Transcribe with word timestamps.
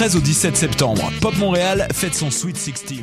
13 0.00 0.16
au 0.16 0.20
17 0.20 0.56
septembre, 0.56 1.12
Pop 1.20 1.36
Montréal 1.36 1.86
fête 1.92 2.14
son 2.14 2.30
Sweet 2.30 2.56
16. 2.56 3.02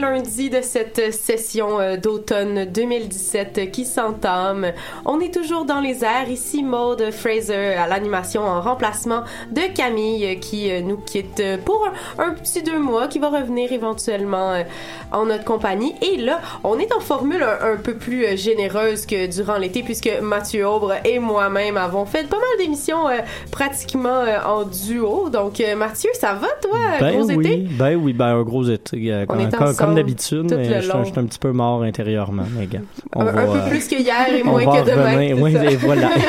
Lundi 0.00 0.50
de 0.50 0.60
cette 0.62 1.12
session 1.14 1.78
euh, 1.80 1.96
d'automne 1.96 2.64
2017 2.64 3.70
qui 3.70 3.84
s'entame. 3.84 4.72
On 5.04 5.20
est 5.20 5.32
toujours 5.32 5.64
dans 5.64 5.80
les 5.80 6.02
airs, 6.04 6.28
ici 6.30 6.62
Maude 6.62 7.10
Fraser 7.10 7.74
à 7.74 7.86
l'animation 7.86 8.42
en 8.42 8.60
remplacement 8.60 9.22
de 9.50 9.62
Camille 9.74 10.24
euh, 10.26 10.34
qui 10.40 10.70
euh, 10.70 10.80
nous 10.80 10.96
quitte 10.96 11.42
pour 11.64 11.86
un, 12.18 12.24
un 12.24 12.30
petit 12.34 12.62
deux 12.62 12.78
mois, 12.78 13.06
qui 13.08 13.18
va 13.18 13.28
revenir 13.28 13.72
éventuellement 13.72 14.54
en 15.12 15.26
notre 15.26 15.44
compagnie. 15.44 15.94
Et 16.02 16.16
là, 16.16 16.40
on 16.64 16.78
est 16.78 16.92
en 16.94 17.00
formule 17.00 17.42
un, 17.42 17.72
un 17.72 17.76
peu 17.76 17.94
plus 17.94 18.36
généreuse 18.36 19.06
que 19.06 19.26
durant 19.26 19.56
l'été 19.58 19.82
puisque 19.82 20.10
Mathieu 20.22 20.66
Aubre 20.66 20.94
et 21.04 21.18
moi-même 21.18 21.76
avons 21.76 22.06
fait 22.06 22.28
pas 22.28 22.36
mal 22.36 22.46
d'émissions 22.58 23.08
euh, 23.08 23.18
pratiquement 23.50 24.08
euh, 24.08 24.38
en 24.46 24.64
duo. 24.64 25.28
Donc 25.28 25.62
Mathieu, 25.76 26.10
ça 26.14 26.32
va 26.34 26.48
toi, 26.62 26.78
Ben 27.00 27.16
gros 27.18 27.30
oui, 27.32 27.46
été? 27.46 27.56
ben 27.70 27.96
oui, 27.96 28.12
ben 28.12 28.26
un 28.36 28.42
gros 28.42 28.64
été, 28.64 29.12
On 29.22 29.26
comme, 29.26 29.40
est 29.40 29.50
comme- 29.50 29.68
ensemble 29.68 29.76
comme 29.76 29.89
d'habitude, 29.94 30.54
mais 30.56 30.64
je 30.64 30.80
suis 30.82 30.90
un- 30.90 30.94
long. 30.94 31.04
je 31.04 31.10
suis 31.10 31.18
un 31.20 31.24
petit 31.24 31.38
peu 31.38 31.52
mort 31.52 31.82
intérieurement, 31.82 32.44
mais 32.58 32.66
gars, 32.66 32.80
on 33.14 33.20
Un, 33.22 33.24
va, 33.32 33.40
un 33.42 33.46
peu 33.46 33.70
plus 33.70 33.88
que 33.88 33.96
hier 33.96 34.26
et 34.34 34.42
moins 34.42 34.64
que 34.64 34.90
demain. 34.90 35.34
Oui, 35.40 35.54
et 35.56 35.76
voilà. 35.76 36.10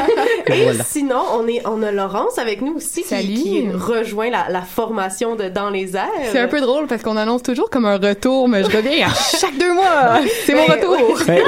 Et 0.48 0.64
voilà. 0.64 0.84
sinon, 0.84 1.22
on, 1.40 1.48
est, 1.48 1.62
on 1.68 1.82
a 1.84 1.92
Laurence 1.92 2.38
avec 2.40 2.62
nous 2.62 2.74
aussi 2.76 3.04
qui, 3.04 3.68
rejoint 3.72 4.30
la, 4.32 4.48
la 4.50 4.62
formation 4.62 5.36
de 5.36 5.50
Dans 5.50 5.70
les 5.70 5.96
airs. 5.96 6.08
C'est 6.32 6.40
un 6.40 6.48
peu 6.48 6.60
drôle 6.60 6.88
parce 6.88 7.04
qu'on 7.04 7.16
annonce 7.16 7.44
toujours 7.44 7.70
comme 7.70 7.86
un 7.86 7.98
retour, 7.98 8.50
mais 8.50 8.64
je 8.64 8.76
reviens 8.76 9.08
à 9.08 9.14
chaque 9.40 9.58
deux 9.58 9.72
mois. 9.74 10.20
C'est 10.46 10.54
mon 10.56 10.68
Mais 10.68 10.74
retour. 10.74 11.20
Ben, 11.28 11.42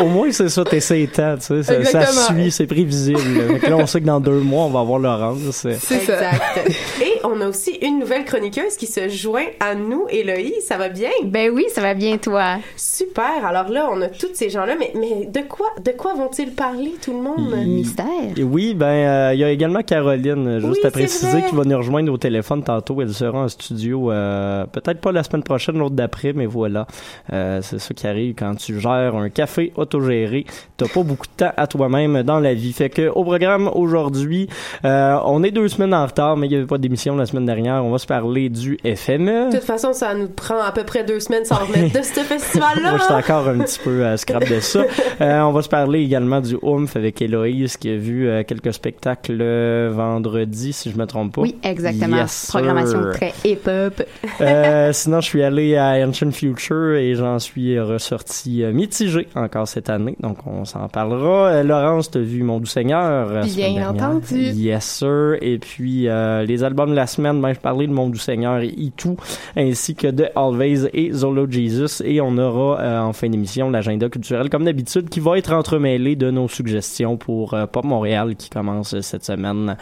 au, 0.00 0.02
au 0.04 0.08
moins, 0.08 0.32
c'est 0.32 0.48
ça, 0.48 0.64
t'essayes 0.64 1.06
tant, 1.08 1.36
tu 1.36 1.62
sais, 1.62 1.84
ça, 1.84 2.06
suit, 2.06 2.50
c'est 2.50 2.66
prévisible. 2.66 3.20
Donc 3.48 3.62
là, 3.62 3.76
on 3.76 3.86
sait 3.86 4.00
que 4.00 4.06
dans 4.06 4.20
deux 4.20 4.40
mois, 4.40 4.64
on 4.64 4.70
va 4.70 4.80
avoir 4.80 4.98
Laurence. 4.98 5.38
c'est- 5.52 5.78
C'est 5.80 6.00
ça. 6.00 6.14
Exact. 6.14 6.70
Et 7.02 7.09
on 7.24 7.40
a 7.40 7.48
aussi 7.48 7.72
une 7.82 7.98
nouvelle 7.98 8.24
chroniqueuse 8.24 8.76
qui 8.76 8.86
se 8.86 9.08
joint 9.08 9.46
à 9.60 9.74
nous, 9.74 10.06
Héloïse. 10.10 10.64
Ça 10.64 10.76
va 10.76 10.88
bien? 10.88 11.10
Ben 11.24 11.50
oui, 11.50 11.66
ça 11.68 11.80
va 11.80 11.94
bien, 11.94 12.18
toi. 12.18 12.56
Super. 12.76 13.44
Alors 13.44 13.68
là, 13.68 13.88
on 13.92 14.00
a 14.00 14.08
tous 14.08 14.34
ces 14.34 14.50
gens-là, 14.50 14.76
mais, 14.78 14.92
mais 14.94 15.26
de 15.26 15.40
quoi, 15.46 15.68
de 15.84 15.90
quoi 15.92 16.14
vont-ils 16.14 16.52
parler, 16.52 16.94
tout 17.02 17.12
le 17.12 17.22
monde? 17.22 17.54
Mystère. 17.66 18.06
Oui, 18.42 18.74
ben, 18.74 18.86
euh, 18.86 19.30
il 19.34 19.40
y 19.40 19.44
a 19.44 19.50
également 19.50 19.82
Caroline, 19.82 20.46
euh, 20.46 20.60
juste 20.60 20.80
Oui, 20.82 20.86
à 20.86 20.90
préciser, 20.90 21.42
qui 21.48 21.54
va 21.54 21.64
nous 21.64 21.76
rejoindre 21.76 22.12
au 22.12 22.18
téléphone 22.18 22.62
tantôt. 22.62 23.00
Elle 23.00 23.12
sera 23.12 23.38
en 23.38 23.48
studio, 23.48 24.10
euh, 24.10 24.66
peut-être 24.66 25.00
pas 25.00 25.12
la 25.12 25.22
semaine 25.22 25.42
prochaine, 25.42 25.78
l'autre 25.78 25.94
d'après, 25.94 26.32
mais 26.32 26.46
voilà. 26.46 26.86
Euh, 27.32 27.60
c'est 27.62 27.78
ça 27.78 27.94
qui 27.94 28.06
arrive 28.06 28.34
quand 28.34 28.54
tu 28.56 28.78
gères 28.80 29.14
un 29.16 29.28
café 29.28 29.72
autogéré. 29.76 30.46
T'as 30.76 30.88
pas 30.88 31.02
beaucoup 31.02 31.26
de 31.26 31.44
temps 31.44 31.52
à 31.56 31.66
toi-même 31.66 32.22
dans 32.22 32.40
la 32.40 32.54
vie. 32.54 32.72
Fait 32.72 32.90
que, 32.90 33.08
au 33.08 33.24
programme 33.24 33.70
aujourd'hui, 33.74 34.48
euh, 34.84 35.18
on 35.24 35.42
est 35.42 35.50
deux 35.50 35.68
semaines 35.68 35.94
en 35.94 36.06
retard, 36.06 36.36
mais 36.36 36.46
il 36.46 36.52
y 36.52 36.56
avait 36.56 36.66
pas 36.66 36.78
d'émission 36.78 37.09
la 37.16 37.26
semaine 37.26 37.46
dernière. 37.46 37.84
On 37.84 37.90
va 37.90 37.98
se 37.98 38.06
parler 38.06 38.48
du 38.48 38.78
FME. 38.84 39.50
De 39.50 39.56
toute 39.56 39.64
façon, 39.64 39.92
ça 39.92 40.14
nous 40.14 40.28
prend 40.28 40.60
à 40.60 40.72
peu 40.72 40.84
près 40.84 41.04
deux 41.04 41.20
semaines 41.20 41.44
sans 41.44 41.56
remettre 41.56 41.98
de 41.98 42.02
ce 42.02 42.20
festival-là. 42.20 42.90
Moi, 42.90 42.98
je 42.98 43.04
suis 43.04 43.14
encore 43.14 43.48
un 43.48 43.58
petit 43.58 43.80
peu 43.82 44.06
à 44.06 44.16
scrap 44.16 44.48
de 44.48 44.60
ça. 44.60 44.84
Euh, 45.20 45.40
on 45.40 45.52
va 45.52 45.60
se 45.60 45.68
parler 45.68 46.00
également 46.00 46.40
du 46.40 46.56
Oomph 46.62 46.96
avec 46.96 47.20
Héloïse 47.20 47.76
qui 47.76 47.90
a 47.90 47.96
vu 47.96 48.26
euh, 48.26 48.42
quelques 48.42 48.72
spectacles 48.72 49.38
euh, 49.40 49.90
vendredi, 49.92 50.72
si 50.72 50.90
je 50.90 50.96
me 50.96 51.04
trompe 51.04 51.34
pas. 51.34 51.42
Oui, 51.42 51.56
exactement. 51.62 52.16
Yes, 52.16 52.30
sir. 52.32 52.60
Programmation 52.60 53.10
très 53.12 53.34
hip-hop. 53.44 54.02
Euh, 54.40 54.92
sinon, 54.92 55.20
je 55.20 55.26
suis 55.26 55.42
allé 55.42 55.76
à 55.76 56.06
Ancient 56.06 56.30
Future 56.30 56.94
et 56.94 57.14
j'en 57.14 57.38
suis 57.38 57.78
ressorti 57.78 58.62
euh, 58.62 58.72
mitigé 58.72 59.28
encore 59.34 59.68
cette 59.68 59.90
année. 59.90 60.16
Donc, 60.20 60.38
on 60.46 60.64
s'en 60.64 60.88
parlera. 60.88 61.48
Euh, 61.48 61.62
Laurence, 61.62 62.10
t'as 62.10 62.20
vu 62.20 62.42
Mon 62.42 62.58
Doux 62.58 62.66
Seigneur. 62.66 63.44
Bien 63.44 63.88
entendu. 63.88 64.36
Yes, 64.36 64.84
sir. 64.84 65.36
Et 65.40 65.58
puis, 65.58 66.08
euh, 66.08 66.44
les 66.44 66.64
albums 66.64 66.90
de 66.90 66.96
la 67.00 67.06
semaine, 67.06 67.40
ben, 67.40 67.54
je 67.54 67.60
parlais 67.60 67.86
de 67.86 67.92
Mon 67.92 68.10
Doux 68.10 68.18
Seigneur 68.18 68.58
et 68.60 68.68
Itou, 68.68 69.16
ainsi 69.56 69.94
que 69.94 70.08
de 70.08 70.26
Always 70.36 70.90
et 70.92 71.12
Zolo 71.12 71.50
Jesus. 71.50 72.02
Et 72.04 72.20
on 72.20 72.36
aura 72.36 72.78
euh, 72.78 73.00
en 73.00 73.14
fin 73.14 73.30
d'émission 73.30 73.70
l'agenda 73.70 74.10
culturel, 74.10 74.50
comme 74.50 74.64
d'habitude, 74.64 75.08
qui 75.08 75.18
va 75.18 75.38
être 75.38 75.52
entremêlé 75.54 76.14
de 76.14 76.30
nos 76.30 76.46
suggestions 76.46 77.16
pour 77.16 77.54
euh, 77.54 77.64
Pop 77.66 77.84
Montréal 77.84 78.36
qui 78.36 78.50
commence 78.50 79.00
cette 79.00 79.24
semaine. 79.24 79.76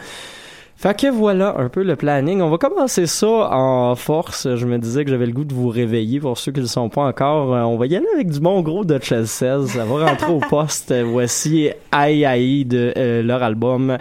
Fait 0.81 0.97
que 0.97 1.07
voilà 1.07 1.55
un 1.57 1.67
peu 1.67 1.83
le 1.83 1.97
planning. 1.97 2.39
On 2.39 2.49
va 2.49 2.57
commencer 2.57 3.05
ça 3.05 3.27
en 3.51 3.95
force. 3.95 4.55
Je 4.55 4.65
me 4.65 4.77
disais 4.77 5.03
que 5.03 5.11
j'avais 5.11 5.25
le 5.25 5.33
goût 5.33 5.43
de 5.43 5.53
vous 5.53 5.67
réveiller 5.67 6.21
pour 6.21 6.37
ceux 6.37 6.53
qui 6.53 6.59
ne 6.59 6.63
le 6.63 6.69
sont 6.69 6.87
pas 6.87 7.01
encore. 7.01 7.53
Euh, 7.53 7.63
On 7.63 7.75
va 7.75 7.85
y 7.85 7.97
aller 7.97 8.07
avec 8.13 8.29
du 8.29 8.39
bon 8.39 8.61
gros 8.61 8.85
de 8.85 8.97
Chelsea. 8.97 9.27
Ça 9.67 9.83
va 9.83 10.05
rentrer 10.09 10.31
au 10.31 10.39
poste. 10.49 10.93
Voici 10.93 11.69
Aïe 11.91 12.23
Aïe 12.23 12.63
de 12.63 12.93
euh, 12.95 13.21
leur 13.21 13.43
album 13.43 13.97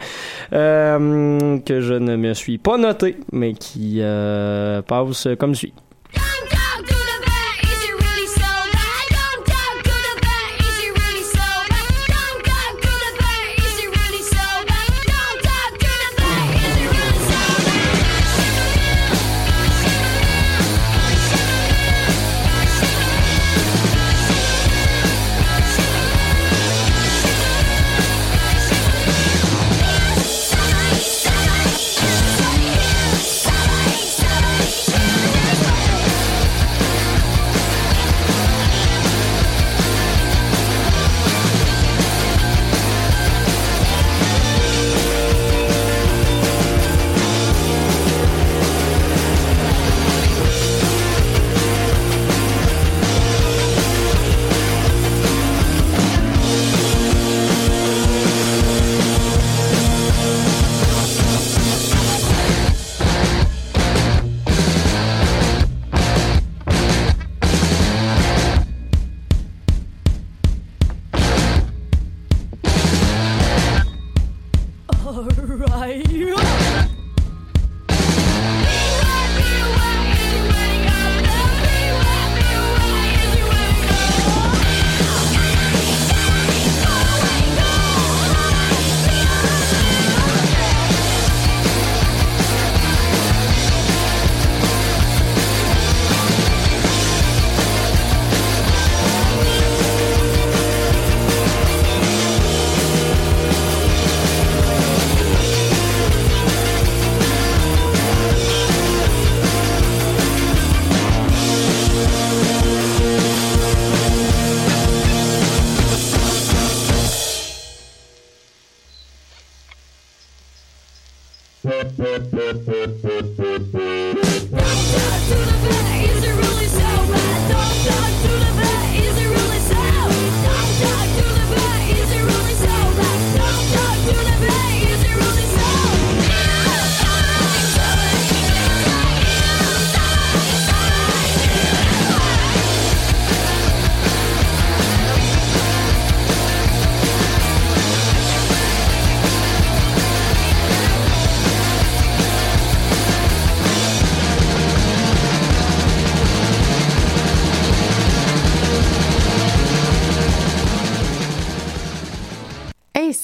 euh, 0.53 1.59
que 1.67 1.81
je 1.81 1.95
ne 1.95 2.15
me 2.15 2.33
suis 2.33 2.59
pas 2.59 2.79
noté, 2.79 3.17
mais 3.33 3.55
qui 3.55 3.97
euh, 3.99 4.81
passe 4.83 5.27
comme 5.37 5.57
suit. 5.57 5.73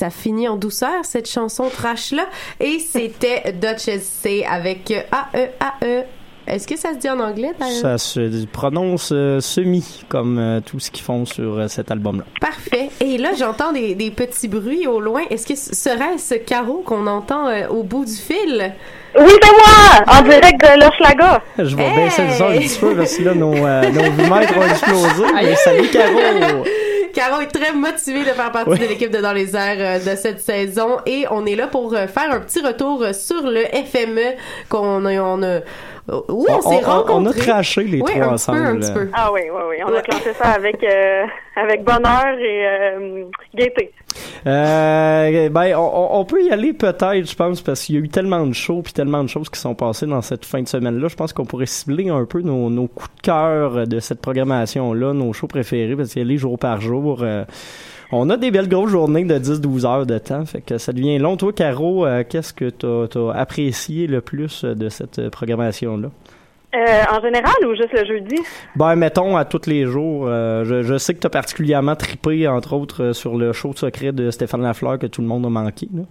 Ça 0.05 0.11
finit 0.11 0.49
en 0.49 0.57
douceur, 0.57 1.03
cette 1.03 1.29
chanson 1.31 1.71
trash-là. 1.71 2.27
Et 2.61 2.79
c'était 2.79 3.53
Duchess 3.53 4.03
C 4.23 4.45
avec 4.51 4.93
A-E-A-E. 5.11 6.03
Est-ce 6.47 6.69
que 6.69 6.77
ça 6.77 6.93
se 6.93 6.99
dit 6.99 7.09
en 7.09 7.21
anglais, 7.21 7.53
d'ailleurs? 7.59 7.81
Ça 7.81 7.97
se 7.97 8.45
prononce 8.45 9.13
euh, 9.15 9.41
semi, 9.41 10.05
comme 10.11 10.39
euh, 10.39 10.61
tout 10.61 10.79
ce 10.79 10.91
qu'ils 10.91 11.03
font 11.03 11.25
sur 11.25 11.57
euh, 11.59 11.69
cet 11.69 11.91
album-là. 11.91 12.25
Parfait. 12.39 12.91
Et 13.01 13.17
là, 13.17 13.31
j'entends 13.39 13.73
des, 13.73 13.95
des 13.95 14.11
petits 14.11 14.47
bruits 14.49 14.87
au 14.87 15.01
loin. 15.01 15.23
Est-ce 15.31 15.47
que 15.47 15.55
ce- 15.55 15.75
serait-ce 15.75 16.35
Caro 16.35 16.83
qu'on 16.85 17.07
entend 17.07 17.47
euh, 17.49 17.67
au 17.69 17.83
bout 17.83 18.05
du 18.05 18.13
fil? 18.13 18.75
Oui, 19.19 19.31
c'est 19.43 19.51
moi! 19.53 20.19
En 20.19 20.23
direct 20.23 20.61
de 20.61 20.81
l'Hochelaga. 20.85 21.43
Je 21.57 21.75
vais 21.77 21.83
Hey! 21.85 22.05
baisser 22.05 22.23
le 22.27 22.33
son 22.35 22.45
un 22.49 22.59
petit 22.59 22.79
peu 22.79 22.95
parce 22.95 23.17
que 23.17 23.23
là, 23.23 23.35
nos, 23.35 23.55
euh, 23.55 23.91
nos 23.91 24.03
vumètres 24.23 24.59
ont 24.59 24.67
explosé. 24.69 25.25
Mais 25.35 25.55
salut, 25.57 25.89
Caro! 25.89 26.65
Caro 27.15 27.41
est 27.41 27.47
très 27.47 27.73
motivée 27.73 28.25
de 28.25 28.31
faire 28.31 28.51
partie 28.51 28.79
de 28.79 28.87
l'équipe 28.87 29.11
de 29.11 29.21
Dans 29.21 29.33
les 29.33 29.55
airs 29.55 29.77
euh, 29.79 29.99
de 29.99 30.17
cette 30.17 30.41
saison. 30.41 30.99
Et 31.07 31.27
on 31.31 31.47
est 31.47 31.55
là 31.55 31.69
pour 31.69 31.95
euh, 31.95 32.09
faire 32.09 32.33
un 32.33 32.41
petit 32.41 32.61
retour 32.61 33.07
sur 33.15 33.47
le 33.47 33.63
FME 33.67 34.37
qu'on 34.69 35.07
a, 35.07 35.13
on 35.21 35.43
a 35.45 35.61
où 36.09 36.47
on, 36.49 36.61
s'est 36.61 36.83
on, 37.09 37.25
a 37.27 37.33
traché 37.33 37.85
les 37.85 38.01
Oui, 38.03 38.13
trois 38.13 38.25
un 38.27 38.33
ensemble. 38.35 38.59
Peu, 38.59 38.67
un 38.67 38.77
petit 38.77 38.93
peu. 38.93 39.09
Ah 39.15 39.31
oui, 39.33 39.41
oui, 39.51 39.63
oui. 39.71 39.77
On 39.87 39.95
a 39.95 40.03
classé 40.03 40.33
ça 40.35 40.51
avec, 40.51 40.83
euh, 40.85 41.25
avec 41.57 41.83
bonheur 41.83 42.37
et 42.39 42.67
euh, 42.67 43.25
gaieté. 43.55 43.93
Euh, 44.47 45.49
ben, 45.49 45.75
on, 45.77 45.81
on- 45.81 46.21
on 46.21 46.25
peut 46.25 46.43
y 46.43 46.51
aller 46.53 46.73
peut-être, 46.73 47.29
je 47.29 47.35
pense, 47.35 47.63
parce 47.63 47.83
qu'il 47.85 47.95
y 47.95 47.99
a 47.99 48.01
eu 48.03 48.09
tellement 48.09 48.47
de 48.47 48.53
shows 48.53 48.83
puis 48.83 48.93
tellement 48.93 49.23
de 49.25 49.29
choses 49.29 49.49
qui 49.49 49.59
sont 49.59 49.75
passées 49.75 50.07
dans 50.07 50.21
cette 50.23 50.45
fin 50.45 50.61
de 50.63 50.69
semaine-là. 50.69 51.09
Je 51.09 51.17
pense 51.17 51.33
qu'on 51.33 51.47
pourrait 51.47 51.67
cibler 51.67 52.11
un 52.11 52.25
peu 52.27 52.43
nos, 52.43 52.69
nos 52.71 52.87
coups 52.87 53.11
de 53.17 53.21
cœur 53.23 53.87
de 53.87 54.01
cette 54.01 54.21
programmation-là, 54.21 55.15
nos 55.15 55.33
shows 55.33 55.47
préférés, 55.47 55.97
parce 55.97 56.11
qu'il 56.13 56.23
y 56.23 56.25
a 56.25 56.29
les 56.29 56.37
jours 56.39 56.59
par 56.59 56.81
jour. 56.81 57.21
euh, 57.23 57.45
on 58.13 58.31
a 58.31 58.37
des 58.37 58.51
belles 58.51 58.69
grosses 58.69 58.91
journées 58.91 59.25
de 59.25 59.39
10-12 59.39 59.87
heures 59.87 60.07
de 60.07 60.19
temps, 60.19 60.45
fait 60.47 60.61
que 60.61 60.79
ça 60.79 60.93
devient 60.93 61.19
long. 61.19 61.37
Toi, 61.37 61.53
Caro, 61.53 62.07
euh, 62.07 62.25
qu'est-ce 62.29 62.53
que 62.53 62.71
tu 62.71 62.87
as, 63.19 63.33
apprécié 63.33 64.07
le 64.07 64.21
plus 64.21 64.65
de 64.65 64.89
cette 64.89 65.31
programmation-là? 65.31 66.09
Euh, 66.75 67.03
en 67.09 67.21
général 67.21 67.55
ou 67.67 67.77
juste 67.77 67.93
le 67.93 68.05
jeudi? 68.05 68.37
Ben, 68.75 68.97
mettons, 68.97 69.37
à 69.37 69.45
tous 69.45 69.67
les 69.67 69.87
jours, 69.87 70.27
euh, 70.27 70.65
je, 70.65 70.83
je 70.83 70.99
sais 70.99 71.15
que 71.15 71.21
tu 71.21 71.27
as 71.27 71.31
particulièrement 71.31 71.95
trippé, 71.95 72.49
entre 72.49 72.73
autres, 72.73 73.13
sur 73.13 73.37
le 73.37 73.53
show 73.53 73.73
secret 73.77 74.11
de 74.11 74.31
Stéphane 74.33 74.63
Lafleur 74.63 74.99
que 74.99 75.07
tout 75.07 75.21
le 75.21 75.29
monde 75.29 75.47
a 75.47 75.51
manqué. 75.51 75.89
Là. 75.95 76.03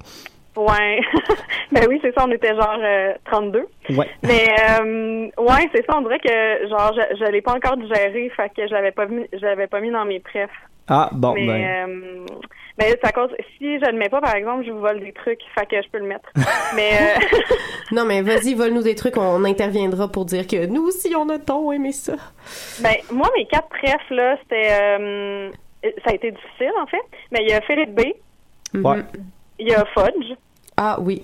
Ouais. 0.55 1.01
ben 1.71 1.85
oui, 1.89 1.99
c'est 2.01 2.13
ça, 2.15 2.25
on 2.25 2.31
était 2.31 2.55
genre 2.55 2.79
euh, 2.81 3.13
32. 3.25 3.65
Ouais. 3.89 4.07
Mais 4.21 4.47
euh, 4.69 5.25
ouais, 5.37 5.69
c'est 5.73 5.85
ça, 5.85 5.97
on 5.97 6.01
dirait 6.01 6.19
que 6.19 6.69
genre 6.69 6.93
je, 6.95 7.17
je 7.17 7.31
l'ai 7.31 7.41
pas 7.41 7.55
encore 7.55 7.77
digéré, 7.77 8.31
fait 8.35 8.49
que 8.55 8.67
je 8.67 8.73
l'avais 8.73 8.91
pas 8.91 9.07
mis 9.07 9.25
je 9.33 9.39
l'avais 9.39 9.67
pas 9.67 9.79
mis 9.79 9.91
dans 9.91 10.05
mes 10.05 10.19
prefs. 10.19 10.49
Ah, 10.87 11.09
bon, 11.13 11.33
mais 11.33 11.47
ben. 11.47 11.89
euh, 11.89 12.25
ben 12.77 12.87
c'est 12.89 13.05
à 13.05 13.11
cause 13.11 13.29
si 13.57 13.79
je 13.79 13.85
le 13.91 13.97
mets 13.97 14.09
pas 14.09 14.19
par 14.21 14.35
exemple, 14.35 14.65
je 14.65 14.71
vous 14.71 14.79
vole 14.79 14.99
des 14.99 15.13
trucs, 15.13 15.39
fait 15.57 15.65
que 15.65 15.81
je 15.81 15.87
peux 15.89 15.99
le 15.99 16.07
mettre. 16.07 16.29
mais 16.75 16.91
euh, 16.93 17.37
Non, 17.91 18.05
mais 18.05 18.21
vas-y, 18.21 18.53
vole-nous 18.53 18.81
des 18.83 18.95
trucs, 18.95 19.15
on 19.17 19.43
interviendra 19.45 20.07
pour 20.07 20.25
dire 20.25 20.47
que 20.47 20.65
nous 20.65 20.83
aussi, 20.87 21.13
on 21.15 21.29
a 21.29 21.37
tant 21.39 21.71
aimé 21.71 21.91
ça. 21.91 22.13
ben 22.81 22.95
moi 23.11 23.29
mes 23.37 23.45
quatre 23.45 23.69
prefs 23.69 24.09
là, 24.09 24.37
c'était 24.43 24.71
euh, 24.71 25.49
ça 26.03 26.11
a 26.11 26.13
été 26.15 26.31
difficile 26.31 26.71
en 26.81 26.87
fait, 26.87 26.97
mais 27.31 27.39
il 27.43 27.49
y 27.49 27.53
a 27.53 27.61
Philippe 27.61 27.93
B, 27.95 28.01
Ouais. 28.83 28.99
il 29.59 29.67
y 29.69 29.73
a 29.75 29.85
Fudge, 29.93 30.33
Ah 30.77 30.97
oui. 30.99 31.23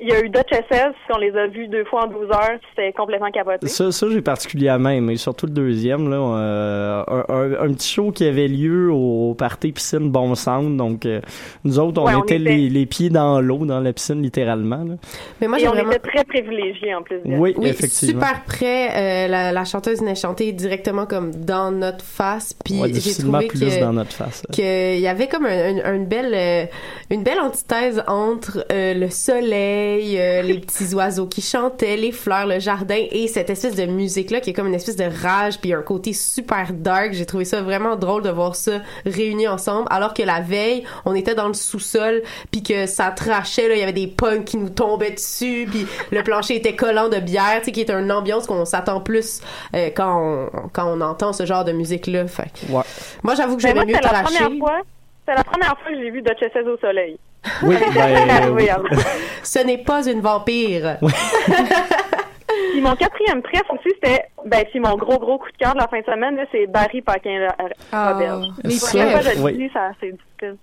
il 0.00 0.08
y 0.08 0.12
a 0.12 0.20
eu 0.20 0.28
Duchesses, 0.28 0.94
on 1.14 1.18
les 1.18 1.34
a 1.36 1.46
vus 1.46 1.68
deux 1.68 1.84
fois 1.84 2.04
en 2.04 2.06
12 2.08 2.28
heures, 2.30 2.58
c'était 2.70 2.92
complètement 2.92 3.30
capoté. 3.30 3.68
Ça, 3.68 3.92
ça 3.92 4.06
j'ai 4.10 4.20
particulièrement 4.22 4.88
aimé, 4.90 5.16
surtout 5.16 5.46
le 5.46 5.52
deuxième, 5.52 6.10
là, 6.10 6.16
euh, 6.16 7.04
un, 7.08 7.24
un- 7.46 7.68
un 7.68 7.72
petit 7.74 7.88
show 7.94 8.10
qui 8.12 8.24
avait 8.26 8.48
lieu 8.48 8.90
au 8.92 9.34
party 9.34 9.72
piscine 9.72 10.10
Bon 10.10 10.34
Sound, 10.34 10.76
donc 10.76 11.06
euh, 11.06 11.20
nous 11.64 11.78
autres, 11.78 12.00
on 12.02 12.06
Ouais, 12.06 12.14
on 12.14 12.22
était, 12.22 12.36
était- 12.36 12.44
Les, 12.56 12.68
les 12.68 12.86
pieds 12.86 13.10
dans 13.10 13.40
l'eau, 13.40 13.64
dans 13.66 13.80
la 13.80 13.92
piscine, 13.92 14.22
littéralement. 14.22 14.84
là. 14.84 14.94
Mais 15.40 15.48
moi, 15.48 15.58
Et 15.58 15.62
j'ai 15.62 15.68
on 15.68 15.72
vraiment... 15.72 15.90
était 15.92 16.08
très 16.08 16.24
privilégiés 16.24 16.94
en 16.94 17.02
plus. 17.02 17.18
d'elle. 17.20 17.38
Oui, 17.38 17.54
Oui, 17.56 17.68
effectivement. 17.68 18.20
super 18.22 18.44
près. 18.44 18.90
euh, 19.26 19.28
la, 19.28 19.52
la 19.52 19.64
chanteuse 19.64 20.00
venait 20.00 20.14
chanter 20.14 20.52
directement 20.52 21.06
comme 21.06 21.34
dans 21.34 21.70
notre 21.70 22.04
face. 22.04 22.54
Puis 22.64 22.80
Ouais, 22.80 22.88
j'ai 22.88 22.94
difficilement 22.94 23.38
trouvé 23.40 23.46
plus 23.48 23.60
que 23.76 23.80
dans 23.80 23.92
notre 23.92 24.12
face. 24.12 24.42
qu'il 24.52 24.98
y 25.00 25.06
avait 25.08 25.26
comme 25.28 25.46
un- 25.46 25.78
un- 25.84 25.94
une 25.94 26.06
belle 26.06 26.32
euh, 26.34 26.64
une 27.10 27.22
belle 27.22 27.40
antithèse 27.40 28.02
entre 28.06 28.64
euh, 28.72 28.94
le 28.94 29.08
soleil, 29.10 30.18
euh, 30.18 30.42
les 30.42 30.54
petits 30.60 30.94
oiseaux 30.94 31.26
qui 31.26 31.40
chantaient, 31.42 31.96
les 31.96 32.12
fleurs, 32.12 32.46
le 32.46 32.58
jardin 32.58 32.98
et 33.10 33.28
cette 33.28 33.50
espèce 33.50 33.76
de 33.76 33.86
musique 33.86 34.30
là 34.30 34.40
qui 34.40 34.50
est 34.50 34.52
comme 34.52 34.66
une 34.66 34.74
espèce 34.74 34.96
de 34.96 35.04
rage 35.22 35.58
puis 35.60 35.72
un 35.72 35.82
côté 35.82 36.12
super 36.12 36.72
dark. 36.72 37.12
J'ai 37.12 37.26
trouvé 37.26 37.35
ça 37.44 37.60
vraiment 37.62 37.96
drôle 37.96 38.22
de 38.22 38.30
voir 38.30 38.56
ça 38.56 38.78
réuni 39.04 39.46
ensemble 39.48 39.86
alors 39.90 40.14
que 40.14 40.22
la 40.22 40.40
veille, 40.40 40.84
on 41.04 41.14
était 41.14 41.34
dans 41.34 41.48
le 41.48 41.54
sous-sol 41.54 42.22
puis 42.50 42.62
que 42.62 42.86
ça 42.86 43.10
trachait 43.10 43.68
là, 43.68 43.74
il 43.74 43.80
y 43.80 43.82
avait 43.82 43.92
des 43.92 44.06
punks 44.06 44.44
qui 44.44 44.56
nous 44.56 44.70
tombaient 44.70 45.10
dessus 45.10 45.66
puis 45.70 45.86
le 46.10 46.22
plancher 46.22 46.56
était 46.56 46.74
collant 46.76 47.08
de 47.08 47.18
bière, 47.18 47.58
tu 47.58 47.66
sais 47.66 47.72
qui 47.72 47.80
est 47.80 47.90
une 47.90 48.10
ambiance 48.12 48.46
qu'on 48.46 48.64
s'attend 48.64 49.00
plus 49.00 49.40
euh, 49.74 49.90
quand 49.94 50.48
on, 50.54 50.68
quand 50.72 50.86
on 50.86 51.00
entend 51.00 51.32
ce 51.32 51.44
genre 51.46 51.64
de 51.64 51.72
musique 51.72 52.06
là. 52.06 52.26
Fait 52.26 52.44
que 52.44 52.72
Ouais. 52.72 52.82
moi 53.22 53.34
j'avoue 53.34 53.56
que 53.56 53.62
j'aimais 53.62 53.84
mieux 53.84 53.94
cracher. 53.98 54.24
première 54.38 54.58
fois. 54.58 54.80
C'est 55.28 55.34
la 55.34 55.44
première 55.44 55.76
fois 55.80 55.90
que 55.90 55.96
j'ai 55.98 56.10
vu 56.10 56.22
Duchesses 56.22 56.66
au 56.66 56.76
soleil. 56.78 57.18
Oui, 57.62 57.76
ben, 57.94 58.52
oui. 58.52 58.68
Ce 59.42 59.58
n'est 59.60 59.78
pas 59.78 60.06
une 60.06 60.20
vampire. 60.20 60.98
Puis 62.72 62.80
mon 62.80 62.94
quatrième 62.94 63.42
pref 63.42 63.62
aussi, 63.70 63.94
c'était, 63.94 64.24
ben, 64.44 64.64
c'est 64.72 64.78
mon 64.78 64.96
gros, 64.96 65.18
gros 65.18 65.38
coup 65.38 65.50
de 65.52 65.56
cœur 65.58 65.74
de 65.74 65.78
la 65.78 65.88
fin 65.88 66.00
de 66.00 66.04
semaine, 66.04 66.36
là, 66.36 66.44
c'est 66.52 66.66
Barry 66.66 67.02
Paquin 67.02 67.48
Ah, 67.92 68.12
Robert. 68.12 68.38
les 68.64 68.70
Ça, 68.70 68.98
Chaque 68.98 69.10
fois 69.22 69.30
que 69.30 69.36
je 69.36 69.42
oui. 69.42 69.52
le 69.52 69.58
dis, 69.58 69.70
ça, 69.72 69.90
c'est. 70.00 70.14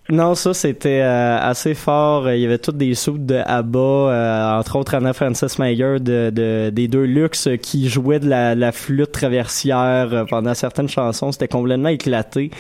Non, 0.10 0.36
ça 0.36 0.54
c'était 0.54 1.02
euh, 1.02 1.38
assez 1.40 1.74
fort. 1.74 2.30
Il 2.32 2.40
y 2.42 2.46
avait 2.46 2.58
toutes 2.58 2.78
des 2.78 2.94
soutes 2.96 3.26
de 3.26 3.36
ABBA, 3.46 3.80
euh, 3.80 4.60
entre 4.60 4.78
autres 4.78 4.96
Anna 4.96 5.14
Frances 5.14 5.58
Meyer 5.60 6.00
de, 6.00 6.30
de- 6.30 6.70
des 6.72 6.88
deux 6.88 7.04
luxe 7.04 7.48
euh, 7.48 7.56
qui 7.58 7.90
jouaient 7.90 8.20
de 8.20 8.30
la, 8.30 8.56
la 8.56 8.72
flûte 8.72 9.12
traversière 9.12 10.10
euh, 10.14 10.26
pendant 10.30 10.54
certaines 10.54 10.90
chansons. 10.90 11.32
C'était 11.32 11.48
complètement 11.48 11.90
éclaté. 11.90 12.52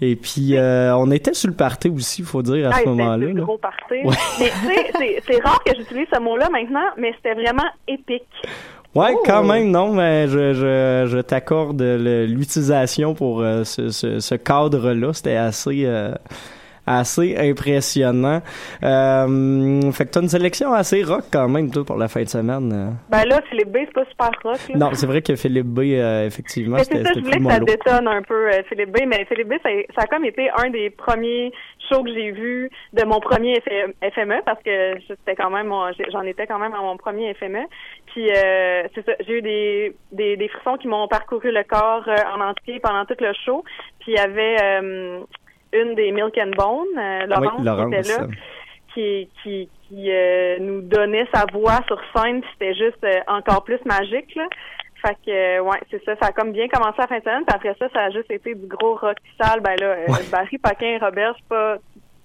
Et 0.00 0.16
puis 0.16 0.56
euh, 0.56 0.94
on 0.96 1.10
était 1.10 1.34
sur 1.34 1.48
le 1.48 1.54
party 1.54 1.88
aussi, 1.88 2.22
il 2.22 2.26
faut 2.26 2.42
dire 2.42 2.66
à 2.66 2.70
Ah, 2.70 2.72
ce 2.72 2.78
c'était 2.78 2.90
moment-là. 2.90 3.16
le 3.16 3.32
là. 3.32 3.40
gros 3.42 3.58
party. 3.58 3.94
Ouais. 4.04 4.14
Mais 4.40 4.50
tu 4.50 4.98
sais, 4.98 5.22
c'est- 5.26 5.42
rare 5.42 5.62
que 5.64 5.72
j'utilise 5.76 6.06
ce 6.12 6.20
mot-là 6.20 6.48
maintenant, 6.50 6.86
mais 6.96 7.12
c'était 7.16 7.34
vraiment 7.34 7.68
épique. 7.88 8.22
Ouais, 8.94 9.10
Oh! 9.12 9.22
quand 9.26 9.42
même, 9.42 9.70
non, 9.72 9.92
mais 9.92 10.28
je, 10.28 10.52
je, 10.54 11.06
je 11.10 11.18
t'accorde 11.20 11.82
l'utilisation 11.82 13.14
pour 13.14 13.40
euh, 13.40 13.64
ce, 13.64 13.88
ce, 13.90 14.20
ce 14.20 14.34
cadre-là. 14.36 15.12
C'était 15.12 15.34
assez, 15.36 15.82
euh, 15.84 16.12
assez 16.86 17.36
impressionnant. 17.36 18.40
Euh, 18.82 19.92
fait 19.92 20.04
que 20.06 20.10
t'as 20.10 20.20
une 20.22 20.28
sélection 20.28 20.72
assez 20.72 21.02
rock 21.02 21.24
quand 21.32 21.48
même, 21.48 21.70
toi, 21.70 21.84
pour 21.84 21.96
la 21.96 22.08
fin 22.08 22.22
de 22.22 22.28
semaine. 22.28 22.72
euh. 22.72 22.90
Ben 23.08 23.24
là, 23.28 23.40
Philippe 23.48 23.70
B, 23.72 23.78
c'est 23.86 23.92
pas 23.92 24.04
super 24.10 24.30
rock. 24.44 24.58
Là. 24.68 24.76
Non, 24.76 24.90
c'est 24.94 25.06
vrai 25.06 25.22
que 25.22 25.34
Philippe 25.36 25.66
B, 25.66 25.80
euh, 25.80 26.26
effectivement, 26.26 26.76
Mais 26.76 26.84
c'est 26.84 26.92
c'était 26.98 27.04
ça, 27.04 27.10
je 27.14 27.20
c'était 27.24 27.38
voulais 27.38 27.48
que 27.48 27.54
ça 27.54 27.60
détonne 27.76 28.08
un 28.08 28.22
peu 28.22 28.48
euh, 28.52 28.62
Philippe 28.68 28.90
B, 28.92 28.98
mais 29.06 29.24
Philippe 29.26 29.48
B, 29.48 29.54
ça, 29.62 29.68
ça 29.96 30.02
a 30.02 30.06
comme 30.06 30.24
été 30.24 30.50
un 30.50 30.70
des 30.70 30.90
premiers 30.90 31.52
shows 31.88 32.02
que 32.02 32.12
j'ai 32.14 32.30
vus 32.30 32.70
de 32.92 33.04
mon 33.04 33.20
premier 33.20 33.58
FM 33.58 33.92
FME 34.14 34.42
parce 34.46 34.62
que 34.62 34.94
c'était 35.08 35.34
quand 35.36 35.50
même 35.50 35.72
j'ai- 35.98 36.10
j'en 36.10 36.22
étais 36.22 36.46
quand 36.46 36.58
même 36.58 36.72
à 36.74 36.78
mon 36.80 36.96
premier 36.96 37.34
FME. 37.34 37.64
Puis 38.06 38.30
euh, 38.30 38.84
c'est 38.94 39.04
ça, 39.04 39.12
j'ai 39.26 39.38
eu 39.38 39.42
des, 39.42 39.96
des, 40.12 40.36
des 40.36 40.48
frissons 40.48 40.76
qui 40.78 40.88
m'ont 40.88 41.08
parcouru 41.08 41.50
le 41.52 41.62
corps 41.64 42.04
euh, 42.08 42.16
en 42.34 42.40
entier 42.40 42.80
pendant 42.80 43.04
tout 43.04 43.16
le 43.20 43.32
show. 43.44 43.64
Puis 44.00 44.12
il 44.12 44.14
y 44.14 44.18
avait 44.18 44.56
euh, 44.62 45.20
une 45.74 45.94
des 45.94 46.12
Milk 46.12 46.38
and 46.38 46.52
Bone, 46.56 46.86
euh, 46.98 47.26
Laurence, 47.26 47.58
Oui, 47.58 47.64
Laurence, 47.64 47.90
qui 47.90 47.98
était 47.98 48.18
là 48.18 48.26
qui 48.94 49.28
qui, 49.42 49.68
qui 49.88 50.10
euh, 50.10 50.58
nous 50.60 50.80
donnait 50.82 51.26
sa 51.34 51.44
voix 51.52 51.80
sur 51.86 52.00
scène, 52.14 52.42
c'était 52.52 52.74
juste 52.74 53.02
euh, 53.04 53.20
encore 53.26 53.64
plus 53.64 53.84
magique 53.84 54.34
là. 54.36 54.46
Fait 55.04 55.16
que 55.26 55.30
euh, 55.58 55.62
ouais, 55.62 55.78
c'est 55.90 56.02
ça, 56.04 56.14
ça 56.20 56.28
a 56.28 56.32
comme 56.32 56.52
bien 56.52 56.66
commencé 56.68 56.98
à 56.98 57.02
la 57.02 57.06
fin 57.08 57.18
de 57.18 57.24
semaine, 57.24 57.44
puis 57.46 57.54
après 57.54 57.76
ça, 57.78 57.88
ça 57.92 58.04
a 58.04 58.10
juste 58.10 58.30
été 58.30 58.54
du 58.54 58.66
gros 58.66 58.94
rock 58.94 59.16
sale. 59.38 59.60
Ben 59.60 59.76
là, 59.78 59.96
Barry 60.30 60.56
Paquin 60.58 60.86
et 60.86 60.98
Robert, 60.98 61.34
c'est 61.36 61.48
pas, 61.48 61.76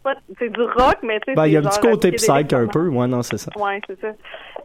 pas 0.03 0.13
c'est 0.38 0.50
du 0.50 0.62
rock, 0.62 0.98
mais 1.03 1.20
tu 1.20 1.32
sais, 1.32 1.36
Ben, 1.36 1.48
il 1.48 1.53
y 1.53 1.58
a 1.58 1.60
un 1.60 1.63
petit 1.63 1.82
côté 1.82 2.12
psych 2.13 2.53
un 2.53 2.68
peu, 2.68 2.88
ouais, 2.88 3.08
non, 3.08 3.22
c'est 3.22 3.38
ça. 3.38 3.51
Ouais, 3.58 3.82
c'est 3.86 4.00
ça. 4.00 4.13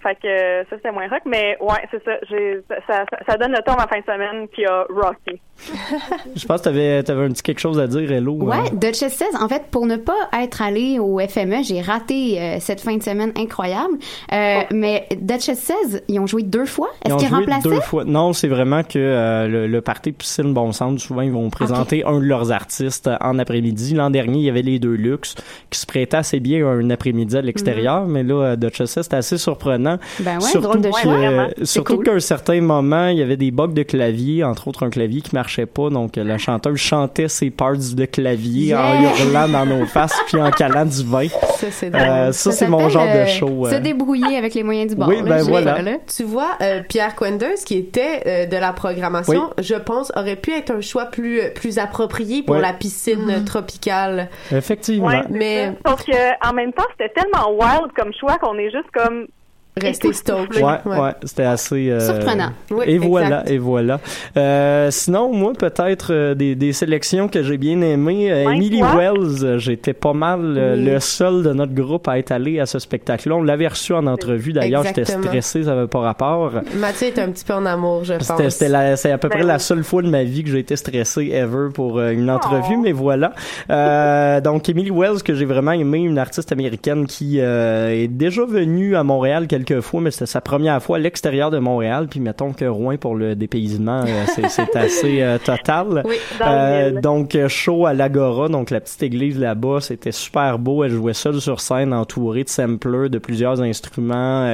Fait 0.04 0.14
que 0.16 0.28
euh, 0.28 0.62
ça 0.70 0.76
c'était 0.76 0.92
moins 0.92 1.08
rock, 1.08 1.22
mais 1.26 1.56
ouais, 1.60 1.82
c'est 1.90 2.04
ça. 2.04 2.12
J'ai 2.30 2.60
ça, 2.68 2.76
ça, 3.10 3.18
ça 3.26 3.36
donne 3.38 3.52
le 3.52 3.62
ton 3.66 3.72
à 3.72 3.78
la 3.80 3.86
fin 3.88 3.98
de 3.98 4.04
semaine 4.04 4.46
qui 4.54 4.64
a 4.66 4.84
rocké. 4.90 5.40
Je 6.36 6.46
pense 6.46 6.60
que 6.60 6.64
t'avais, 6.64 7.02
t'avais 7.02 7.24
un 7.24 7.28
petit 7.30 7.42
quelque 7.42 7.60
chose 7.60 7.78
à 7.80 7.86
dire, 7.86 8.10
Hello. 8.10 8.34
Ouais, 8.34 8.56
hein? 8.56 8.64
Duchess 8.72 9.14
16, 9.14 9.28
en 9.40 9.48
fait, 9.48 9.62
pour 9.70 9.86
ne 9.86 9.96
pas 9.96 10.28
être 10.42 10.60
allé 10.62 10.98
au 10.98 11.18
FME, 11.20 11.62
j'ai 11.62 11.80
raté 11.80 12.40
euh, 12.40 12.56
cette 12.60 12.80
fin 12.80 12.96
de 12.96 13.02
semaine 13.02 13.32
incroyable. 13.36 13.94
Euh, 14.32 14.60
Mais 14.72 15.06
Duchess 15.20 15.60
16, 15.60 16.02
ils 16.08 16.18
ont 16.20 16.26
joué 16.26 16.42
deux 16.42 16.66
fois? 16.66 16.88
Ils 17.04 17.06
Est-ce 17.08 17.14
ont 17.14 17.18
qu'ils 17.18 17.28
joué 17.28 17.38
remplaçaient? 17.38 17.68
deux 17.68 17.80
fois. 17.80 18.04
Non, 18.04 18.32
c'est 18.32 18.48
vraiment 18.48 18.82
que 18.82 18.98
euh, 18.98 19.46
le, 19.48 19.66
le 19.68 19.80
party 19.80 20.12
Piscine 20.12 20.52
Bon 20.52 20.72
Centre, 20.72 21.00
souvent, 21.00 21.22
ils 21.22 21.32
vont 21.32 21.48
présenter 21.50 22.04
un 22.04 22.18
de 22.18 22.24
leurs 22.24 22.50
artistes 22.52 23.08
en 23.20 23.38
après-midi. 23.38 23.94
L'an 23.94 24.10
dernier, 24.10 24.38
il 24.40 24.44
y 24.44 24.50
avait 24.50 24.62
les 24.62 24.78
deux 24.78 24.94
luxe 24.94 25.34
qui 25.70 25.78
se 25.78 25.86
prêtaient 25.86 26.16
assez 26.16 26.40
bien 26.40 26.66
à 26.66 26.70
un 26.70 26.90
après-midi 26.90 27.36
à 27.36 27.42
l'extérieur, 27.42 28.06
mais 28.06 28.22
là, 28.22 28.56
Duchess, 28.56 28.98
c'était 29.00 29.16
assez 29.16 29.38
surprenant. 29.38 29.93
Mhm. 29.94 30.24
Ben 30.24 30.34
ouais, 30.36 30.40
surtout 30.42 30.68
drôle 30.68 30.80
de 30.82 30.88
que, 30.90 31.08
euh, 31.08 31.48
surtout 31.64 31.96
cool. 31.96 32.04
qu'à 32.04 32.12
un 32.12 32.20
certain 32.20 32.60
moment, 32.60 33.08
il 33.08 33.18
y 33.18 33.22
avait 33.22 33.36
des 33.36 33.50
bugs 33.50 33.68
de 33.68 33.82
clavier, 33.82 34.44
entre 34.44 34.68
autres 34.68 34.84
un 34.84 34.90
clavier 34.90 35.20
qui 35.20 35.34
marchait 35.34 35.66
pas, 35.66 35.90
donc 35.90 36.16
euh, 36.18 36.24
la 36.24 36.38
chanteuse 36.38 36.76
chantait 36.76 37.28
ses 37.28 37.50
parts 37.50 37.74
de 37.76 38.04
clavier 38.04 38.74
en 38.74 39.00
hurlant 39.02 39.48
dans 39.48 39.66
nos 39.66 39.86
faces 39.86 40.18
puis 40.26 40.40
en 40.40 40.50
calant 40.50 40.84
du 40.84 41.02
vin. 41.04 41.28
Ça, 41.28 41.70
c'est 41.70 41.90
drôle. 41.90 42.02
Euh, 42.02 42.32
ça, 42.32 42.52
c'est 42.52 42.68
mon 42.68 42.88
genre 42.88 43.04
de 43.06 43.10
euh, 43.10 43.26
show. 43.26 43.66
Se 43.68 43.74
euh. 43.76 43.80
débrouiller 43.80 44.36
avec 44.36 44.54
les 44.54 44.62
moyens 44.62 44.90
du 44.90 44.96
bord. 44.96 45.08
Oui, 45.08 45.22
ben 45.22 45.42
voilà. 45.42 45.80
là. 45.82 45.92
Tu 46.14 46.22
vois, 46.24 46.50
euh, 46.60 46.82
Pierre 46.88 47.14
Quenders, 47.14 47.56
qui 47.64 47.76
était 47.78 48.22
euh, 48.26 48.46
de 48.46 48.56
la 48.56 48.72
programmation, 48.72 49.50
je 49.58 49.74
pense, 49.74 50.12
aurait 50.16 50.36
pu 50.36 50.52
être 50.52 50.70
un 50.70 50.80
choix 50.80 51.06
plus, 51.06 51.40
plus 51.54 51.78
approprié 51.78 52.42
pour 52.42 52.56
la 52.56 52.72
piscine 52.72 53.24
Mhm. 53.26 53.44
tropicale. 53.44 54.28
Effectivement. 54.52 55.06
Ouais, 55.08 55.22
Mais- 55.30 55.70
mais 55.74 55.78
sauf 55.86 56.04
que 56.04 56.48
en 56.48 56.52
même 56.52 56.72
temps, 56.72 56.84
c'était 56.98 57.12
tellement 57.14 57.50
wild 57.52 57.92
comme 57.96 58.12
choix 58.18 58.38
qu'on 58.38 58.56
est 58.58 58.70
juste 58.70 58.90
comme 58.92 59.26
Rester 59.76 60.12
stoked. 60.12 60.56
Ouais, 60.62 60.78
ouais, 60.86 61.10
c'était 61.24 61.42
assez 61.42 61.90
euh, 61.90 61.98
Surprenant. 61.98 62.50
Oui, 62.70 62.84
et 62.86 62.98
voilà, 62.98 63.42
et 63.50 63.58
voilà. 63.58 63.98
Euh, 64.36 64.90
sinon, 64.92 65.32
moi, 65.32 65.52
peut-être 65.58 66.12
euh, 66.12 66.34
des, 66.34 66.54
des 66.54 66.72
sélections 66.72 67.26
que 67.28 67.42
j'ai 67.42 67.56
bien 67.58 67.80
aimées. 67.80 68.30
Euh, 68.30 68.44
Ouais, 68.46 68.54
Emily? 68.56 68.82
Wells, 68.82 69.42
euh, 69.44 69.58
j'étais 69.58 69.92
pas 69.94 70.12
mal 70.12 70.40
euh, 70.56 70.76
Oui. 70.76 70.84
le 70.84 71.00
seul 71.00 71.42
de 71.42 71.52
notre 71.52 71.74
groupe 71.74 72.06
à 72.08 72.18
être 72.18 72.30
allé 72.30 72.60
à 72.60 72.66
ce 72.66 72.78
spectacle-là. 72.78 73.34
On 73.36 73.42
l'avait 73.42 73.66
reçu 73.68 73.92
en 73.94 74.06
entrevue. 74.06 74.52
D'ailleurs, 74.52 74.84
j'étais 74.84 75.04
stressé, 75.04 75.64
ça 75.64 75.74
n'avait 75.74 75.88
pas 75.88 76.00
rapport. 76.00 76.52
Mathieu 76.78 77.08
est 77.08 77.18
un 77.18 77.30
petit 77.30 77.44
peu 77.44 77.54
en 77.54 77.66
amour, 77.66 78.04
je 78.04 78.14
pense. 78.14 78.48
C'était, 78.50 78.68
la- 78.68 78.96
c'est 78.96 79.10
à 79.10 79.18
peu 79.18 79.28
Ben 79.28 79.38
près 79.38 79.46
la 79.46 79.54
oui. 79.54 79.60
seule 79.60 79.82
fois 79.82 80.02
de 80.02 80.08
ma 80.08 80.22
vie 80.24 80.44
que 80.44 80.50
j'ai 80.50 80.58
été 80.60 80.76
stressé 80.76 81.30
ever 81.32 81.70
pour 81.74 82.00
une 82.00 82.30
entrevue, 82.30 82.74
Oh. 82.76 82.80
mais 82.82 82.92
voilà. 82.92 83.32
Euh, 83.70 84.40
donc 84.40 84.68
Emily 84.68 84.90
Wells 84.90 85.22
que 85.22 85.34
j'ai 85.34 85.44
vraiment 85.46 85.72
aimé, 85.72 85.98
une 85.98 86.18
artiste 86.18 86.52
américaine 86.52 87.06
qui 87.06 87.38
euh, 87.40 87.88
est 87.90 88.08
déjà 88.08 88.44
venue 88.44 88.94
à 88.96 89.02
Montréal 89.02 89.46
quelques 89.46 89.63
fois, 89.80 90.00
mais 90.00 90.10
c'était 90.10 90.26
sa 90.26 90.40
première 90.40 90.82
fois 90.82 90.96
à 90.96 91.00
l'extérieur 91.00 91.50
de 91.50 91.58
Montréal. 91.58 92.06
Puis 92.08 92.20
mettons 92.20 92.52
que 92.52 92.64
Rouen 92.64 92.96
pour 92.96 93.14
le 93.14 93.34
dépaysement, 93.34 94.04
euh, 94.06 94.24
c'est, 94.48 94.76
assez 94.76 95.22
euh, 95.22 95.38
total. 95.38 96.02
Oui. 96.04 96.16
Euh, 96.40 97.00
donc 97.00 97.36
show 97.48 97.86
à 97.86 97.94
l'Agora, 97.94 98.48
donc 98.48 98.70
la 98.70 98.80
petite 98.80 99.02
église 99.02 99.38
là-bas, 99.38 99.80
c'était 99.80 100.12
super 100.12 100.58
beau. 100.58 100.84
Elle 100.84 100.92
jouait 100.92 101.14
seule 101.14 101.40
sur 101.40 101.60
scène, 101.60 101.92
entourée 101.92 102.44
de 102.44 102.48
samplers, 102.48 103.08
de 103.08 103.18
plusieurs 103.18 103.60
instruments, 103.60 104.50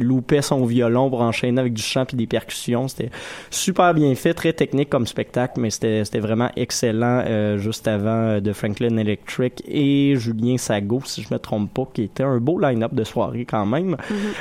loupait 0.00 0.42
son 0.42 0.64
violon 0.64 1.10
pour 1.10 1.22
enchaîner 1.22 1.60
avec 1.60 1.72
du 1.72 1.82
chant 1.82 2.04
puis 2.04 2.16
des 2.16 2.26
percussions. 2.26 2.88
C'était 2.88 3.10
super 3.50 3.94
bien 3.94 4.14
fait, 4.14 4.34
très 4.34 4.52
technique 4.52 4.88
comme 4.88 5.06
spectacle, 5.06 5.60
mais 5.60 5.70
c'était 5.70 6.18
vraiment 6.18 6.50
excellent 6.56 7.22
euh, 7.26 7.58
juste 7.58 7.88
avant 7.88 8.40
de 8.40 8.52
Franklin 8.52 8.96
Electric 8.96 9.62
et 9.66 10.14
Julien 10.16 10.58
Sago, 10.58 11.00
si 11.04 11.22
je 11.22 11.32
me 11.32 11.38
trompe 11.38 11.72
pas, 11.72 11.88
qui 11.92 12.02
était 12.02 12.22
un 12.22 12.38
beau 12.38 12.58
line-up 12.58 12.94
de 12.94 13.04
soirée 13.04 13.44
quand 13.44 13.66
même. 13.66 13.96
Euh, 14.10 14.32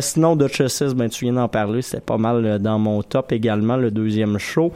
sinon, 0.00 0.36
Duchesses, 0.36 0.94
ben 0.94 1.08
tu 1.08 1.24
viens 1.24 1.34
d'en 1.34 1.48
parler, 1.48 1.82
c'était 1.82 2.00
pas 2.00 2.18
mal 2.18 2.44
euh, 2.44 2.58
dans 2.58 2.78
mon 2.78 3.02
top 3.02 3.32
également, 3.32 3.76
le 3.76 3.90
deuxième 3.90 4.38
show. 4.38 4.72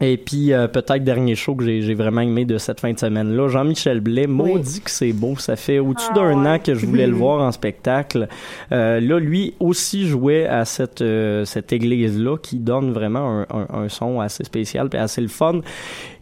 Et 0.00 0.16
puis 0.16 0.52
euh, 0.52 0.68
peut-être 0.68 1.04
dernier 1.04 1.34
show 1.34 1.54
que 1.54 1.64
j'ai 1.64 1.80
j'ai 1.82 1.94
vraiment 1.94 2.20
aimé 2.20 2.44
de 2.44 2.58
cette 2.58 2.80
fin 2.80 2.92
de 2.92 2.98
semaine 2.98 3.34
là, 3.36 3.48
Jean-Michel 3.48 4.00
Blais, 4.00 4.26
maudit 4.26 4.80
que 4.82 4.90
c'est 4.90 5.12
beau, 5.12 5.36
ça 5.36 5.56
fait 5.56 5.78
au-dessus 5.78 6.08
Ah 6.10 6.14
d'un 6.14 6.42
ouais. 6.42 6.48
an 6.50 6.58
que 6.58 6.74
je 6.74 6.84
voulais 6.86 7.06
le 7.06 7.14
voir 7.16 7.40
en 7.42 7.52
spectacle. 7.52 8.28
Euh, 8.72 9.00
là 9.00 9.18
lui 9.18 9.54
aussi 9.60 10.06
jouait 10.06 10.46
à 10.46 10.64
cette 10.64 11.02
euh, 11.02 11.44
cette 11.44 11.72
église 11.72 12.20
là 12.20 12.36
qui 12.36 12.58
donne 12.58 12.92
vraiment 12.92 13.40
un, 13.40 13.46
un, 13.50 13.66
un 13.84 13.88
son 13.88 14.20
assez 14.20 14.44
spécial 14.44 14.88
et 14.92 14.96
assez 14.96 15.20
le 15.20 15.28
fun. 15.28 15.60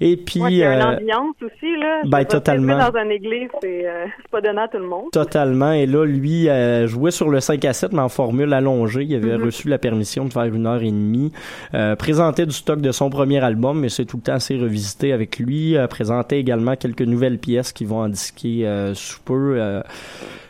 Et 0.01 0.17
puis 0.17 0.41
Ouais, 0.41 0.53
il 0.53 0.57
y 0.59 0.65
a 0.65 0.75
une 0.75 0.81
euh, 0.81 0.97
ambiance 0.97 1.37
aussi 1.43 1.77
là. 1.81 2.03
Ben, 2.05 2.19
pas, 2.19 2.25
totalement. 2.25 2.79
dans 2.79 2.99
une 3.01 3.11
église, 3.11 3.49
c'est 3.63 3.87
euh, 3.87 4.07
c'est 4.17 4.31
pas 4.31 4.41
donné 4.41 4.61
à 4.61 4.69
tout 4.69 4.79
le 4.79 4.87
monde. 4.87 5.11
Totalement. 5.13 5.73
Et 5.73 5.87
là, 5.87 6.05
lui 6.05 6.49
euh, 6.49 6.87
jouait 6.87 7.11
sur 7.11 7.29
le 7.31 7.41
5 7.41 7.65
à 7.65 7.73
7, 7.73 7.93
mais 7.93 8.01
en 8.01 8.09
formule 8.09 8.53
allongée. 8.53 9.05
Il 9.05 9.15
avait 9.15 9.37
reçu 9.37 9.69
la 9.69 9.79
permission 9.79 10.25
de 10.27 10.33
faire 10.33 10.45
une 10.45 10.67
heure 10.67 10.83
et 10.83 10.91
demie. 10.91 11.33
Euh, 11.75 11.97
présentait 11.97 12.47
du 12.47 12.53
stock 12.53 12.81
de 12.81 12.93
son 12.93 13.11
premier 13.11 13.43
album, 13.43 13.64
mais 13.73 13.89
c'est 13.89 14.05
tout 14.05 14.19
le 14.19 14.23
temps 14.23 14.35
assez 14.35 14.59
revisité 14.59 15.13
avec 15.13 15.39
lui. 15.39 15.77
Euh, 15.77 15.87
présentait 15.87 16.39
également 16.39 16.77
quelques 16.77 17.03
nouvelles 17.03 17.39
pièces 17.39 17.73
qui 17.73 17.85
vont 17.85 18.01
en 18.01 18.09
disquer 18.09 18.67
euh, 18.67 18.95
sous 18.95 19.21
peu. 19.21 19.83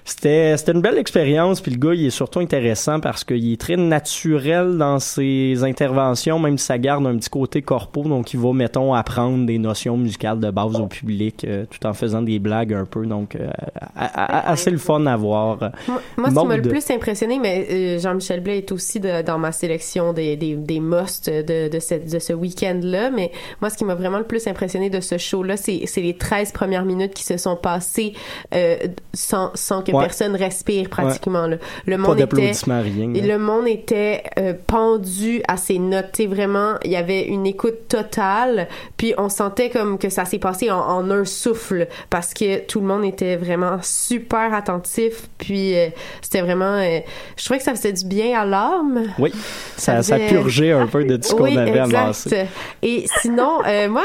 C'était 0.05 0.57
c'était 0.59 0.73
une 0.73 0.83
belle 0.83 0.99
expérience 0.99 1.61
puis 1.63 1.73
le 1.73 1.79
gars 1.79 1.95
il 1.95 2.05
est 2.07 2.11
surtout 2.11 2.41
intéressant 2.41 3.01
parce 3.01 3.25
qu'il 3.25 3.51
est 3.53 3.59
très 3.61 3.77
naturel 3.77 4.77
dans 4.77 4.99
ses 4.99 5.65
interventions 5.65 6.39
même 6.39 6.59
si 6.59 6.67
ça 6.67 6.77
garde 6.79 7.07
un 7.07 7.17
petit 7.17 7.31
côté 7.31 7.63
corpo 7.63 8.03
donc 8.03 8.35
il 8.35 8.41
va 8.41 8.53
mettons 8.53 8.93
apprendre 8.93 9.47
des 9.47 9.57
notions 9.59 9.97
musicales 9.97 10.41
de 10.41 10.51
base 10.51 10.77
au 10.79 10.87
public 10.89 11.45
euh, 11.45 11.65
tout 11.71 11.87
en 11.87 11.95
faisant 11.95 12.21
des 12.21 12.39
blagues 12.39 12.75
un 12.75 12.85
peu 12.85 13.07
donc 13.07 13.35
euh, 13.35 13.49
a- 13.97 14.05
a- 14.05 14.51
assez 14.51 14.71
le 14.71 14.77
fun 14.79 15.07
à 15.07 15.17
voir. 15.17 15.59
Moi, 15.89 16.01
moi, 16.19 16.29
ce 16.31 16.35
qui 16.43 16.47
m'a 16.49 16.57
le 16.57 16.63
plus 16.71 16.91
impressionné, 16.91 17.39
mais 17.39 17.67
euh, 17.71 17.99
Jean-Michel 17.99 18.41
Blais 18.41 18.59
est 18.59 18.73
aussi 18.73 19.01
de- 19.01 19.23
dans 19.23 19.39
ma 19.39 19.53
sélection 19.53 20.13
des, 20.13 20.37
des, 20.37 20.55
des 20.55 20.81
musts 20.81 21.31
de, 21.31 21.69
de, 21.69 21.79
cette, 21.79 22.13
de 22.13 22.19
ce 22.19 22.33
week-end-là, 22.33 23.11
mais 23.11 23.31
moi, 23.61 23.71
ce 23.71 23.77
qui 23.79 23.85
m'a 23.85 23.95
vraiment 23.95 24.19
le 24.19 24.25
plus 24.25 24.47
impressionné 24.47 24.91
de 24.91 25.01
ce 25.01 25.17
show-là, 25.19 25.57
c'est 25.57 25.83
c'est 25.87 26.01
les 26.03 26.15
13 26.17 26.53
premières 26.53 26.85
minutes 26.85 27.15
qui 27.15 27.25
se 27.25 27.37
sont 27.37 27.57
passées 27.57 28.13
euh, 28.55 28.77
sans, 29.15 29.51
sans 29.55 29.83
que 29.83 29.93
Ouais. 29.95 30.05
personne 30.05 30.37
respire 30.37 30.89
pratiquement. 30.89 31.47
là. 31.47 31.57
Le 31.87 31.97
monde 31.99 32.21
était... 32.21 32.53
rien 32.67 33.09
le 33.23 33.39
monde 33.39 33.67
était 33.69 34.23
euh, 34.39 34.53
pendu 34.67 35.43
à 35.49 35.57
ses 35.57 35.79
notes. 35.79 36.11
Tu 36.13 36.23
sais, 36.23 36.29
vraiment, 36.29 36.75
il 36.85 36.91
y 36.91 36.97
avait 36.97 37.25
une 37.25 37.47
écoute 37.47 37.89
totale. 37.89 38.69
Puis 38.97 39.15
on 39.19 39.29
sentait 39.29 39.71
comme 39.71 39.99
que 39.99 40.09
ça 40.09 40.25
s'est 40.25 40.39
passé 40.39 40.71
en, 40.71 40.79
en 40.79 41.11
un 41.11 41.25
souffle 41.25 41.89
parce 42.11 42.35
que 42.35 42.61
tout 42.67 42.81
le 42.81 42.87
monde 42.87 43.05
était 43.05 43.37
vraiment 43.37 43.79
super 43.83 44.53
attentif. 44.55 45.29
Puis 45.39 45.77
euh, 45.77 45.89
c'était 46.23 46.43
vraiment... 46.43 46.77
euh, 46.77 47.01
je 47.37 47.45
trouvais 47.45 47.59
que 47.59 47.65
ça 47.65 47.75
faisait 47.75 47.93
du 47.93 48.05
bien 48.07 48.39
à 48.41 48.45
l'âme. 48.45 49.13
oui 49.19 49.33
ça, 49.77 50.03
ça 50.03 50.17
faisait- 50.19 50.29
purgeait 50.29 50.73
un 50.73 50.87
peu 50.87 51.05
de 51.05 51.17
tout 51.17 51.23
ce 51.29 51.35
qu'on 51.35 51.45
Oui, 51.45 51.59
avait 51.59 51.79
amassé 51.79 52.47
Et 52.83 53.05
sinon, 53.21 53.59
euh, 53.67 53.89
moi, 53.89 54.03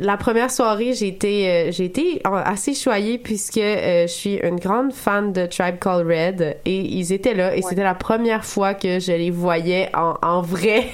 la 0.00 0.16
première 0.16 0.50
soirée, 0.50 0.92
j'ai 0.94 1.08
été, 1.08 1.70
j'ai 1.72 1.84
été 1.84 2.20
assez 2.24 2.74
choyée 2.74 3.18
puisque 3.18 3.56
je 3.60 4.06
suis 4.08 4.34
une 4.42 4.60
grande 4.66 4.92
fan 4.92 5.32
de 5.32 5.46
Tribe 5.46 5.78
Called 5.78 6.06
Red 6.06 6.56
et 6.64 6.76
ils 6.80 7.12
étaient 7.12 7.34
là 7.34 7.54
et 7.54 7.62
c'était 7.62 7.82
la 7.84 7.94
première 7.94 8.44
fois 8.44 8.74
que 8.74 8.98
je 8.98 9.12
les 9.12 9.30
voyais 9.30 9.88
en, 9.94 10.14
en 10.22 10.40
vrai. 10.42 10.86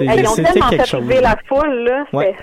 Hey, 0.00 0.20
ils 0.20 0.26
ont 0.28 0.34
tellement 0.34 0.68
fait 0.68 1.20
la 1.20 1.36
foule 1.48 1.84
là, 1.84 2.04
Ouais. 2.12 2.34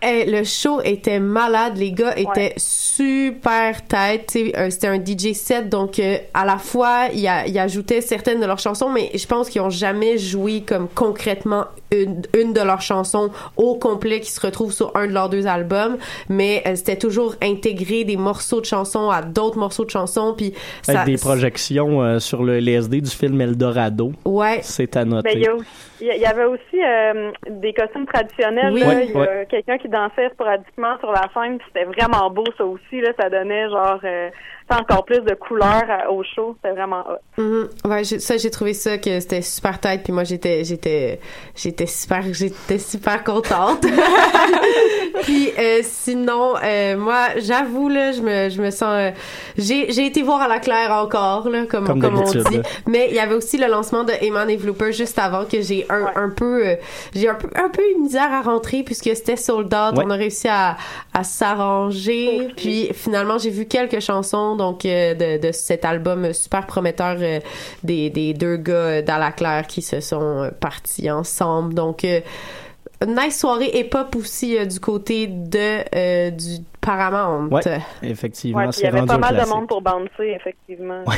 Eh, 0.00 0.30
le 0.30 0.44
show 0.44 0.80
était 0.82 1.18
malade, 1.18 1.76
les 1.76 1.90
gars 1.92 2.16
étaient 2.16 2.54
super 2.56 3.84
tête. 3.86 4.26
tu 4.30 4.46
sais, 4.50 4.56
euh, 4.58 4.70
C'était 4.70 4.86
un 4.86 4.98
DJ 5.04 5.32
set, 5.34 5.68
donc 5.68 5.98
euh, 5.98 6.18
à 6.34 6.44
la 6.44 6.58
fois 6.58 7.06
il, 7.12 7.26
a- 7.26 7.46
il 7.46 7.58
ajoutait 7.58 8.00
certaines 8.00 8.40
de 8.40 8.46
leurs 8.46 8.58
chansons, 8.60 8.90
mais 8.90 9.10
je 9.14 9.26
pense 9.26 9.48
qu'ils 9.48 9.60
ont 9.60 9.70
jamais 9.70 10.16
joué 10.18 10.60
comme 10.62 10.88
concrètement 10.94 11.64
une, 11.90 12.22
une 12.38 12.52
de 12.52 12.60
leurs 12.60 12.80
chansons 12.82 13.30
au 13.56 13.74
complet 13.74 14.20
qui 14.20 14.30
se 14.30 14.40
retrouve 14.40 14.72
sur 14.72 14.92
un 14.94 15.06
de 15.06 15.12
leurs 15.12 15.30
deux 15.30 15.46
albums. 15.46 15.96
Mais 16.28 16.62
euh, 16.66 16.76
c'était 16.76 16.96
toujours 16.98 17.34
intégré 17.42 18.04
des 18.04 18.16
morceaux 18.16 18.60
de 18.60 18.66
chansons 18.66 19.10
à 19.10 19.22
d'autres 19.22 19.58
morceaux 19.58 19.84
de 19.84 19.90
chansons, 19.90 20.34
puis 20.36 20.52
Avec 20.86 21.00
ça. 21.00 21.04
des 21.06 21.16
projections 21.16 22.02
euh, 22.02 22.18
sur 22.20 22.44
le 22.44 22.58
LSD 22.60 23.00
du 23.00 23.10
film 23.10 23.40
Eldorado. 23.40 24.12
Ouais. 24.24 24.60
C'est 24.62 24.96
à 24.96 25.04
noter. 25.04 25.40
Ben, 25.44 25.56
il 26.00 26.06
y, 26.06 26.26
avait 26.26 26.44
aussi 26.44 26.82
euh, 26.82 27.32
des 27.48 27.72
costumes 27.72 28.06
traditionnels. 28.06 28.72
Oui. 28.72 28.80
là. 28.80 28.88
Ouais, 28.88 29.06
il 29.06 29.12
y 29.12 29.16
a 29.16 29.20
ouais. 29.20 29.46
quelqu'un 29.48 29.78
qui 29.78 29.88
dansait 29.88 30.30
sporadiquement 30.30 30.98
sur 30.98 31.12
la 31.12 31.28
scène. 31.34 31.58
C'était 31.66 31.84
vraiment 31.84 32.30
beau, 32.30 32.44
ça 32.56 32.64
aussi. 32.64 33.00
Là, 33.00 33.10
ça 33.18 33.28
donnait 33.28 33.68
genre 33.68 34.00
euh, 34.04 34.30
encore 34.74 35.04
plus 35.04 35.20
de 35.20 35.34
couleurs 35.34 35.84
à- 35.88 36.10
au 36.10 36.22
show. 36.22 36.56
C'était 36.56 36.74
vraiment 36.74 37.00
hot. 37.08 37.42
Mhm. 37.42 37.68
Ouais, 37.84 38.04
j'ai- 38.04 38.18
ça 38.18 38.36
j'ai 38.36 38.50
trouvé 38.50 38.74
ça 38.74 38.98
que 38.98 39.20
c'était 39.20 39.42
super 39.42 39.78
tête 39.80 40.02
puis 40.04 40.12
moi 40.12 40.24
j'étais 40.24 40.64
j'étais 40.64 41.20
j'étais 41.56 41.86
super 41.86 42.22
j'étais 42.32 42.78
super 42.78 43.24
contente. 43.24 43.84
puis 45.22 45.50
euh, 45.58 45.80
sinon 45.82 46.54
euh, 46.62 46.96
moi 46.96 47.28
j'avoue 47.38 47.88
là 47.88 48.12
je 48.12 48.20
me 48.22 48.48
je 48.50 48.60
me 48.60 48.70
sens 48.70 48.88
euh, 48.90 49.10
j'ai 49.56 49.90
j'ai 49.92 50.06
été 50.06 50.22
voir 50.22 50.40
à 50.42 50.48
la 50.48 50.58
claire 50.58 50.90
encore 50.92 51.48
là 51.48 51.64
comme 51.66 51.86
Comme 51.86 52.00
comme, 52.00 52.18
on 52.18 52.22
dit. 52.22 52.38
là. 52.56 52.62
Mais 52.86 53.08
il 53.10 53.14
y 53.16 53.20
avait 53.20 53.34
aussi 53.34 53.58
le 53.58 53.66
lancement 53.66 54.04
de 54.04 54.12
Eman 54.22 54.48
et 54.50 54.56
Vlooper 54.56 54.92
juste 54.92 55.18
avant 55.18 55.44
que 55.44 55.60
j'ai 55.60 55.86
un, 55.90 55.98
Ouais. 55.98 56.10
un 56.14 56.30
peu 56.30 56.66
euh, 56.66 56.74
j'ai 57.14 57.28
un 57.28 57.34
peu 57.34 57.48
un 57.56 57.68
peu 57.68 57.82
une 57.96 58.02
misère 58.04 58.32
à 58.32 58.40
rentrer 58.42 58.82
puisque 58.84 59.04
c'était 59.16 59.36
sold 59.36 59.66
out. 59.74 59.96
Ouais. 59.98 60.04
On 60.06 60.10
a 60.10 60.14
réussi 60.14 60.48
à 60.48 60.76
à 61.18 61.24
s'arranger. 61.24 62.48
Puis 62.56 62.90
finalement 62.94 63.38
j'ai 63.38 63.50
vu 63.50 63.66
quelques 63.66 64.00
chansons 64.00 64.54
donc 64.56 64.84
euh, 64.84 65.14
de, 65.14 65.46
de 65.46 65.52
cet 65.52 65.84
album 65.84 66.32
super 66.32 66.66
prometteur 66.66 67.16
euh, 67.20 67.40
des, 67.82 68.08
des 68.10 68.34
deux 68.34 68.56
gars 68.56 68.72
euh, 68.72 69.02
dans 69.02 69.18
la 69.18 69.32
claire 69.32 69.66
qui 69.66 69.82
se 69.82 70.00
sont 70.00 70.50
partis 70.60 71.10
ensemble. 71.10 71.74
Donc 71.74 72.04
euh, 72.04 72.20
nice 73.06 73.38
soirée 73.40 73.70
et 73.74 73.84
pop 73.84 74.14
aussi 74.16 74.64
du 74.66 74.80
côté 74.80 75.26
de 75.26 76.30
du 76.30 76.58
Paramount 76.88 77.48
Ouais. 77.50 77.60
Effectivement, 78.02 78.58
Ouais, 78.58 78.68
puis 78.68 78.76
il 78.76 78.78
y 78.78 78.80
c'est 78.80 78.86
avait 78.86 79.00
rendu 79.00 79.08
pas 79.08 79.14
un 79.16 79.18
mal 79.18 79.36
de 79.36 79.48
monde 79.48 79.68
pour 79.68 79.82
bouncer, 79.82 80.34
effectivement. 80.36 81.04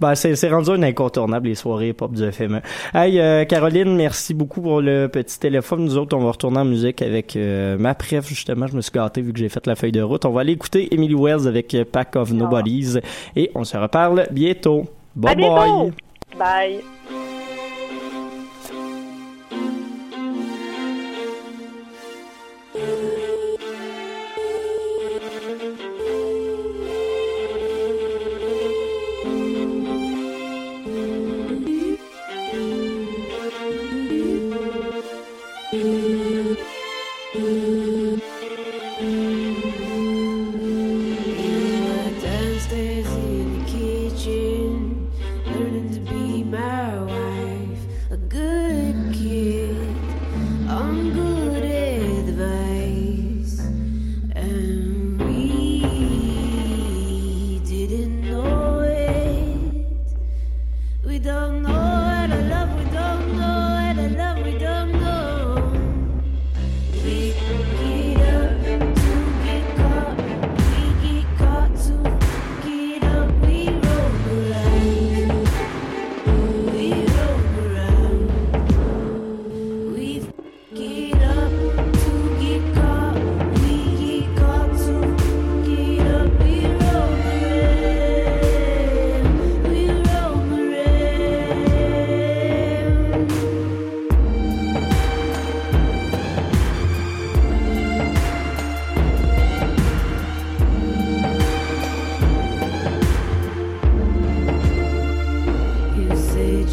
Ben, 0.00 0.14
c'est 0.14 0.34
c'est 0.36 0.48
rendu 0.50 0.70
un 0.70 0.82
incontournable, 0.82 1.48
les 1.48 1.54
soirées 1.54 1.92
pop 1.92 2.12
du 2.12 2.30
FME. 2.30 2.60
Hey, 2.94 3.18
euh, 3.20 3.44
Caroline, 3.44 3.94
merci 3.96 4.32
beaucoup 4.34 4.60
pour 4.60 4.80
le 4.80 5.06
petit 5.08 5.38
téléphone. 5.38 5.84
Nous 5.84 5.96
autres, 5.98 6.16
on 6.16 6.20
va 6.20 6.30
retourner 6.30 6.58
en 6.58 6.64
musique 6.64 7.00
avec 7.02 7.34
euh, 7.36 7.76
ma 7.78 7.94
préf, 7.94 8.26
justement. 8.26 8.66
Je 8.66 8.76
me 8.76 8.80
suis 8.80 8.92
gâté 8.92 9.20
vu 9.22 9.32
que 9.32 9.38
j'ai 9.38 9.48
fait 9.48 9.66
la 9.66 9.74
feuille 9.74 9.92
de 9.92 10.02
route. 10.02 10.24
On 10.24 10.30
va 10.30 10.42
aller 10.42 10.52
écouter 10.52 10.94
Emily 10.94 11.14
Wells 11.14 11.46
avec 11.46 11.74
euh, 11.74 11.84
Pack 11.90 12.16
of 12.16 12.32
Nobodies 12.32 12.98
et 13.36 13.50
on 13.54 13.64
se 13.64 13.76
reparle 13.76 14.26
bientôt. 14.30 14.84
Bye 15.14 15.32
À 15.32 15.34
bientôt! 15.34 15.92
bye! 16.38 17.25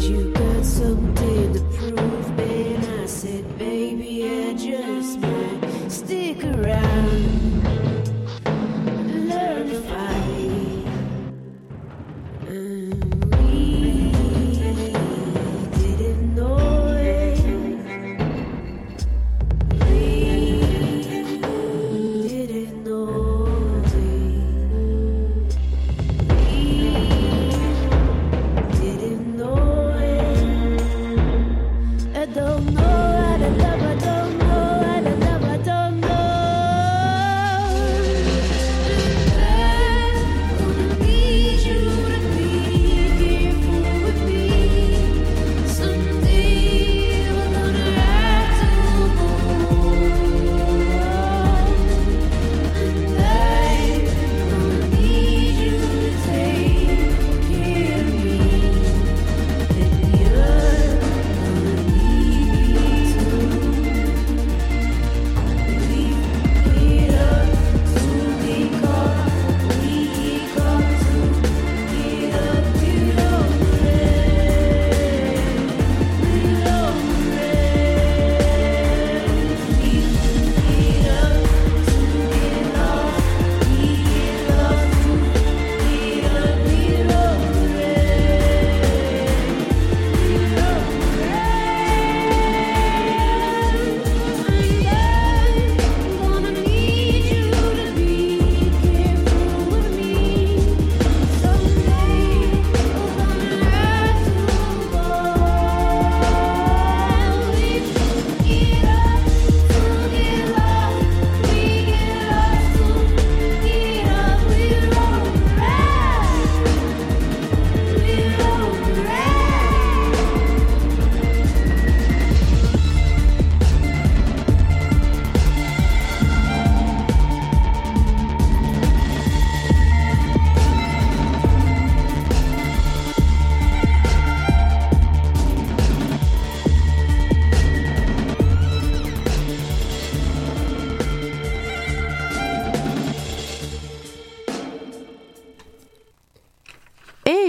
You 0.00 0.32
got 0.32 0.64
something 0.64 1.52
to 1.52 1.60
prove, 1.76 2.23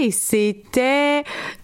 Et 0.06 0.12
c'était 0.12 0.95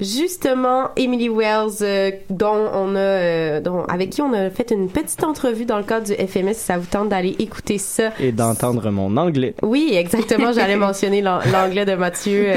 justement 0.02 0.90
Emily 0.96 1.28
Wells, 1.28 1.78
euh, 1.82 2.10
dont 2.30 2.68
on 2.74 2.94
a, 2.94 2.98
euh, 2.98 3.60
dont, 3.60 3.84
avec 3.84 4.10
qui 4.10 4.22
on 4.22 4.32
a 4.32 4.50
fait 4.50 4.70
une 4.70 4.88
petite 4.88 5.22
entrevue 5.24 5.64
dans 5.64 5.78
le 5.78 5.84
cadre 5.84 6.06
du 6.06 6.12
FMS. 6.14 6.54
Si 6.54 6.60
ça 6.66 6.78
vous 6.78 6.86
tente 6.86 7.08
d'aller 7.08 7.34
écouter 7.38 7.78
ça. 7.78 8.10
Et 8.20 8.32
d'entendre 8.32 8.90
mon 8.90 9.16
anglais. 9.16 9.54
Oui, 9.62 9.92
exactement. 9.94 10.52
J'allais 10.52 10.76
mentionner 10.88 11.22
l'an- 11.22 11.40
l'anglais 11.52 11.84
de 11.84 11.94
Mathieu. 11.94 12.44
euh, 12.50 12.54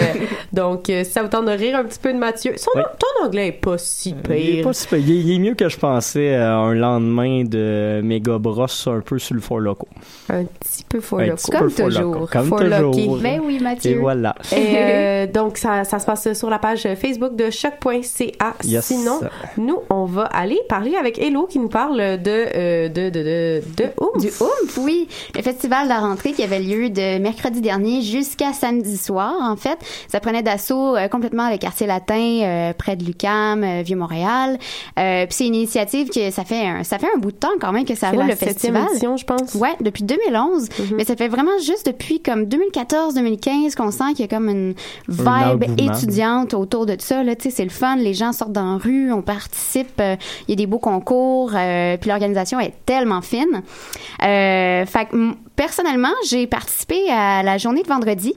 donc, 0.53 0.89
euh, 0.89 1.03
si 1.03 1.11
ça 1.11 1.21
vous 1.23 1.29
tente 1.29 1.45
de 1.45 1.51
rire 1.51 1.77
un 1.77 1.83
petit 1.83 1.99
peu 1.99 2.11
de 2.13 2.17
Mathieu. 2.17 2.53
Son, 2.57 2.71
Oui. 2.75 2.81
Ton 2.99 3.25
anglais 3.25 3.47
est 3.47 3.51
pas 3.51 3.77
si 3.77 4.15
Il 4.25 4.31
est, 4.31 4.37
pire. 4.55 4.63
pas 4.65 4.73
si 4.73 4.87
pire. 4.87 4.97
Il 4.97 5.11
est- 5.11 5.15
il 5.21 5.35
est 5.35 5.39
mieux 5.39 5.55
que 5.55 5.69
je 5.69 5.77
pensais 5.77 6.33
euh, 6.35 6.55
un 6.55 6.73
lendemain 6.73 7.43
de 7.43 8.01
méga 8.03 8.37
brosse 8.37 8.87
un 8.87 9.01
peu 9.01 9.19
sur 9.19 9.35
le 9.35 9.41
four 9.41 9.59
loco. 9.59 9.87
Un 10.29 10.43
petit 10.45 10.83
peu 10.87 10.99
Un 11.17 11.25
loco. 11.27 11.51
Comme 11.51 11.69
four 11.69 11.85
toujours. 11.87 12.01
loco. 12.15 12.27
Comme 12.31 12.47
For 12.47 12.59
toujours. 12.59 13.17
Ben 13.21 13.41
oui, 13.45 13.59
Mathieu. 13.61 13.91
Et 13.91 13.95
voilà. 13.95 14.35
Et 14.51 14.73
euh, 14.77 15.27
donc, 15.33 15.57
ça, 15.57 15.83
ça 15.83 15.99
se 15.99 16.05
passe 16.05 16.33
sur 16.33 16.49
la 16.49 16.59
page 16.59 16.87
Facebook 16.95 17.34
de 17.35 17.49
choc.ca. 17.49 18.55
Yes. 18.63 18.85
Sinon, 18.85 19.19
nous, 19.57 19.79
on 19.89 20.05
va 20.05 20.23
aller 20.23 20.59
parler 20.69 20.95
avec 20.95 21.19
Hello 21.19 21.45
qui 21.47 21.59
nous 21.59 21.69
parle 21.69 21.97
de, 21.97 22.19
euh, 22.27 22.89
de, 22.89 23.09
de, 23.09 23.23
de, 23.23 23.61
de 23.77 23.83
Oomph. 23.99 24.21
Du 24.21 24.27
Oomph, 24.27 24.77
oui. 24.79 25.07
Le 25.35 25.41
festival 25.41 25.85
de 25.85 25.89
la 25.89 25.99
rentrée 25.99 26.31
qui 26.31 26.43
avait 26.43 26.59
lieu 26.59 26.89
de 26.89 27.19
mercredi 27.19 27.61
dernier 27.61 28.01
jusqu'à 28.01 28.53
samedi 28.53 28.97
soir, 28.97 29.33
en 29.41 29.55
fait. 29.55 29.77
Ça 30.07 30.19
prenait 30.19 30.43
d'assaut 30.43 30.95
euh, 30.95 31.07
complètement 31.07 31.49
le 31.49 31.57
quartier 31.57 31.87
latin, 31.87 32.41
euh, 32.43 32.73
près 32.73 32.95
de 32.95 33.03
Lucam, 33.03 33.63
euh, 33.63 33.81
Vieux-Montréal. 33.83 34.57
Euh, 34.99 35.25
puis 35.25 35.35
c'est 35.35 35.47
une 35.47 35.55
initiative 35.55 36.09
que 36.09 36.31
ça 36.31 36.43
fait 36.43 36.65
un, 36.65 36.83
ça 36.83 36.97
fait 36.99 37.07
un 37.15 37.19
bout 37.19 37.31
de 37.31 37.37
temps 37.37 37.49
quand 37.59 37.71
même 37.71 37.85
que 37.85 37.95
ça 37.95 38.11
roule 38.11 38.27
le 38.27 38.35
festival. 38.35 38.85
édition, 38.91 39.17
je 39.17 39.25
pense. 39.25 39.55
Ouais, 39.55 39.75
depuis 39.81 40.03
2011. 40.03 40.69
Mhm. 40.79 40.85
Mais 40.97 41.05
ça 41.05 41.15
fait 41.15 41.27
vraiment 41.27 41.57
juste 41.63 41.85
depuis 41.87 42.21
comme 42.21 42.43
2014-2015 42.45 43.75
qu'on 43.75 43.91
sent 43.91 44.13
qu'il 44.15 44.21
y 44.21 44.23
a 44.23 44.27
comme 44.27 44.49
une 44.49 44.73
vibe 45.07 45.63
étudiante 45.79 46.53
autour 46.53 46.85
de 46.85 46.95
ça. 46.99 47.14
C'est 47.49 47.63
le 47.63 47.69
fun. 47.69 47.95
Les 47.97 48.13
gens 48.13 48.31
sortent 48.33 48.51
dans 48.51 48.73
la 48.73 48.77
rue, 48.77 49.11
on 49.11 49.21
participe. 49.21 49.99
euh, 49.99 50.15
Il 50.47 50.51
y 50.51 50.53
a 50.53 50.55
des 50.55 50.67
beaux 50.67 50.79
concours. 50.79 51.51
euh, 51.55 51.97
puis 51.97 52.09
l'organisation 52.09 52.59
est 52.59 52.73
tellement 52.85 53.21
fine. 53.21 53.61
Euh, 54.23 54.85
fait 54.85 55.07
personnellement, 55.55 56.13
j'ai 56.27 56.47
participé 56.47 57.09
à 57.09 57.43
la 57.43 57.57
journée 57.57 57.83
de 57.83 57.87
vendredi. 57.87 58.33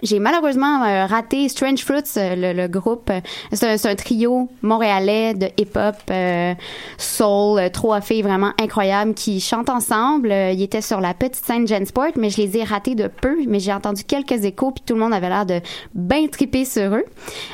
J'ai 0.00 0.18
malheureusement 0.18 0.82
euh, 0.82 1.06
raté 1.06 1.48
Strange 1.48 1.84
Fruits, 1.84 2.02
euh, 2.16 2.54
le, 2.54 2.66
groupe. 2.66 3.10
C'est 3.52 3.86
un, 3.86 3.94
trio 3.94 4.48
montréalais 4.62 5.34
de 5.34 5.46
hip-hop, 5.58 5.96
euh, 6.10 6.54
soul, 6.96 7.70
trois 7.72 8.00
filles 8.00 8.22
vraiment 8.22 8.52
incroyables 8.60 9.12
qui 9.12 9.40
chantent 9.40 9.68
ensemble. 9.68 10.32
Ils 10.32 10.62
étaient 10.62 10.80
sur 10.80 11.00
la 11.00 11.12
petite 11.12 11.44
scène 11.44 11.68
Gensport, 11.68 12.12
mais 12.16 12.30
je 12.30 12.40
les 12.40 12.56
ai 12.56 12.64
ratés 12.64 12.94
de 12.94 13.08
peu. 13.08 13.36
Mais 13.46 13.60
j'ai 13.60 13.72
entendu 13.72 14.04
quelques 14.04 14.44
échos, 14.44 14.70
puis 14.70 14.82
tout 14.84 14.94
le 14.94 15.00
monde 15.00 15.12
avait 15.12 15.28
l'air 15.28 15.44
de 15.44 15.60
bien 15.94 16.26
triper 16.26 16.64
sur 16.64 16.94
eux. 16.94 17.04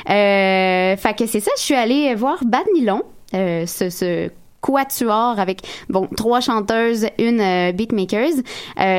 Fait 0.07 1.17
que 1.17 1.25
c'est 1.25 1.41
ça, 1.41 1.51
je 1.57 1.61
suis 1.61 1.75
allée 1.75 2.15
voir 2.15 2.37
Bad 2.45 2.65
Nylon, 2.73 3.03
ce, 3.33 3.89
ce 3.89 4.29
quatuor 4.61 5.39
avec 5.39 5.61
bon 5.89 6.07
trois 6.15 6.39
chanteuses, 6.39 7.07
une 7.17 7.71
beatmakers, 7.73 8.43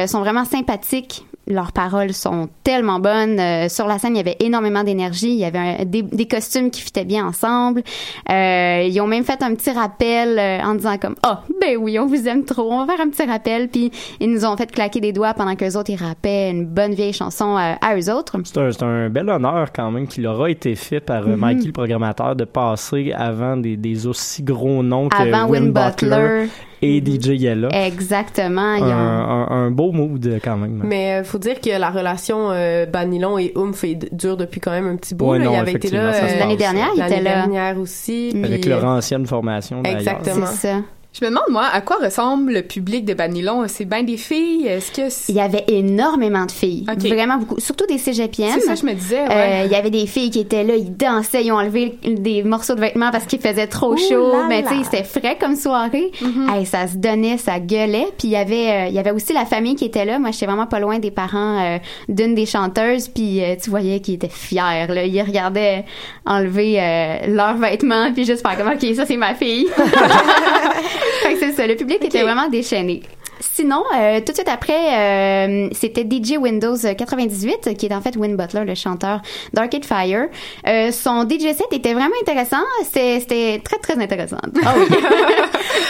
sont 0.07 0.21
vraiment 0.21 0.45
sympathiques. 0.45 1.25
Leurs 1.51 1.73
paroles 1.73 2.13
sont 2.13 2.49
tellement 2.65 3.01
bonnes. 3.01 3.39
Euh, 3.41 3.69
sur 3.69 3.87
la 3.87 3.99
scène, 3.99 4.15
il 4.15 4.19
y 4.19 4.21
avait 4.21 4.37
énormément 4.41 4.85
d'énergie. 4.85 5.31
Il 5.31 5.39
y 5.39 5.45
avait 5.45 5.59
un- 5.59 5.85
des, 5.85 6.03
des 6.03 6.27
costumes 6.27 6.71
qui 6.71 6.81
fitaient 6.81 7.05
bien 7.05 7.27
ensemble. 7.27 7.83
Euh, 8.31 8.87
ils 8.89 9.01
ont 9.01 9.07
même 9.07 9.25
fait 9.25 9.43
un 9.43 9.55
petit 9.55 9.73
rappel 9.73 10.39
euh, 10.39 10.61
en 10.63 10.75
disant 10.75 10.97
comme 10.97 11.17
ah 11.23 11.43
ben 11.61 11.77
oui 11.77 11.99
on 11.99 12.07
vous 12.07 12.29
aime 12.29 12.45
trop. 12.45 12.73
On 12.73 12.85
va 12.87 12.95
faire 12.95 13.05
un 13.05 13.11
petit 13.11 13.25
rappel. 13.25 13.69
Puis 13.69 13.91
ils 14.21 14.31
nous 14.31 14.45
ont 14.45 14.57
fait 14.57 14.71
claquer 14.71 15.01
des 15.01 15.13
doigts 15.13 15.35
pendant 15.35 15.57
que 15.57 15.65
les 15.65 15.77
autres 15.77 15.91
ils 15.91 15.97
rappaient 16.03 16.51
une 16.51 16.67
bonne 16.67 16.95
vieille 16.95 17.13
chanson 17.13 17.57
à 17.57 17.97
eux 17.97 18.11
autres. 18.13 18.37
C'est 18.45 18.83
un, 18.83 19.09
bel 19.11 19.29
honneur 19.29 19.73
quand 19.75 19.91
même 19.91 20.07
qui 20.07 20.21
leur 20.21 20.41
a 20.43 20.51
été 20.51 20.75
fait 20.77 21.01
par 21.01 21.27
euh, 21.27 21.37
Mikey, 21.37 21.67
le 21.67 21.73
programmateur, 21.73 22.37
de 22.37 22.45
passer 22.45 23.13
avant 23.17 23.57
des, 23.57 23.77
des 23.77 24.07
aussi 24.07 24.43
gros 24.43 24.83
noms 24.83 25.09
que 25.09 25.17
Avant 25.17 25.49
Win 25.51 25.73
Butler. 25.73 26.49
Et 26.83 27.01
DJ 27.05 27.29
Yella. 27.41 27.69
Exactement. 27.87 28.61
Un, 28.61 28.83
un- 28.83 29.49
un 29.51 29.71
beau 29.71 29.93
mood 29.93 30.41
quand 30.43 30.57
même. 30.57 30.83
Mais 30.85 31.21
euh, 31.21 31.25
faut 31.25 31.39
dire 31.39 31.61
que 31.61 31.71
la 31.79 31.91
relation 31.91 32.51
euh, 32.51 32.87
Banilon 32.87 33.39
et 33.39 33.53
Oomph 33.57 33.85
est- 33.85 34.15
dure 34.15 34.37
depuis 34.37 34.61
quand 34.61 34.71
même 34.73 34.87
un 34.89 34.97
petit 34.97 35.15
bout. 35.15 35.27
Ouais, 35.31 35.39
là. 35.39 35.45
non, 35.45 35.53
il 35.55 35.57
avait 35.59 35.73
été 35.73 35.91
là 35.91 36.13
euh, 36.15 36.39
L'année 36.39 36.57
dernière, 36.57 36.89
il 36.95 36.99
l'année 36.99 37.15
était 37.17 37.23
là. 37.25 37.35
dernière 37.37 37.79
aussi. 37.79 38.33
Avec 38.45 38.61
puis, 38.63 38.71
leur 38.71 38.85
euh, 38.85 38.97
ancienne 38.99 39.27
formation. 39.27 39.83
Exactement. 39.85 40.47
C'est 40.47 40.69
ça. 40.69 40.77
Je 41.13 41.25
me 41.25 41.31
demande, 41.31 41.43
moi, 41.51 41.65
à 41.73 41.81
quoi 41.81 41.97
ressemble 41.97 42.53
le 42.53 42.63
public 42.63 43.05
de 43.05 43.15
Banilon? 43.15 43.65
C'est 43.67 43.85
bien 43.85 44.05
des 44.05 44.17
filles? 44.17 44.69
Est-ce 44.69 44.93
que 44.93 45.09
c'est... 45.11 45.33
Il 45.33 45.35
y 45.37 45.41
avait 45.41 45.65
énormément 45.67 46.47
de 46.47 46.53
filles. 46.53 46.87
Ok. 46.89 47.03
Vraiment 47.11 47.37
beaucoup. 47.37 47.59
Surtout 47.59 47.85
des 47.87 47.99
cégepiennes. 47.99 48.53
C'est 48.55 48.61
ça, 48.61 48.77
je 48.77 48.87
me 48.87 48.93
disais, 48.95 49.25
Euh, 49.25 49.29
ouais. 49.29 49.63
Il 49.67 49.73
y 49.73 49.75
avait 49.75 49.91
des 49.91 50.07
filles 50.07 50.31
qui 50.31 50.39
étaient 50.39 50.63
là, 50.63 50.77
ils 50.77 50.97
dansaient, 50.97 51.45
ils 51.45 51.51
ont 51.51 51.57
enlevé 51.57 51.99
des 52.05 52.45
morceaux 52.45 52.77
de 52.77 52.81
vêtements 52.81 53.11
parce 53.11 53.25
qu'il 53.27 53.41
faisait 53.41 53.67
trop 53.67 53.95
Ouh 53.95 53.97
chaud. 53.97 54.33
là 54.35 54.47
Mais 54.49 54.63
tu 54.63 54.69
sais, 54.69 54.85
c'était 54.85 55.03
frais 55.03 55.37
comme 55.39 55.57
soirée. 55.57 56.13
Mm-hmm. 56.23 56.55
Hey, 56.55 56.65
ça 56.65 56.87
se 56.87 56.97
donnait, 56.97 57.39
ça 57.39 57.59
gueulait. 57.59 58.07
Puis 58.17 58.29
il 58.29 58.31
y 58.31 58.37
avait, 58.37 58.71
euh, 58.71 58.87
il 58.87 58.95
y 58.95 58.99
avait 59.01 59.11
aussi 59.11 59.33
la 59.33 59.47
famille 59.47 59.75
qui 59.75 59.87
était 59.87 60.05
là. 60.05 60.21
Moi, 60.21 60.31
j'étais 60.31 60.47
vraiment 60.47 60.67
pas 60.69 60.79
loin 60.79 61.01
des 61.01 61.11
parents 61.11 61.59
euh, 61.61 61.79
d'une 62.09 62.37
des 62.37 62.47
chanteuses. 62.47 63.09
Puis 63.09 63.43
euh, 63.43 63.57
tu 63.61 63.69
voyais 63.69 63.99
qu'ils 63.99 64.15
étaient 64.15 64.29
fiers. 64.29 64.87
Là. 64.89 65.05
Ils 65.05 65.23
regardaient 65.23 65.85
enlever 66.25 66.81
euh, 66.81 67.17
leurs 67.27 67.57
vêtements 67.57 68.13
puis 68.15 68.25
juste 68.25 68.47
faire 68.47 68.57
comme 68.57 68.69
ok, 68.73 68.95
ça 68.95 69.07
c'est 69.07 69.17
ma 69.17 69.35
fille. 69.35 69.67
fait 71.23 71.35
que 71.35 71.39
c'est 71.41 71.53
ça. 71.53 71.67
Le 71.67 71.77
public 71.77 72.05
était 72.05 72.23
vraiment 72.23 72.49
déchaîné. 72.49 73.03
Sinon, 73.43 73.83
euh, 73.97 74.21
tout 74.21 74.33
de 74.33 74.35
suite 74.35 74.49
après, 74.49 74.99
euh, 74.99 75.69
c'était 75.73 76.03
DJ 76.03 76.37
Windows 76.39 76.77
98, 76.77 77.75
qui 77.77 77.87
est 77.87 77.95
en 77.95 78.03
fait 78.03 78.15
Win 78.17 78.37
Butler, 78.37 78.65
le 78.67 78.75
chanteur 78.75 79.23
d'Arcade 79.55 79.87
Fire. 79.87 80.27
Euh, 80.67 80.91
son 80.93 81.27
DJ 81.27 81.55
set 81.55 81.67
était 81.73 81.95
vraiment 81.95 82.15
intéressant. 82.21 82.59
C'était 82.85 83.61
très, 83.65 83.79
très 83.79 83.95
intéressant. 84.03 84.37
Ah 84.65 84.75
oui. 84.77 84.85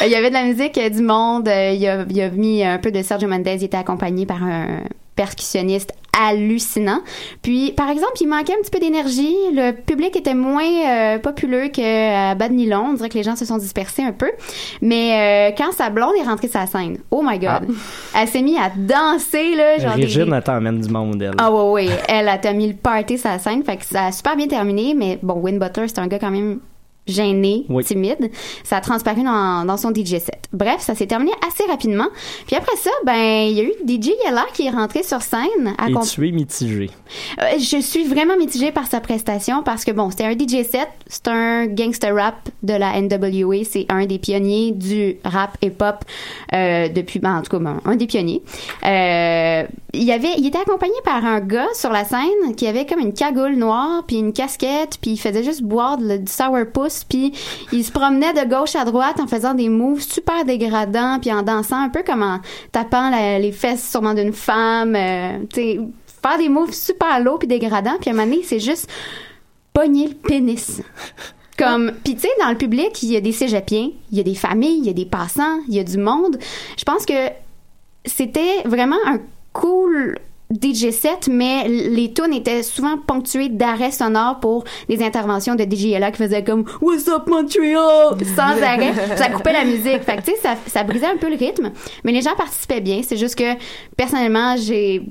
il 0.06 0.12
y 0.12 0.14
avait 0.14 0.28
de 0.28 0.34
la 0.34 0.44
musique, 0.44 0.78
euh, 0.78 0.90
du 0.90 1.02
monde. 1.02 1.48
euh, 1.48 1.72
il, 1.72 1.86
a, 1.88 2.04
il 2.08 2.20
a 2.20 2.30
mis 2.30 2.64
un 2.64 2.78
peu 2.78 2.92
de 2.92 3.02
Sergio 3.02 3.28
Mendes. 3.28 3.48
Il 3.48 3.64
était 3.64 3.76
accompagné 3.76 4.26
par 4.26 4.42
un 4.44 4.82
percussionniste 5.20 5.92
hallucinant. 6.18 7.00
Puis, 7.42 7.72
par 7.72 7.90
exemple, 7.90 8.12
il 8.20 8.26
manquait 8.26 8.54
un 8.54 8.62
petit 8.62 8.70
peu 8.70 8.78
d'énergie. 8.78 9.36
Le 9.52 9.72
public 9.72 10.16
était 10.16 10.32
moins 10.34 10.64
euh, 10.64 11.18
populeux 11.18 11.68
qu'à 11.68 12.34
Bad 12.34 12.52
Nylon. 12.52 12.86
On 12.90 12.92
dirait 12.94 13.10
que 13.10 13.18
les 13.18 13.22
gens 13.22 13.36
se 13.36 13.44
sont 13.44 13.58
dispersés 13.58 14.02
un 14.02 14.12
peu. 14.12 14.30
Mais 14.80 15.50
euh, 15.50 15.54
quand 15.56 15.72
sa 15.72 15.90
blonde 15.90 16.14
est 16.18 16.24
rentrée 16.24 16.48
sur 16.48 16.58
la 16.58 16.66
scène, 16.66 16.98
oh 17.10 17.22
my 17.22 17.38
God, 17.38 17.68
elle 18.16 18.28
s'est 18.28 18.40
mise 18.40 18.56
à 18.56 18.70
danser, 18.74 19.54
là, 19.54 19.78
genre 19.78 19.94
Régine, 19.94 20.32
elle 20.32 20.42
t'emmène 20.42 20.80
du 20.80 20.88
monde, 20.88 21.20
elle. 21.22 21.34
ah 21.36 21.52
ouais, 21.52 21.86
ouais. 21.86 21.98
Elle 22.08 22.28
a 22.28 22.52
mis 22.54 22.68
le 22.68 22.74
party 22.74 23.18
sur 23.18 23.28
la 23.28 23.38
scène, 23.38 23.62
fait 23.62 23.76
que 23.76 23.84
ça 23.84 24.06
a 24.06 24.12
super 24.12 24.36
bien 24.36 24.48
terminé, 24.48 24.94
mais 24.94 25.18
bon, 25.22 25.34
Win 25.34 25.58
Butler, 25.58 25.86
c'est 25.88 25.98
un 25.98 26.06
gars 26.06 26.18
quand 26.18 26.30
même 26.30 26.60
gêné, 27.10 27.64
Oui. 27.68 27.84
timide. 27.84 28.30
Ça 28.64 28.78
a 28.78 28.80
transparu 28.80 29.22
dans, 29.22 29.64
dans 29.66 29.76
son 29.76 29.90
DJ 29.94 30.18
set. 30.18 30.38
Bref, 30.52 30.80
ça 30.80 30.94
s'est 30.94 31.06
terminé 31.06 31.32
assez 31.46 31.64
rapidement. 31.70 32.08
Puis 32.46 32.56
après 32.56 32.76
ça, 32.76 32.90
ben, 33.04 33.14
il 33.48 33.52
y 33.52 33.60
a 33.60 33.64
eu 33.64 33.72
DJ 33.86 34.10
Yella 34.24 34.46
qui 34.54 34.66
est 34.66 34.70
rentré 34.70 35.02
sur 35.02 35.22
scène. 35.22 35.40
Et 35.78 35.82
accomp- 35.92 36.10
tu 36.12 36.26
es 36.28 36.32
mitigé. 36.32 36.90
euh, 37.40 37.58
je 37.58 37.80
suis 37.80 38.04
vraiment 38.04 38.36
mitigée 38.36 38.72
par 38.72 38.86
sa 38.86 39.00
prestation 39.00 39.62
parce 39.62 39.84
que 39.84 39.90
bon, 39.92 40.10
c'était 40.10 40.24
un 40.24 40.32
DJ 40.32 40.64
set, 40.64 40.88
c'est 41.06 41.28
un 41.28 41.66
gangster 41.66 42.14
rap 42.14 42.48
de 42.62 42.72
la 42.74 43.00
NWA, 43.00 43.64
c'est 43.64 43.86
un 43.88 44.06
des 44.06 44.18
pionniers 44.18 44.72
du 44.72 45.16
rap 45.24 45.56
hip-hop 45.62 46.04
euh, 46.54 46.88
depuis, 46.88 47.18
ben, 47.20 47.36
en 47.38 47.42
tout 47.42 47.50
cas, 47.50 47.58
ben, 47.62 47.80
un 47.84 47.96
des 47.96 48.06
pionniers. 48.06 48.42
Euh, 48.86 49.62
il 49.92 50.04
y 50.04 50.12
avait, 50.12 50.34
il 50.38 50.46
était 50.46 50.58
accompagné 50.58 50.94
par 51.04 51.24
un 51.24 51.40
gars 51.40 51.66
sur 51.74 51.90
la 51.90 52.04
scène 52.04 52.54
qui 52.56 52.66
avait 52.66 52.86
comme 52.86 53.00
une 53.00 53.12
cagoule 53.12 53.56
noire 53.56 54.04
puis 54.06 54.16
une 54.16 54.32
casquette 54.32 54.98
puis 55.00 55.12
il 55.12 55.16
faisait 55.16 55.42
juste 55.42 55.62
boire 55.62 55.98
de- 55.98 56.16
du 56.18 56.30
sourpuss 56.30 56.99
puis 57.08 57.32
il 57.72 57.84
se 57.84 57.92
promenait 57.92 58.32
de 58.32 58.48
gauche 58.48 58.76
à 58.76 58.84
droite 58.84 59.20
en 59.20 59.26
faisant 59.26 59.54
des 59.54 59.68
moves 59.68 60.00
super 60.00 60.44
dégradants 60.44 61.18
puis 61.20 61.32
en 61.32 61.42
dansant 61.42 61.82
un 61.82 61.88
peu 61.88 62.02
comme 62.02 62.22
en 62.22 62.40
tapant 62.72 63.10
les 63.10 63.52
fesses 63.52 63.90
sûrement 63.90 64.14
d'une 64.14 64.32
femme, 64.32 64.94
euh, 64.96 65.38
tu 65.52 65.60
sais 65.60 65.80
faire 66.22 66.38
des 66.38 66.48
moves 66.48 66.72
super 66.72 67.20
low 67.20 67.38
puis 67.38 67.48
dégradants 67.48 67.96
puis 68.00 68.10
à 68.10 68.12
un 68.12 68.16
moment 68.16 68.30
donné, 68.30 68.42
c'est 68.44 68.60
juste 68.60 68.88
pogner 69.72 70.08
le 70.08 70.14
pénis. 70.14 70.82
Comme, 71.56 71.92
puis 72.02 72.14
tu 72.14 72.22
sais, 72.22 72.28
dans 72.40 72.48
le 72.48 72.56
public, 72.56 73.02
il 73.02 73.10
y 73.10 73.16
a 73.16 73.20
des 73.20 73.32
cégepiens, 73.32 73.90
il 74.10 74.16
y 74.16 74.20
a 74.20 74.22
des 74.22 74.34
familles, 74.34 74.78
il 74.78 74.86
y 74.86 74.88
a 74.88 74.94
des 74.94 75.04
passants, 75.04 75.60
il 75.68 75.74
y 75.74 75.78
a 75.78 75.84
du 75.84 75.98
monde. 75.98 76.38
Je 76.78 76.84
pense 76.84 77.04
que 77.04 77.28
c'était 78.06 78.62
vraiment 78.64 78.96
un 79.04 79.18
cool 79.52 80.18
DJ 80.50 80.90
set, 80.90 81.28
mais 81.30 81.68
les 81.68 82.12
tunes 82.12 82.32
étaient 82.34 82.62
souvent 82.62 82.96
ponctuées 82.98 83.48
d'arrêts 83.48 83.92
sonores 83.92 84.40
pour 84.40 84.64
des 84.88 85.02
interventions 85.02 85.54
de 85.54 85.62
DJ 85.64 85.92
Ella 85.92 86.10
qui 86.10 86.18
faisaient 86.22 86.42
comme 86.42 86.64
What's 86.80 87.06
up 87.08 87.28
Montreal? 87.28 88.16
Sans 88.34 88.62
arrêt. 88.62 88.92
ça 89.16 89.28
coupait 89.28 89.52
la 89.52 89.64
musique. 89.64 90.02
Fait 90.02 90.16
que 90.16 90.22
tu 90.22 90.32
sais, 90.32 90.36
ça, 90.42 90.54
ça 90.66 90.82
brisait 90.82 91.06
un 91.06 91.16
peu 91.16 91.28
le 91.30 91.36
rythme, 91.36 91.70
mais 92.04 92.12
les 92.12 92.22
gens 92.22 92.34
participaient 92.36 92.80
bien. 92.80 93.00
C'est 93.06 93.16
juste 93.16 93.36
que 93.36 93.54
personnellement, 93.96 94.56
j'ai 94.56 95.02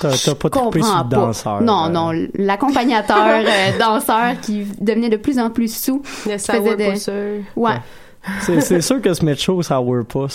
T'as 0.00 0.10
t'as 0.10 0.34
pas 0.34 0.48
je 0.52 0.58
trippé 0.58 0.82
sur 0.82 0.96
le 1.04 1.08
danseur. 1.08 1.60
Non, 1.62 1.84
euh. 1.86 1.88
non, 1.88 2.28
l'accompagnateur, 2.34 3.16
euh, 3.46 3.78
danseur 3.78 4.40
qui 4.40 4.64
devenait 4.80 5.10
de 5.10 5.16
plus 5.16 5.38
en 5.38 5.50
plus 5.50 5.72
sous. 5.72 6.02
Le 6.26 6.38
faisait 6.38 6.76
de- 6.76 6.82
sourpusser. 6.82 7.44
Ouais. 7.56 7.74
C'est 8.40 8.80
sûr 8.80 9.00
que 9.00 9.12
ce 9.14 9.34
show, 9.34 9.62
ça 9.62 9.80
ouvre 9.80 10.02
pas. 10.04 10.26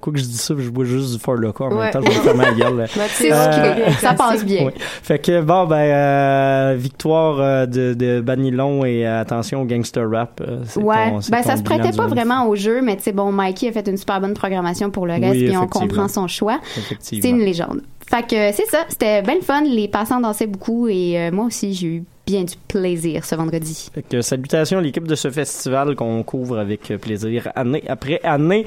Quoi 0.00 0.12
que 0.12 0.18
je 0.18 0.24
dis 0.24 0.36
ça, 0.36 0.54
je 0.58 0.68
bois 0.70 0.84
juste 0.84 1.12
du 1.14 1.18
Fort 1.18 1.34
Loca. 1.36 1.64
En 1.64 1.70
Ouais. 1.70 1.84
même 1.84 1.90
temps, 1.92 2.00
je 2.04 2.10
vais 2.10 2.16
me 2.18 2.22
faire 2.22 2.36
ma 2.36 2.52
gueule. 2.52 2.86
C'est 3.08 3.32
Euh, 3.32 3.90
ça 4.00 4.14
passe 4.14 4.44
bien. 4.44 4.68
Fait 5.02 5.18
que 5.18 5.40
bon 5.40 5.64
ben 5.66 5.76
euh, 5.76 6.74
victoire 6.78 7.36
euh, 7.40 7.66
de, 7.66 7.94
de 7.94 8.20
Banilon 8.20 8.84
et 8.84 9.06
euh, 9.06 9.20
attention 9.20 9.62
au 9.62 9.64
gangster 9.64 10.08
rap. 10.10 10.40
Ouais, 10.76 11.10
ton- 11.10 11.18
ben 11.30 11.42
ton 11.42 11.48
ça 11.48 11.56
se 11.56 11.62
prêtait 11.62 11.92
pas 11.96 12.06
vraiment 12.06 12.46
au 12.48 12.56
jeu, 12.56 12.82
mais 12.82 12.96
tu 12.96 13.04
sais, 13.04 13.12
bon, 13.12 13.32
Mikey 13.32 13.68
a 13.68 13.72
fait 13.72 13.88
une 13.88 13.96
super 13.96 14.20
bonne 14.20 14.34
programmation 14.34 14.90
pour 14.90 15.06
le 15.06 15.14
reste, 15.14 15.30
Oui, 15.30 15.46
puis 15.46 15.56
on 15.56 15.66
comprend 15.66 16.08
son 16.08 16.28
choix. 16.28 16.60
C'est 17.00 17.16
une 17.28 17.40
légende. 17.40 17.80
Fait 18.06 18.22
que 18.22 18.52
c'est 18.52 18.66
ça, 18.66 18.84
c'était 18.88 19.22
bien 19.22 19.36
le 19.36 19.40
fun, 19.40 19.62
les 19.62 19.88
passants 19.88 20.20
dansaient 20.20 20.46
beaucoup 20.46 20.86
et 20.88 21.30
moi 21.30 21.46
aussi 21.46 21.72
j'ai 21.72 21.86
eu 21.86 22.04
bien 22.24 22.44
du 22.44 22.54
plaisir 22.68 23.24
ce 23.24 23.34
vendredi. 23.34 23.90
Fait 23.92 24.02
que 24.02 24.20
salutations 24.22 24.78
à 24.78 24.80
l'équipe 24.80 25.06
de 25.08 25.14
ce 25.16 25.28
festival 25.30 25.96
qu'on 25.96 26.22
couvre 26.22 26.58
avec 26.58 26.92
plaisir 27.00 27.48
année 27.56 27.82
après 27.88 28.20
année. 28.22 28.64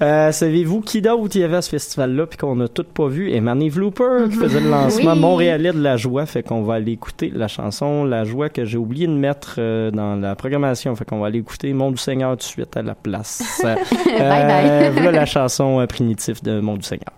Euh, 0.00 0.30
Savez-vous 0.30 0.80
qui 0.82 1.02
d'autre 1.02 1.34
il 1.34 1.40
y 1.40 1.44
avait 1.44 1.56
à 1.56 1.62
ce 1.62 1.70
festival-là 1.70 2.26
puis 2.26 2.38
qu'on 2.38 2.58
a 2.60 2.68
tout 2.68 2.84
pas 2.84 3.08
vu? 3.08 3.32
Emmanuel 3.32 3.70
Vlooper 3.72 4.28
qui 4.30 4.36
faisait 4.36 4.60
le 4.60 4.70
lancement 4.70 5.12
Oui. 5.14 5.18
montréalais 5.18 5.72
de 5.72 5.82
La 5.82 5.96
Joie. 5.96 6.26
Fait 6.26 6.42
qu'on 6.44 6.62
va 6.62 6.74
aller 6.74 6.92
écouter 6.92 7.32
la 7.34 7.48
chanson 7.48 8.04
La 8.04 8.22
Joie 8.24 8.48
que 8.50 8.64
j'ai 8.64 8.78
oublié 8.78 9.06
de 9.08 9.12
mettre 9.12 9.56
euh, 9.58 9.90
dans 9.90 10.14
la 10.16 10.36
programmation. 10.36 10.94
Fait 10.94 11.04
qu'on 11.04 11.18
va 11.18 11.26
aller 11.26 11.40
écouter 11.40 11.72
Mon 11.72 11.90
du 11.90 11.96
Seigneur 11.98 12.30
tout 12.32 12.36
de 12.36 12.42
suite 12.42 12.76
à 12.76 12.82
la 12.82 12.94
place. 12.94 13.42
Euh, 14.12 14.28
Bye 14.28 14.46
bye. 14.46 14.90
voilà 14.92 15.10
la 15.12 15.26
chanson 15.26 15.80
euh, 15.80 15.86
primitive 15.86 16.42
de 16.42 16.60
Mon 16.60 16.76
du 16.76 16.82
Seigneur. 16.82 17.12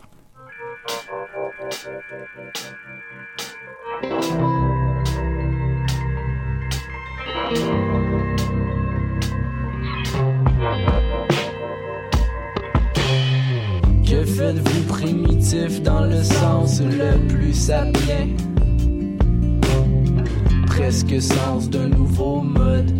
Que 14.06 14.24
faites-vous 14.24 14.82
primitif 14.88 15.82
dans 15.82 16.04
le 16.04 16.22
sens 16.22 16.80
le 16.80 17.18
plus 17.28 17.54
sapien? 17.54 18.28
Presque 20.66 21.20
sens 21.20 21.70
d'un 21.70 21.88
nouveau 21.88 22.40
mode 22.40 22.96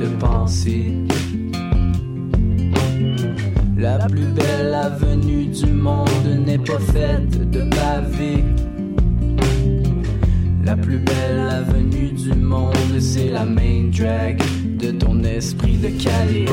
de 0.00 0.06
pensée. 0.18 0.92
La 3.76 3.98
plus 4.06 4.26
belle 4.26 4.74
avenue 4.74 5.46
du 5.46 5.66
monde 5.66 6.08
n'est 6.46 6.58
pas 6.58 6.78
faite 6.78 7.50
de 7.50 7.60
pavés. 7.70 8.44
La 10.66 10.76
plus 10.76 10.98
belle 10.98 11.48
avenue 11.48 12.08
du 12.08 12.34
monde, 12.34 12.98
c'est 12.98 13.30
la 13.30 13.44
main 13.44 13.88
drag 13.96 14.42
de 14.78 14.90
ton 14.90 15.22
esprit 15.22 15.76
de 15.76 15.90
Calais. 15.90 16.46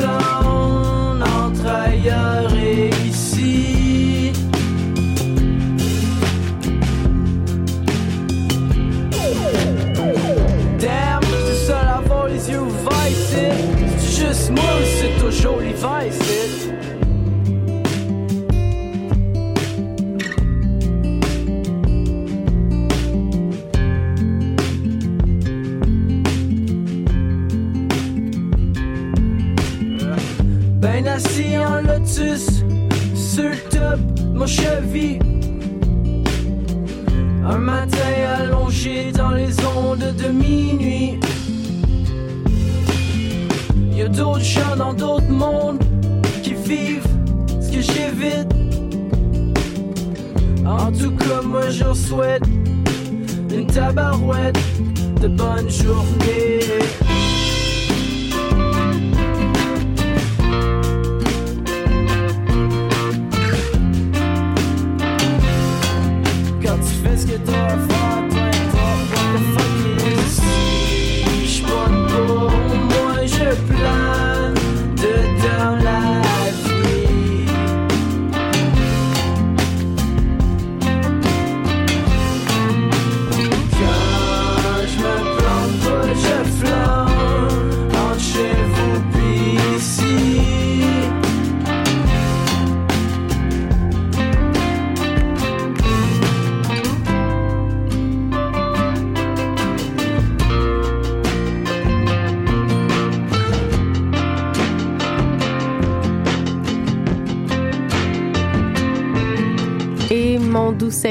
Je 0.00 0.37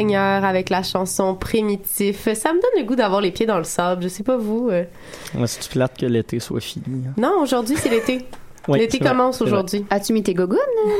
Seigneur 0.07 0.45
avec 0.45 0.69
la 0.69 0.83
chanson 0.83 1.35
Primitif. 1.35 2.29
Ça 2.33 2.49
me 2.53 2.61
donne 2.61 2.79
le 2.81 2.83
goût 2.83 2.95
d'avoir 2.95 3.19
les 3.21 3.31
pieds 3.31 3.45
dans 3.45 3.57
le 3.57 3.63
sable. 3.65 4.03
Je 4.03 4.07
sais 4.07 4.23
pas 4.23 4.37
vous. 4.37 4.69
euh. 4.71 4.83
Ouais, 5.37 5.47
C'est 5.47 5.67
plate 5.69 5.97
que 5.99 6.05
l'été 6.05 6.39
soit 6.39 6.61
fini. 6.61 7.03
hein. 7.07 7.13
Non, 7.17 7.41
aujourd'hui 7.41 7.75
c'est 7.77 7.89
l'été. 7.89 8.21
Oui, 8.69 8.79
l'été 8.79 8.99
commence 8.99 9.41
aujourd'hui. 9.41 9.85
As-tu 9.89 10.11
mis 10.11 10.23
tes 10.23 10.33
gogoons, 10.33 10.57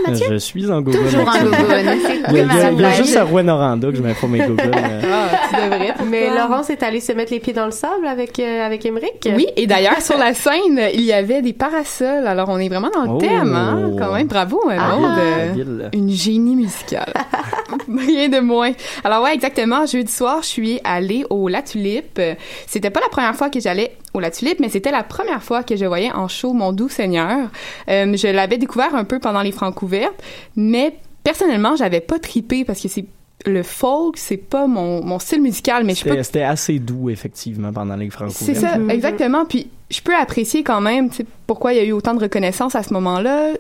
Mathieu? 0.07 0.27
Je 0.31 0.37
suis 0.37 0.71
en 0.71 0.79
gogoon. 0.81 1.03
Toujours 1.03 1.27
en 1.27 1.43
gogoon. 1.43 1.57
C'est 2.07 2.15
Il 2.15 2.21
y 2.21 2.23
a, 2.23 2.25
comme 2.25 2.35
il 2.37 2.37
y 2.37 2.39
a- 2.39 2.43
à 2.43 2.45
la 2.47 2.53
il 2.53 2.61
y 2.61 2.63
a 2.63 2.71
blague. 2.71 2.95
juste 2.95 3.17
à 3.17 3.23
Rouen-Noranda 3.25 3.89
que 3.91 3.97
je 3.97 4.01
mets 4.01 4.13
pas 4.13 4.27
mes 4.27 4.37
gogoons. 4.39 4.55
euh. 4.63 5.01
Ah, 5.11 5.37
tu 5.49 5.55
devrais. 5.65 5.93
Mais? 6.09 6.29
Laurence 6.33 6.69
est 6.69 6.81
allée 6.81 7.01
se 7.01 7.11
mettre 7.11 7.33
les 7.33 7.41
pieds 7.41 7.51
dans 7.51 7.65
le 7.65 7.71
sable 7.73 8.07
avec 8.07 8.39
euh, 8.39 8.65
avec 8.65 8.85
Émeric. 8.85 9.27
Oui, 9.35 9.47
et 9.57 9.67
d'ailleurs, 9.67 10.01
sur 10.01 10.17
la 10.17 10.33
scène, 10.33 10.79
il 10.93 11.01
y 11.01 11.11
avait 11.11 11.41
des 11.41 11.51
parasols. 11.51 12.25
Alors, 12.25 12.47
on 12.47 12.57
est 12.57 12.69
vraiment 12.69 12.89
dans 12.89 13.03
le 13.03 13.09
Oh. 13.09 13.17
thème, 13.17 13.53
hein? 13.53 13.91
Quand 13.99 14.13
même, 14.13 14.27
bravo, 14.27 14.61
hein, 14.69 14.77
Ah. 14.79 15.19
Euh, 15.19 15.49
Habile. 15.51 15.89
Une 15.91 16.09
génie 16.09 16.55
musicale. 16.55 17.11
Rien 17.87 18.29
de 18.29 18.39
moins. 18.39 18.71
Alors 19.03 19.23
ouais, 19.23 19.33
exactement. 19.33 19.85
Jeudi 19.85 20.11
soir, 20.11 20.41
je 20.41 20.47
suis 20.47 20.79
allée 20.83 21.25
au 21.29 21.47
La 21.47 21.61
Tulipe. 21.61 22.19
C'était 22.67 22.89
pas 22.89 22.99
la 22.99 23.09
première 23.09 23.35
fois 23.35 23.49
que 23.49 23.59
j'allais 23.59 23.95
au 24.13 24.19
La 24.19 24.31
Tulipe, 24.31 24.59
mais 24.59 24.69
c'était 24.69 24.91
la 24.91 25.03
première 25.03 25.43
fois 25.43 25.63
que 25.63 25.75
je 25.75 25.85
voyais 25.85 26.11
en 26.11 26.27
show 26.27 26.53
Mon 26.53 26.71
Doux 26.71 26.89
Seigneur. 26.89 27.49
Euh, 27.89 28.15
je 28.15 28.27
l'avais 28.27 28.57
découvert 28.57 28.95
un 28.95 29.03
peu 29.03 29.19
pendant 29.19 29.41
les 29.41 29.51
francs 29.51 29.81
ouvertes, 29.81 30.21
mais 30.55 30.95
personnellement, 31.23 31.75
j'avais 31.75 32.01
pas 32.01 32.19
tripé 32.19 32.65
parce 32.65 32.81
que 32.81 32.87
c'est 32.87 33.05
le 33.45 33.63
folk, 33.63 34.17
c'est 34.17 34.37
pas 34.37 34.67
mon, 34.67 35.03
mon 35.03 35.19
style 35.19 35.41
musical, 35.41 35.83
mais 35.83 35.95
je 35.95 36.03
peux 36.03 36.23
C'était 36.23 36.41
assez 36.41 36.79
doux, 36.79 37.09
effectivement, 37.09 37.71
pendant 37.71 37.95
les 37.95 38.09
franco 38.09 38.33
c'est 38.33 38.55
ça, 38.55 38.77
exactement. 38.89 39.45
Puis 39.45 39.69
je 39.89 40.01
peux 40.01 40.15
apprécier 40.15 40.63
quand 40.63 40.81
même 40.81 41.09
pourquoi 41.45 41.73
il 41.73 41.77
y 41.77 41.79
a 41.79 41.83
eu 41.83 41.91
autant 41.91 42.13
de 42.13 42.19
reconnaissance 42.19 42.75
à 42.75 42.83
ce 42.83 42.93
moment-là. 42.93 43.53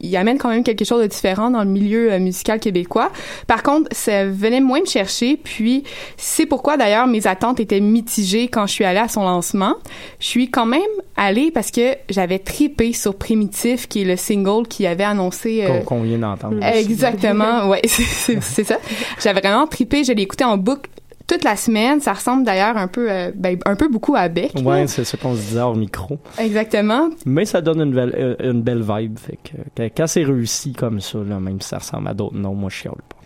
Il- 0.00 0.16
amène 0.16 0.38
quand 0.38 0.48
même 0.48 0.64
quelque 0.64 0.84
chose 0.84 1.02
de 1.02 1.06
différent 1.06 1.50
dans 1.50 1.62
le 1.62 1.70
milieu 1.70 2.12
euh, 2.12 2.18
musical 2.18 2.58
québécois. 2.60 3.10
Par 3.46 3.62
contre, 3.62 3.88
ça 3.92 4.26
venait 4.26 4.60
moins 4.60 4.80
me 4.80 4.86
chercher, 4.86 5.36
puis 5.36 5.84
c'est 6.16 6.46
pourquoi 6.46 6.76
d'ailleurs 6.76 7.06
mes 7.06 7.26
attentes 7.26 7.60
étaient 7.60 7.80
mitigées 7.80 8.48
quand 8.48 8.66
je 8.66 8.72
suis 8.72 8.84
allée 8.84 8.98
à 8.98 9.08
son 9.08 9.22
lancement. 9.22 9.74
Je 10.20 10.26
suis 10.26 10.50
quand 10.50 10.66
même 10.66 10.80
allée 11.16 11.50
parce 11.50 11.70
que 11.70 11.94
j'avais 12.08 12.38
tripé 12.38 12.92
sur 12.92 13.14
Primitif, 13.16 13.88
qui 13.88 14.02
est 14.02 14.04
le 14.04 14.16
single 14.16 14.66
qui 14.68 14.86
avait 14.86 15.04
annoncé... 15.04 15.64
euh, 15.64 15.80
Qu'on 15.80 16.02
vient 16.02 16.18
d'entendre. 16.18 16.62
Exactement, 16.64 17.68
ouais, 17.68 17.80
c'est- 17.86 18.40
ça. 18.64 18.76
J'avais 19.22 19.40
vraiment 19.40 19.66
trippé, 19.66 20.04
je 20.04 20.12
l'ai 20.12 20.22
écouté 20.22 20.44
en 20.44 20.56
boucle 20.56 20.88
toute 21.28 21.44
la 21.44 21.54
semaine. 21.54 22.00
Ça 22.00 22.14
ressemble 22.14 22.42
d'ailleurs 22.44 22.76
un 22.76 22.88
peu, 22.88 23.08
euh, 23.08 23.30
ben, 23.34 23.56
un 23.66 23.76
peu 23.76 23.86
beaucoup 23.88 24.16
à 24.16 24.28
Beck. 24.28 24.52
Ouais, 24.64 24.86
c'est 24.88 25.04
ça 25.04 25.16
qu'on 25.16 25.34
se 25.36 25.40
disait 25.40 25.60
hors 25.60 25.76
micro. 25.76 26.18
Exactement. 26.38 27.10
Mais 27.24 27.44
ça 27.44 27.60
donne 27.60 27.80
une 27.82 27.94
belle, 27.94 28.14
euh, 28.18 28.50
une 28.50 28.62
belle 28.62 28.82
vibe. 28.82 29.16
Fait 29.18 29.38
que, 29.44 29.88
quand- 29.96 30.06
c'est 30.08 30.24
réussi 30.24 30.72
comme 30.72 31.00
ça, 31.00 31.18
là, 31.18 31.38
même 31.38 31.60
si 31.60 31.68
ça 31.68 31.78
ressemble 31.78 32.08
à 32.08 32.14
d'autres 32.14 32.36
noms, 32.36 32.54
moi 32.54 32.70
je 32.70 32.76
chiale 32.76 32.94
pas. 33.08 33.16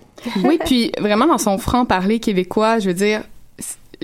Oui, 0.45 0.59
puis 0.65 0.93
vraiment 1.01 1.27
dans 1.27 1.39
son 1.39 1.59
franc-parler 1.59 2.21
québécois, 2.21 2.79
je 2.79 2.89
veux 2.89 2.95
dire, 2.95 3.23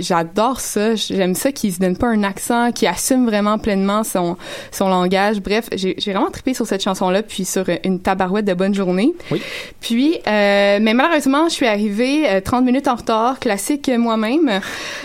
j'adore 0.00 0.61
ça. 0.61 0.94
J'aime 0.94 1.34
ça 1.34 1.52
qu'il 1.52 1.72
se 1.72 1.78
donne 1.78 1.96
pas 1.96 2.08
un 2.08 2.22
accent, 2.22 2.72
qu'il 2.72 2.88
assume 2.88 3.26
vraiment 3.26 3.58
pleinement 3.58 4.04
son, 4.04 4.37
son 4.70 4.88
langage. 4.88 5.40
Bref, 5.40 5.68
j'ai 5.74 5.94
j'ai 5.98 6.12
vraiment 6.12 6.30
trippé 6.30 6.54
sur 6.54 6.66
cette 6.66 6.82
chanson-là, 6.82 7.22
puis 7.22 7.44
sur 7.44 7.64
euh, 7.68 7.76
une 7.84 8.00
tabarouette 8.00 8.44
de 8.44 8.54
bonne 8.54 8.74
journée. 8.74 9.12
Oui. 9.30 9.42
Puis, 9.80 10.16
euh, 10.26 10.78
mais 10.80 10.94
malheureusement, 10.94 11.48
je 11.48 11.54
suis 11.54 11.66
arrivée 11.66 12.28
euh, 12.28 12.40
30 12.40 12.64
minutes 12.64 12.88
en 12.88 12.94
retard, 12.94 13.38
classique 13.38 13.88
euh, 13.88 13.98
moi-même. 13.98 14.61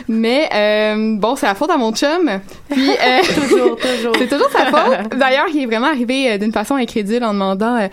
Mais 0.07 0.49
euh, 0.53 1.17
bon, 1.17 1.35
c'est 1.35 1.45
la 1.45 1.55
faute 1.55 1.69
à 1.69 1.77
mon 1.77 1.93
chum. 1.93 2.39
Puis, 2.69 2.89
euh, 2.89 3.21
Toujours, 3.33 3.77
toujours. 3.77 4.13
c'est 4.17 4.27
toujours 4.27 4.49
sa 4.49 4.65
faute. 4.65 5.17
D'ailleurs, 5.17 5.45
il 5.53 5.63
est 5.63 5.65
vraiment 5.65 5.87
arrivé 5.87 6.31
euh, 6.31 6.37
d'une 6.37 6.51
façon 6.51 6.75
incrédule 6.75 7.23
en 7.23 7.33
demandant 7.33 7.77
euh, 7.77 7.87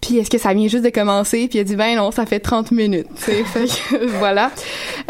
puis 0.00 0.18
est-ce 0.18 0.30
que 0.30 0.38
ça 0.38 0.54
vient 0.54 0.68
juste 0.68 0.84
de 0.84 0.90
commencer? 0.90 1.48
Puis 1.48 1.58
il 1.58 1.62
a 1.62 1.64
dit 1.64 1.76
ben 1.76 1.96
non, 1.96 2.10
ça 2.10 2.26
fait 2.26 2.38
30 2.40 2.70
minutes. 2.72 3.06
Fait 3.16 3.42
que, 3.42 4.06
voilà. 4.18 4.50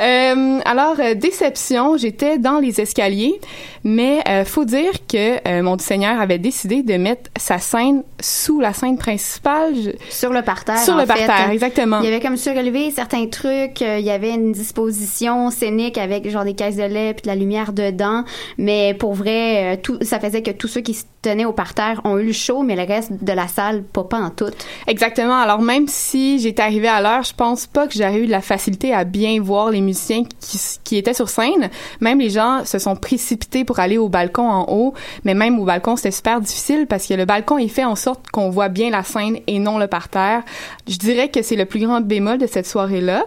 Euh, 0.01 0.59
alors 0.65 0.97
euh, 1.01 1.15
déception, 1.15 1.97
j'étais 1.97 2.39
dans 2.39 2.59
les 2.61 2.81
escaliers, 2.81 3.39
mais 3.85 4.21
euh, 4.29 4.45
faut 4.45 4.65
dire 4.65 4.93
que 5.09 5.37
euh, 5.49 5.63
mon 5.63 5.79
Seigneur 5.79 6.21
avait 6.21 6.39
décidé 6.39 6.83
de 6.83 6.95
mettre 6.95 7.31
sa 7.39 7.59
scène 7.59 8.03
sous 8.21 8.61
la 8.61 8.73
scène 8.73 8.97
principale, 8.99 9.75
je- 9.75 9.91
Sur 10.15 10.33
le 10.33 10.43
parterre. 10.43 10.79
sur 10.79 10.95
en 10.95 10.99
le 10.99 11.07
fait. 11.07 11.27
parterre, 11.27 11.51
exactement. 11.51 12.01
Il 12.01 12.05
y 12.05 12.09
avait 12.09 12.21
comme 12.21 12.37
surélevé 12.37 12.91
certains 12.91 13.27
trucs. 13.27 13.83
euh, 13.83 13.99
il 13.99 14.05
y 14.05 14.11
avait 14.11 14.31
une 14.35 14.53
disposition 14.53 15.51
scénique 15.51 15.99
avec 15.99 16.29
genre 16.31 16.45
des 16.45 16.55
caisses 16.55 16.77
de 16.77 16.83
lait 16.85 17.15
puis 17.15 17.23
de 17.23 17.29
la 17.29 17.35
lumière 17.37 17.73
dedans. 17.73 18.25
Mais 18.59 18.95
pour 18.95 19.15
vrai, 19.15 19.79
tout, 19.83 19.99
ça 20.03 20.21
faisait 20.21 20.43
que 20.43 20.51
tous 20.51 20.69
ceux 20.69 20.81
qui 20.81 20.95
se 20.95 21.05
tenaient 21.23 21.45
au 21.45 21.53
parterre 21.53 22.01
ont 22.05 22.19
eu 22.19 22.27
le 22.27 22.33
show, 22.33 22.63
mais 22.63 22.77
le 22.77 22.83
reste 22.83 23.13
de 23.25 23.33
la 23.33 23.49
salle, 23.49 23.83
pas, 23.83 24.05
pas 24.05 24.19
en 24.19 24.31
tout. 24.31 24.51
Exactement. 24.87 25.37
Alors 25.37 25.63
même 25.63 25.87
si 25.89 26.39
j'étais 26.39 26.63
arrivée 26.63 26.89
à 26.89 27.01
l'heure, 27.01 27.23
je 27.23 27.33
pense 27.35 27.67
pas 27.67 27.87
que 27.87 27.95
j'aurais 27.95 28.21
eu 28.21 28.27
de 28.27 28.31
la 28.31 28.41
facilité 28.41 28.93
à 28.93 29.05
bien 29.05 29.41
voir 29.41 29.71
les 29.71 29.81
musiciens 29.81 30.25
qui, 30.41 30.59
qui 30.85 30.97
étaient 30.97 31.15
sur 31.15 31.29
scène. 31.29 31.71
Même 32.01 32.21
les 32.21 32.31
gens 32.31 32.65
se 32.65 32.79
sont 32.79 32.97
précipités 32.97 33.65
pour 33.65 33.79
aller 33.79 33.99
au 33.99 34.09
balcon 34.09 34.49
en 34.49 34.67
haut, 34.69 34.95
mais 35.25 35.35
même 35.35 35.59
au 35.59 35.65
balcon 35.65 35.97
c'était 35.97 36.11
super 36.11 36.41
difficile 36.41 36.87
parce 36.87 37.07
que 37.07 37.15
le 37.15 37.25
balcon 37.25 37.59
est 37.59 37.69
fait 37.69 37.85
en 37.85 37.97
sorte 37.97 38.31
qu'on 38.31 38.51
voit 38.51 38.69
bien 38.69 38.91
la 38.91 39.03
scène 39.03 39.39
et 39.47 39.59
non 39.59 39.79
le 39.79 39.87
parterre. 39.87 40.43
Je 40.89 40.97
dirais 40.97 41.29
que 41.29 41.43
c'est 41.43 41.57
le 41.57 41.65
plus 41.65 41.81
grand 41.81 42.01
bémol 42.01 42.39
de 42.39 42.47
cette 42.47 42.67
soirée-là. 42.67 43.25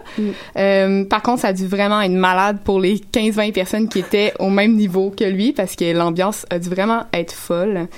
Euh, 0.56 1.04
par 1.04 1.22
contre, 1.22 1.40
ça 1.40 1.48
a 1.48 1.52
dû 1.52 1.66
vraiment 1.66 2.00
être 2.00 2.12
malade 2.12 2.58
pour 2.64 2.80
les 2.80 2.96
15-20 2.96 3.52
personnes 3.52 3.88
qui 3.88 4.00
étaient 4.00 4.32
au 4.38 4.50
même 4.50 4.74
niveau 4.74 5.10
que 5.10 5.24
lui 5.24 5.52
parce 5.52 5.76
que 5.76 5.92
l'ambiance 5.92 6.46
a 6.50 6.58
dû 6.58 6.68
vraiment 6.68 7.04
être 7.12 7.32
folle. 7.32 7.88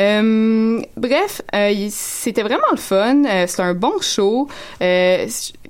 Euh, 0.00 0.80
bref, 0.96 1.42
euh, 1.54 1.86
c'était 1.90 2.42
vraiment 2.42 2.62
le 2.72 2.76
fun. 2.78 3.24
Euh, 3.24 3.44
c'est 3.46 3.62
un 3.62 3.74
bon 3.74 4.00
show. 4.00 4.48
Euh, 4.82 5.26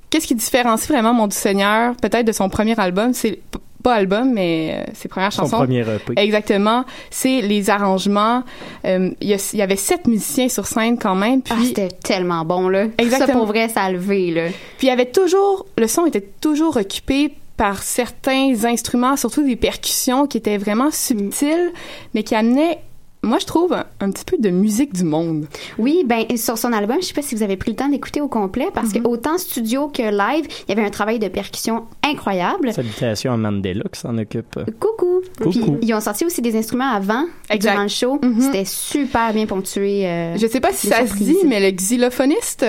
Qu'est-ce 0.09 0.27
qui 0.27 0.35
différencie 0.35 0.89
vraiment 0.89 1.13
Mon 1.13 1.27
du 1.27 1.35
Seigneur, 1.35 1.95
peut-être 1.95 2.25
de 2.27 2.31
son 2.33 2.49
premier 2.49 2.77
album, 2.77 3.13
c'est 3.13 3.39
pas 3.81 3.93
album, 3.95 4.31
mais 4.33 4.83
euh, 4.87 4.91
ses 4.93 5.07
premières 5.07 5.31
Son 5.33 5.43
chansons. 5.43 5.57
premier 5.57 5.79
EP. 5.79 6.13
Exactement. 6.17 6.83
C'est 7.09 7.41
les 7.41 7.69
arrangements. 7.69 8.43
Euh, 8.85 9.11
Il 9.21 9.29
y, 9.53 9.61
avait 9.61 9.75
sept 9.77 10.07
musiciens 10.07 10.49
sur 10.49 10.67
scène 10.67 10.97
quand 10.99 11.15
même. 11.15 11.41
Puis 11.41 11.53
Ah, 11.57 11.63
c'était 11.65 11.87
tellement 11.87 12.43
bon, 12.45 12.67
là. 12.69 12.83
Ça, 12.85 12.91
Exactement. 13.05 13.39
pour 13.39 13.47
vrai, 13.47 13.69
ça 13.69 13.83
a 13.83 13.91
levé, 13.91 14.31
là. 14.31 14.47
puis 14.77 14.87
il 14.87 14.89
y 14.89 14.93
avait 14.93 15.05
toujours, 15.09 15.65
le 15.77 15.87
son 15.87 16.05
était 16.05 16.27
toujours 16.41 16.75
occupé 16.77 17.33
par 17.57 17.81
certains 17.81 18.53
instruments, 18.65 19.15
surtout 19.17 19.43
des 19.45 19.55
percussions 19.55 20.27
qui 20.27 20.37
étaient 20.37 20.57
vraiment 20.57 20.89
subtiles, 20.91 21.71
mais 22.13 22.23
qui 22.23 22.35
amenaient, 22.35 22.79
moi 23.23 23.37
je 23.39 23.45
trouve, 23.45 23.73
un, 23.73 23.85
un 23.99 24.09
petit 24.11 24.25
peu 24.25 24.37
de 24.37 24.49
musique 24.49 24.93
du 24.93 25.03
monde. 25.03 25.45
Oui, 25.77 26.03
ben 26.05 26.25
sur 26.37 26.57
son 26.57 26.73
album, 26.73 26.97
je 27.01 27.05
sais 27.07 27.13
pas 27.13 27.21
si 27.21 27.35
vous 27.35 27.43
avez 27.43 27.55
pris 27.57 27.71
le 27.71 27.77
temps 27.77 27.87
d'écouter 27.89 28.19
au 28.21 28.27
complet 28.27 28.67
parce 28.73 28.89
Mm-hmm. 28.89 29.01
que 29.03 29.07
autant 29.07 29.37
studio 29.37 29.87
que 29.89 30.01
live, 30.01 30.45
il 30.67 30.69
y 30.69 30.71
avait 30.77 30.85
un 30.85 30.89
travail 30.89 31.19
de 31.19 31.27
percussion 31.27 31.85
incroyable. 32.03 32.73
Salutations 32.73 33.33
à 33.33 33.37
Mandela 33.37 33.83
qui 33.93 33.99
s'en 33.99 34.17
occupe. 34.17 34.59
Coucou. 34.79 35.21
Coucou. 35.37 35.51
Puis 35.77 35.79
ils 35.83 35.93
ont 35.93 35.99
sorti 36.01 36.25
aussi 36.25 36.41
des 36.41 36.57
instruments 36.57 36.89
avant 36.91 37.25
Exact. 37.49 37.71
durant 37.71 37.83
le 37.83 37.89
show. 37.89 38.19
Mhm. 38.23 38.41
C'était 38.41 38.65
super 38.65 39.33
bien 39.33 39.45
ponctué. 39.45 40.07
euh, 40.07 40.37
Je 40.37 40.47
sais 40.47 40.59
pas 40.59 40.73
si 40.73 40.87
ça 40.87 41.05
se 41.05 41.13
dit, 41.15 41.37
mais 41.45 41.59
le 41.59 41.71
xylophoniste, 41.75 42.65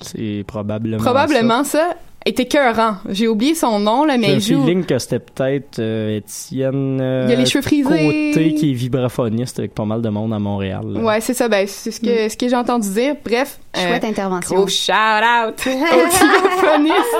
C'est 0.00 0.44
probablement. 0.46 1.02
probablement 1.02 1.64
ça, 1.64 1.94
est 2.28 2.40
écœurant. 2.40 2.96
J'ai 3.08 3.28
oublié 3.28 3.54
son 3.54 3.78
nom, 3.80 4.04
là, 4.04 4.16
mais 4.18 4.28
J'ai 4.28 4.34
il 4.34 4.40
joue. 4.56 4.62
feeling 4.64 4.84
que 4.84 4.98
c'était 4.98 5.18
peut-être 5.18 5.78
euh, 5.78 6.16
Étienne. 6.18 6.98
euh, 7.00 7.26
Il 7.28 7.32
a 7.32 7.36
les 7.36 7.46
cheveux 7.46 7.62
frisés. 7.62 8.30
Côté 8.32 8.54
qui 8.54 8.70
est 8.70 8.74
vibraphoniste 8.74 9.58
avec 9.58 9.74
pas 9.74 9.84
mal 9.84 10.02
de 10.02 10.08
monde 10.08 10.32
à 10.32 10.38
Montréal. 10.38 10.82
là. 10.86 11.00
Ouais, 11.00 11.20
c'est 11.20 11.34
ça, 11.34 11.48
ben, 11.48 11.66
c'est 11.66 11.90
ce 11.90 12.00
que, 12.00 12.28
ce 12.28 12.36
que 12.36 12.48
j'ai 12.48 12.56
entendu 12.56 12.88
dire. 12.90 13.14
Bref. 13.24 13.58
Mm. 13.76 13.80
Chouette 13.80 14.04
euh, 14.04 14.08
intervention. 14.08 14.56
Gros 14.56 14.68
shout 14.68 14.92
out 14.92 15.54
au 15.66 16.08
xylophoniste. 16.08 17.16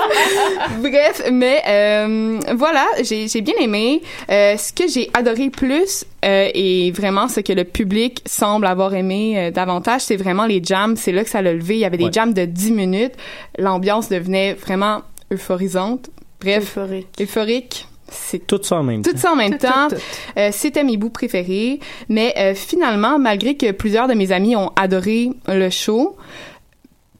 Bref, 0.81 1.21
mais 1.31 1.61
euh, 1.67 2.39
voilà, 2.55 2.85
j'ai 3.03 3.27
j'ai 3.27 3.41
bien 3.41 3.53
aimé. 3.59 4.01
Euh, 4.29 4.57
ce 4.57 4.73
que 4.73 4.87
j'ai 4.87 5.09
adoré 5.13 5.49
plus 5.49 6.05
euh, 6.25 6.49
et 6.53 6.91
vraiment 6.91 7.27
ce 7.27 7.39
que 7.39 7.53
le 7.53 7.63
public 7.63 8.21
semble 8.25 8.65
avoir 8.65 8.93
aimé 8.93 9.35
euh, 9.37 9.51
davantage, 9.51 10.01
c'est 10.01 10.15
vraiment 10.17 10.45
les 10.45 10.61
jams. 10.63 10.95
C'est 10.95 11.11
là 11.11 11.23
que 11.23 11.29
ça 11.29 11.41
l'a 11.41 11.53
levé. 11.53 11.75
Il 11.75 11.79
y 11.79 11.85
avait 11.85 11.97
des 11.97 12.05
Ouais. 12.05 12.11
jams 12.13 12.33
de 12.33 12.45
10 12.45 12.71
minutes. 12.71 13.13
L'ambiance 13.57 14.09
devenait 14.09 14.53
vraiment 14.53 14.98
euphorisante. 15.31 16.09
Bref, 16.41 16.63
Euphorique. 16.77 17.07
euphorique. 17.19 17.85
C'est 18.11 18.47
Tout 18.47 18.59
ça 18.63 18.77
en 18.77 18.83
même 18.83 19.03
temps. 19.03 19.11
tout 19.11 19.17
ça 19.17 19.31
en 19.31 19.35
même 19.35 19.51
Tout, 19.57 19.67
temps. 19.67 19.87
tout, 19.89 19.95
tout. 19.95 20.01
Euh, 20.37 20.49
C'était 20.51 20.83
mes 20.83 20.97
bouts 20.97 21.09
préférés. 21.11 21.79
Mais 22.07 22.33
euh, 22.37 22.55
finalement, 22.55 23.19
malgré 23.19 23.55
que 23.55 23.71
plusieurs 23.71 24.07
de 24.07 24.13
mes 24.15 24.31
amis 24.31 24.55
ont 24.55 24.71
adoré 24.75 25.29
le 25.47 25.69
show, 25.69 26.17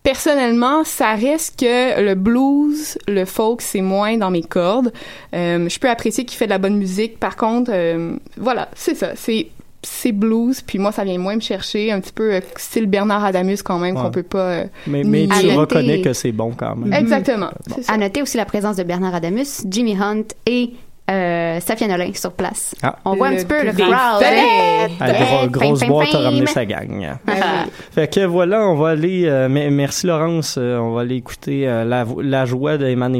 personnellement, 0.03 0.83
ça 0.83 1.13
reste 1.13 1.59
que 1.59 2.01
le 2.01 2.15
blues, 2.15 2.97
le 3.07 3.25
folk, 3.25 3.61
c'est 3.61 3.81
moins 3.81 4.17
dans 4.17 4.31
mes 4.31 4.41
cordes. 4.41 4.91
Euh, 5.35 5.69
je 5.69 5.79
peux 5.79 5.89
apprécier 5.89 6.25
qu'il 6.25 6.37
fait 6.37 6.45
de 6.45 6.51
la 6.51 6.57
bonne 6.57 6.77
musique. 6.77 7.19
Par 7.19 7.35
contre, 7.35 7.71
euh, 7.73 8.15
voilà, 8.37 8.69
c'est 8.75 8.95
ça. 8.95 9.11
C'est 9.15 9.47
c'est 9.81 10.11
blues, 10.11 10.61
puis 10.61 10.77
moi, 10.79 10.91
ça 10.91 11.03
vient 11.03 11.17
moins 11.17 11.35
me 11.35 11.41
chercher, 11.41 11.91
un 11.91 11.99
petit 12.01 12.11
peu 12.13 12.33
euh, 12.33 12.41
style 12.57 12.85
Bernard 12.87 13.23
Adamus 13.23 13.57
quand 13.63 13.79
même, 13.79 13.95
Ouais. 13.95 14.01
qu'on 14.03 14.11
peut 14.11 14.23
pas... 14.23 14.39
euh, 14.51 14.63
Mais, 14.87 15.03
mais 15.03 15.27
tu 15.27 15.45
noter. 15.47 15.55
reconnais 15.55 16.01
que 16.01 16.13
c'est 16.13 16.31
bon 16.33 16.51
quand 16.55 16.75
même. 16.75 16.91
Exactement. 16.93 17.49
c'est 17.73 17.83
ça. 17.83 17.93
À 17.93 17.97
noter 17.97 18.21
aussi 18.21 18.37
la 18.37 18.45
présence 18.45 18.75
de 18.75 18.83
Bernard 18.83 19.15
Adamus, 19.15 19.63
Jimmy 19.69 19.95
Hunt 20.01 20.23
et 20.45 20.71
euh, 21.09 21.59
Safia 21.59 21.87
Nolin 21.87 22.11
sur 22.13 22.33
place. 22.33 22.75
Ah. 22.83 22.97
On 23.03 23.15
voit 23.15 23.27
un 23.27 23.31
Le 23.31 23.37
petit 23.37 23.45
peu 23.45 23.63
le 23.65 23.71
crowd. 23.71 24.21
Hey, 24.21 24.91
Ah, 24.99 25.11
gros- 25.47 25.47
grosse 25.49 25.79
fame, 25.79 25.89
boîte 25.89 26.09
a 26.09 26.11
fame, 26.11 26.21
ramené 26.23 26.45
fame. 26.45 26.53
sa 26.53 26.65
gang. 26.65 27.07
Ah 27.25 27.31
oui. 27.65 27.71
Fait 27.91 28.13
que 28.13 28.25
voilà, 28.25 28.67
on 28.67 28.75
va 28.75 28.89
aller. 28.89 29.23
euh, 29.25 29.47
mais- 29.49 29.71
merci 29.71 30.05
Laurence, 30.05 30.57
euh, 30.59 30.77
on 30.77 30.91
va 30.93 31.01
aller 31.01 31.15
écouter 31.15 31.67
euh, 31.67 31.83
la, 31.85 32.45
joie 32.45 32.77
de 32.77 32.85
Eman 32.85 33.15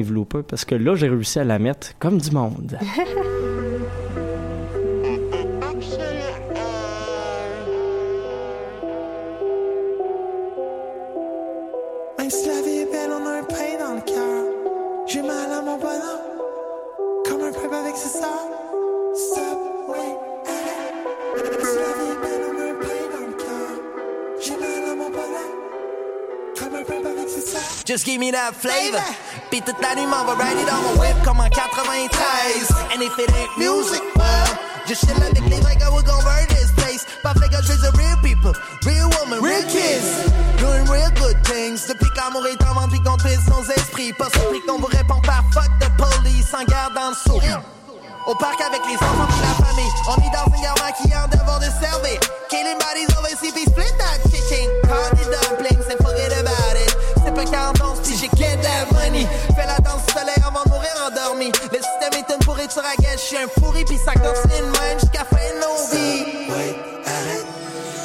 parce 0.47 0.65
que 0.65 0.75
là 0.75 0.93
j'ai 0.95 1.07
réussi 1.09 1.39
à 1.39 1.43
la 1.45 1.57
mettre 1.57 1.93
comme 1.99 2.19
du 2.19 2.29
monde. 2.31 2.77
give 28.19 28.27
me 28.27 28.31
that 28.31 28.55
flavor. 28.55 28.99
Beat 29.49 29.65
the 29.65 29.73
thing, 29.73 30.09
mama, 30.09 30.35
ride 30.35 30.59
it 30.59 30.67
on 30.67 30.83
my 30.83 30.93
whip 30.99 31.15
comme 31.23 31.39
en 31.39 31.49
93. 31.49 32.67
And 32.91 33.01
if 33.01 33.17
it 33.17 33.31
ain't 33.31 33.57
music, 33.57 34.03
well, 34.15 34.59
just 34.85 35.07
chill 35.07 35.15
avec 35.23 35.39
les 35.47 35.59
vrais 35.59 35.75
gars, 35.75 35.91
we're 35.91 36.03
gon' 36.03 36.23
burn 36.23 36.45
this 36.49 36.71
place. 36.75 37.05
Pas 37.23 37.33
fait 37.33 37.47
que 37.47 37.61
je 37.63 37.73
the 37.79 37.91
real 37.97 38.17
people, 38.21 38.53
real 38.83 39.09
woman, 39.19 39.41
real 39.41 39.63
kids. 39.71 40.27
Doing 40.59 40.85
real 40.91 41.11
good 41.15 41.37
things. 41.45 41.87
Depuis 41.87 42.09
qu'amour 42.15 42.45
est 42.47 42.61
en 42.67 42.73
vente, 42.73 42.91
qu'on 43.03 43.17
twist 43.17 43.47
nos 43.47 43.63
esprits. 43.71 44.11
Pas 44.13 44.29
surpris 44.29 44.61
qu'on 44.67 44.79
vous 44.79 44.91
répond 44.91 45.21
par 45.21 45.43
fuck 45.53 45.71
de 45.79 45.87
police 45.95 46.53
en 46.53 46.65
garde 46.65 46.93
dans 46.95 47.09
le 47.09 47.15
saut. 47.15 47.41
Au 48.27 48.35
parc 48.35 48.59
avec 48.61 48.81
les 48.85 48.95
enfants 48.95 49.27
puis 49.29 49.41
la 49.41 49.65
famille. 49.65 49.93
On 50.07 50.17
est 50.21 50.33
dans 50.35 50.45
une 50.53 50.61
guerre 50.61 51.23
un 51.23 51.27
devoir 51.29 51.59
de 51.59 51.69
servir. 51.81 52.19
Killing 52.49 52.77
bodies 52.77 53.09
overseas, 53.17 53.51
puis 53.53 53.63
split 53.63 53.93
that 53.97 54.29
chicken 54.29 54.67
si 58.03 58.17
j'ai 58.17 58.27
que 58.27 58.61
d'harmonie. 58.61 59.27
Fais 59.55 59.65
la 59.65 59.77
danse 59.77 60.05
soleil 60.13 60.41
avant 60.45 60.63
de 60.63 60.69
mourir 60.69 60.91
endormi. 61.07 61.51
Le 61.71 61.77
système 61.77 62.13
est 62.13 62.33
une 62.33 62.39
pourriture 62.45 62.83
à 62.83 62.95
gage, 63.01 63.19
je 63.19 63.25
suis 63.25 63.37
un 63.37 63.47
pourri, 63.59 63.83
puis 63.85 63.97
ça 63.97 64.13
continue 64.13 64.59
de 64.59 64.79
même 64.79 64.99
jusqu'à 64.99 65.25
fin 65.25 65.37
de 65.37 65.59
nos 65.61 65.77
vies. 65.91 66.25
Wait, 66.49 66.75
arrête. 67.05 67.47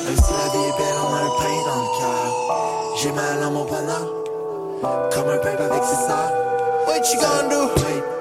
Même 0.05 0.17
si 0.17 0.33
la 0.33 0.49
vie 0.53 0.67
est 0.69 0.77
belle, 0.79 0.99
on 1.03 1.15
a 1.15 1.19
un 1.19 1.33
pain 1.39 1.57
dans 1.67 1.81
le 1.83 1.89
cœur. 1.99 2.97
J'ai 3.03 3.13
mal 3.13 3.43
à 3.43 3.51
mon 3.51 3.65
bonheur, 3.65 4.07
comme 5.13 5.29
un 5.29 5.39
peuple 5.39 5.63
avec 5.63 5.85
ses 5.85 6.07
sœurs. 6.07 6.33
What 6.87 7.01
you 7.13 7.21
gonna 7.21 7.49
do? 7.49 8.14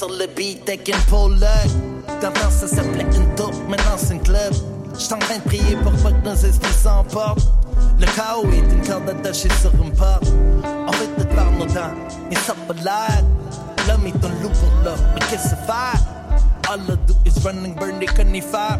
Sur 0.00 0.08
le 0.08 0.26
beat 0.34 0.66
avec 0.66 0.88
une 0.88 1.02
pole 1.10 1.38
D'avant 2.22 2.50
ça 2.50 2.66
s'appelait 2.66 3.04
une 3.14 3.34
tour, 3.34 3.52
maintenant 3.68 3.98
c'est 3.98 4.14
une 4.14 4.22
club. 4.22 4.54
J'suis 4.98 5.12
en 5.12 5.18
train 5.18 5.36
de 5.36 5.42
prier 5.42 5.76
pour 5.82 5.92
pas 5.92 6.10
que 6.10 6.24
nos 6.26 6.34
esprits 6.34 6.72
s'emportent. 6.72 7.46
Le 7.98 8.06
chaos 8.06 8.46
est 8.50 8.72
une 8.72 8.80
corde 8.86 9.10
attachée 9.10 9.50
sur 9.60 9.70
une 9.74 9.92
porte. 9.92 10.24
On 10.64 10.90
veut 10.92 11.08
tout 11.18 11.34
par 11.36 11.50
nos 11.52 11.66
dents, 11.66 11.92
mais 12.30 12.36
ça 12.36 12.54
de 12.54 12.82
l'air. 12.82 13.22
L'homme 13.86 14.06
est 14.06 14.24
un 14.24 14.42
loup 14.42 14.48
pour 14.48 14.72
l'homme, 14.84 15.04
mais 15.14 15.26
qu'est-ce 15.28 15.50
que 15.50 15.66
faire? 15.66 16.00
All 16.70 16.80
I 16.80 16.96
do 17.06 17.14
is 17.26 17.44
running, 17.44 17.74
burn 17.74 17.98
des 17.98 18.06
conifères. 18.06 18.78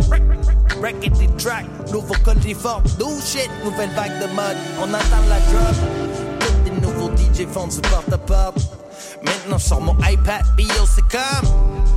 Rackety 0.80 1.28
track, 1.36 1.66
nouveau 1.92 2.14
colifort. 2.24 2.82
New 2.98 3.20
shit, 3.20 3.50
nouvelle 3.62 3.90
vague 3.90 4.18
de 4.20 4.26
mode. 4.34 4.56
On 4.80 4.84
entend 4.84 5.24
la 5.28 5.38
drop. 5.52 5.76
Tous 6.40 6.70
des 6.70 6.80
nouveaux 6.80 7.10
DJ 7.14 7.46
font 7.46 7.66
du 7.66 7.80
porte-à-porte. 7.82 8.79
Maintenant, 9.22 9.58
sur 9.58 9.80
mon 9.80 9.96
iPad, 10.04 10.42
bio, 10.56 10.68
c'est 10.86 11.02
comme 11.02 11.50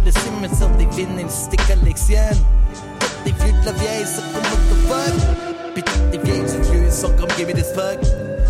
le 0.05 0.11
cimetière 0.11 0.69
des 0.77 0.85
vinyles 0.85 1.29
si 1.29 1.49
t'es 1.49 1.57
collectionnes. 1.73 2.43
Toutes 2.99 3.23
des 3.25 3.31
vieux 3.43 3.53
de 3.53 3.65
la 3.65 3.71
vieille, 3.73 4.05
c'est 4.05 4.21
comme 4.33 4.43
what 4.43 4.59
the 4.69 5.11
fuck. 5.11 5.73
Puis 5.73 5.83
toutes 5.83 6.09
des 6.11 6.17
vieilles 6.17 6.41
du 6.41 6.71
vieux 6.71 6.91
sont 6.91 7.11
comme 7.17 7.29
give 7.37 7.47
me 7.47 7.53
this 7.53 7.71
fuck. 7.73 7.99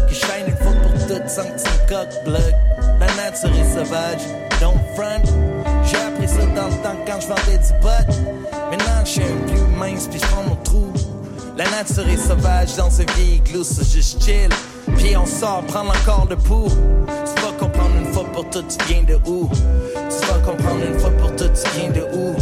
Que 0.08 0.14
shine 0.14 0.48
une 0.48 0.58
fois 0.58 0.74
pour 0.82 1.08
toutes 1.08 1.30
sans 1.30 1.44
que 1.44 1.62
tu 1.62 1.70
me 1.70 1.90
coques, 1.90 2.24
blood. 2.26 2.54
La 3.00 3.08
nature 3.16 3.50
est 3.50 3.74
sauvage, 3.74 4.22
don't 4.60 4.80
front. 4.96 5.24
J'ai 5.86 5.98
appris 5.98 6.28
ça 6.28 6.46
dans 6.56 6.68
le 6.68 6.84
temps 6.84 6.98
quand 7.06 7.20
je 7.22 7.28
vendais 7.28 7.58
du 7.58 7.74
pot. 7.82 8.52
Maintenant, 8.72 9.06
je 9.06 9.22
un 9.22 9.54
vieux 9.54 9.68
mince 9.78 10.08
puis 10.08 10.20
je 10.20 10.26
prends 10.28 10.44
mon 10.44 10.56
trou. 10.58 10.92
La 11.58 11.66
nature 11.70 12.08
est 12.10 12.18
sauvage 12.18 12.76
dans 12.76 12.90
un 13.00 13.06
vieil 13.16 13.42
ça 13.64 13.84
juste 13.84 14.24
chill. 14.24 14.50
Puis 14.98 15.16
on 15.16 15.26
sort 15.26 15.64
prendre 15.68 15.92
encore 15.92 16.28
le 16.30 16.36
pouls. 16.36 16.70
Comprendre 17.60 17.64
une 17.64 17.73
fois 18.24 18.34
pour 18.34 18.50
toutes, 18.50 18.78
tu 18.78 18.86
viens 18.86 19.04
de 19.04 19.16
où? 19.26 19.50
Tu 19.94 20.28
vas 20.28 20.40
comprendre 20.40 20.86
une 20.86 21.00
fois 21.00 21.12
pour 21.12 21.36
toutes, 21.36 21.54
tu 21.54 21.70
viens 21.80 21.90
de 21.90 22.02
où? 22.02 22.36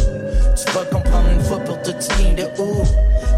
Tu 0.54 0.72
vas 0.72 0.84
comprendre 0.84 1.28
une 1.32 1.40
fois 1.42 1.58
pour 1.58 1.82
toutes, 1.82 1.98
tu 1.98 2.14
viens 2.16 2.34
de 2.34 2.60
où? 2.60 2.82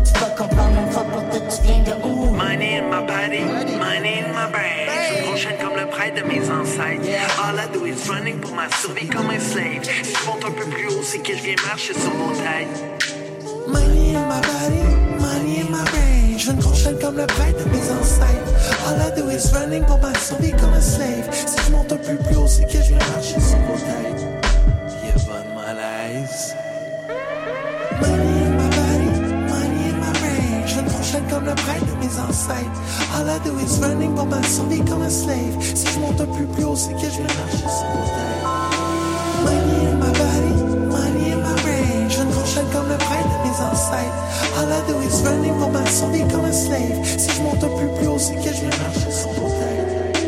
Tu 0.05 0.21
vas 0.21 0.31
comprendre 0.31 0.79
une 0.85 0.93
fois 0.93 1.05
pour 1.05 1.23
toutes, 1.31 1.49
tu 1.49 1.63
viens 1.63 1.83
de 1.83 1.93
où? 2.05 2.31
Money 2.31 2.79
in 2.79 2.91
my 2.91 3.07
body, 3.07 3.41
money 3.79 4.25
in 4.25 4.33
my 4.33 4.51
brain. 4.51 4.89
Je 4.89 5.15
suis 5.15 5.23
prochaine 5.25 5.57
comme 5.63 5.77
le 5.79 5.87
prêtre 5.87 6.17
de 6.17 6.29
mes 6.29 6.51
ancêtres. 6.51 7.07
All 7.43 7.59
I 7.59 7.67
do 7.73 7.87
is 7.87 8.09
running 8.09 8.41
pour 8.41 8.55
ma 8.55 8.69
survie 8.71 9.09
comme 9.09 9.31
un 9.31 9.41
slave. 9.41 9.83
Si 9.83 10.15
je 10.15 10.27
monte 10.27 10.45
un 10.45 10.51
peu 10.51 10.65
plus 10.65 10.89
haut, 10.89 11.03
c'est 11.03 11.19
que 11.19 11.37
je 11.37 11.43
viens 11.43 11.57
marcher 11.67 11.95
sur 11.95 12.15
mon 12.15 12.33
tête. 12.33 13.14
Money 13.67 14.15
in 14.15 14.29
my 14.29 14.41
body, 14.41 14.83
money 15.21 15.61
in 15.61 15.71
my 15.71 15.83
brain. 15.85 16.37
Je 16.39 16.51
veux 16.51 16.91
une 16.91 16.99
comme 16.99 17.17
le 17.17 17.27
prêtre 17.27 17.65
de 17.65 17.71
mes 17.71 17.91
ancêtres. 17.91 18.53
All 18.87 19.01
I 19.01 19.11
do 19.17 19.31
is 19.31 19.53
running 19.55 19.85
pour 19.85 19.99
ma 20.01 20.13
survie 20.15 20.53
comme 20.53 20.75
un 20.75 20.81
slave. 20.81 21.29
Si 21.33 21.57
je 21.67 21.73
monte 21.73 21.93
un 21.93 21.97
peu 21.97 22.17
plus 22.17 22.37
haut, 22.37 22.47
c'est 22.47 22.65
que 22.65 22.83
je 22.83 22.89
viens 22.89 22.99
marcher 22.99 23.41
sur 23.41 23.59
vos 23.67 23.79
têtes. 23.79 24.23
Yeah, 25.03 25.15
bonne 25.27 25.55
malaise? 25.55 26.55
Money 28.01 28.45
in 28.45 28.57
my 28.59 28.69
body, 28.77 29.11
money 29.49 29.89
in 29.89 29.99
my 29.99 30.13
brain. 30.13 30.67
Je 30.67 30.75
veux 30.75 31.19
une 31.19 31.29
comme 31.31 31.47
le 31.47 31.55
prêtre 31.55 31.87
de 31.87 32.05
mes 32.05 32.21
ancêtres. 32.21 32.81
All 33.17 33.29
I 33.29 33.39
do 33.45 33.59
is 33.59 33.81
running 33.81 34.15
pour 34.15 34.27
ma 34.27 34.43
survie 34.43 34.85
comme 34.85 35.03
un 35.03 35.11
slave. 35.11 35.57
Si 35.75 35.87
je 35.87 35.99
monte 36.01 36.21
un 36.21 36.27
peu 36.27 36.45
plus 36.45 36.65
haut, 36.65 36.77
c'est 36.77 36.93
que 36.93 37.01
je 37.01 37.17
viens 37.17 37.35
marcher 37.41 37.59
sur 37.59 37.87
vos 37.95 38.05
têtes. 38.13 38.45
Money 39.45 39.94
All 43.61 44.73
I 44.73 44.83
do 44.89 44.99
is 44.99 45.23
running 45.23 45.55
survie 45.87 46.27
comme 46.29 46.45
un 46.45 46.53
slave. 46.53 47.05
Si 47.05 47.31
je 47.31 47.43
monte 47.43 47.61
plus 47.61 48.09
haut, 48.09 48.19
c'est 48.19 48.35
que 48.35 48.43
je 48.43 48.61
viens 48.61 48.69
marcher 48.69 49.11
vos 49.39 49.49
têtes. 49.49 50.19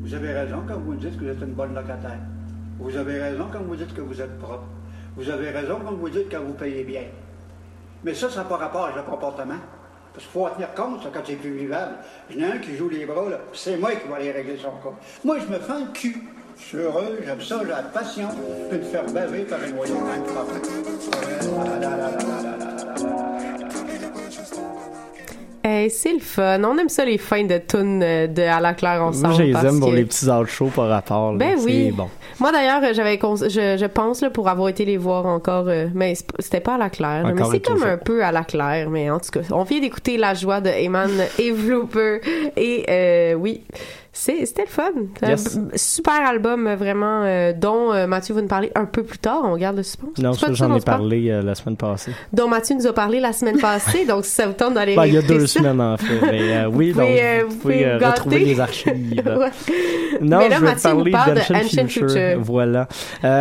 Vous 0.00 0.14
avez 0.14 0.32
raison 0.34 0.62
quand 0.68 0.78
vous 0.78 0.94
dites 0.94 1.16
que 1.16 1.24
vous 1.24 1.30
êtes 1.30 1.40
une 1.40 1.54
bonne 1.54 1.74
locataire. 1.74 2.18
Vous 2.78 2.94
avez 2.96 3.18
raison 3.18 3.46
quand 3.50 3.62
vous 3.62 3.76
dites 3.76 3.94
que 3.94 4.02
vous 4.02 4.20
êtes 4.20 4.38
propre. 4.40 4.64
Vous 5.16 5.30
avez 5.30 5.48
raison 5.48 5.78
quand 5.82 5.94
vous 5.94 6.10
dites 6.10 6.28
que 6.28 6.36
vous 6.36 6.52
payez 6.52 6.84
bien. 6.84 7.04
Mais 8.04 8.12
ça, 8.12 8.28
ça 8.28 8.42
n'a 8.42 8.44
pas 8.44 8.56
rapport 8.56 8.84
avec 8.84 8.96
le 8.96 9.02
comportement. 9.04 9.60
Parce 10.12 10.26
qu'il 10.26 10.32
faut 10.32 10.46
en 10.46 10.50
tenir 10.50 10.74
compte, 10.74 11.02
ça, 11.02 11.08
quand 11.12 11.22
c'est 11.24 11.36
plus 11.36 11.56
vivable. 11.56 11.94
Il 12.30 12.40
y 12.40 12.44
un 12.44 12.58
qui 12.58 12.76
joue 12.76 12.90
les 12.90 13.06
bras, 13.06 13.28
là, 13.30 13.38
c'est 13.54 13.78
moi 13.78 13.92
qui 13.92 14.06
vais 14.06 14.14
aller 14.14 14.32
régler 14.32 14.58
son 14.58 14.70
cas. 14.70 14.94
Moi, 15.24 15.38
je 15.38 15.46
me 15.46 15.58
fais 15.58 15.72
un 15.72 15.86
cul. 15.86 16.28
Je 16.56 16.62
suis 16.64 16.78
heureux, 16.78 17.18
j'aime 17.24 17.40
ça, 17.40 17.60
j'ai 17.62 17.68
la 17.70 17.82
passion. 17.82 18.28
Je 18.70 18.76
peux 18.76 18.82
me 18.82 18.88
faire 18.88 19.04
baver 19.06 19.40
par 19.44 19.58
un 19.60 19.72
moyen 19.74 19.94
même 19.94 20.24
Hey, 25.66 25.88
c'est 25.90 26.12
le 26.12 26.18
fun. 26.20 26.62
On 26.62 26.76
aime 26.76 26.90
ça 26.90 27.06
les 27.06 27.16
fins 27.16 27.44
de 27.44 27.56
tunes 27.56 28.02
euh, 28.02 28.26
de 28.26 28.42
à 28.42 28.60
la 28.60 28.74
claire 28.74 29.02
ensemble. 29.02 29.28
Moi, 29.28 29.36
je 29.38 29.42
les 29.44 29.66
aime 29.66 29.80
pour 29.80 29.88
que- 29.90 29.94
les 29.96 30.04
petits 30.04 30.28
outshows 30.28 30.66
par 30.68 30.88
rapport. 30.88 31.32
là. 31.32 31.38
Ben 31.38 31.58
oui. 31.64 31.90
Bon. 31.90 32.08
Moi 32.38 32.52
d'ailleurs, 32.52 32.82
euh, 32.84 32.92
j'avais 32.92 33.16
cons- 33.16 33.36
je, 33.36 33.76
je 33.78 33.86
pense 33.86 34.20
là, 34.20 34.28
pour 34.28 34.48
avoir 34.50 34.68
été 34.68 34.84
les 34.84 34.98
voir 34.98 35.24
encore, 35.24 35.68
euh, 35.68 35.86
mais 35.94 36.14
c'était 36.38 36.60
pas 36.60 36.74
à 36.74 36.78
la 36.78 36.90
claire, 36.90 37.24
mais 37.34 37.42
c'est 37.50 37.60
comme 37.60 37.76
toujours. 37.76 37.88
un 37.88 37.96
peu 37.96 38.22
à 38.22 38.30
la 38.30 38.44
claire, 38.44 38.90
mais 38.90 39.08
en 39.08 39.18
tout 39.20 39.30
cas, 39.30 39.40
on 39.52 39.62
vient 39.62 39.80
d'écouter 39.80 40.18
la 40.18 40.34
joie 40.34 40.60
de 40.60 40.68
Eman 40.68 41.10
et 41.38 41.50
Vlooper 41.50 42.20
et 42.56 42.84
euh, 42.90 43.34
oui, 43.34 43.62
c'était 44.16 44.62
le 44.62 44.68
fun, 44.68 44.92
Yes. 45.26 45.58
super 45.74 46.26
album 46.26 46.66
euh, 46.68 46.76
vraiment 46.76 47.24
euh, 47.24 47.52
dont 47.52 47.92
euh, 47.92 48.06
Mathieu 48.06 48.32
va 48.34 48.42
nous 48.42 48.48
parler 48.48 48.70
un 48.76 48.84
peu 48.84 49.02
plus 49.02 49.18
tard. 49.18 49.40
On 49.44 49.56
garde 49.56 49.76
le 49.76 49.82
suspense. 49.82 50.16
Non, 50.18 50.32
ça, 50.32 50.52
j'en 50.52 50.74
ai 50.76 50.80
parlé 50.80 51.30
euh, 51.30 51.42
la 51.42 51.54
semaine 51.56 51.76
passée. 51.76 52.12
Dont 52.32 52.46
Mathieu 52.48 52.76
nous 52.76 52.86
a 52.86 52.92
parlé 52.92 53.18
la 53.18 53.32
semaine 53.32 53.58
passée, 53.58 54.04
donc 54.08 54.24
si 54.24 54.30
ça 54.30 54.46
vous 54.46 54.52
tente 54.52 54.74
d'aller 54.74 54.94
Ben, 54.94 55.06
il 55.06 55.14
y 55.14 55.18
a 55.18 55.22
deux 55.22 55.46
ça. 55.46 55.58
semaines, 55.58 55.80
en 55.80 55.96
fait. 55.96 56.20
Mais, 56.30 56.64
oui, 56.66 56.92
Vous 56.92 57.00
donc, 57.00 57.08
vous 57.48 57.56
pouvez 57.56 57.96
retrouver 57.96 58.38
les 58.40 58.60
archives. 58.60 58.94
Ouais. 59.34 59.50
Non, 60.20 60.38
Mais 60.38 60.48
là, 60.48 60.56
je 60.58 60.62
Mathieu 60.64 60.90
nous 60.90 60.96
parler 60.96 61.10
parle 61.10 61.34
de 61.34 61.40
Ancient 61.40 61.86
Future. 61.88 62.08
Future. 62.10 62.40
Voilà. 62.40 62.86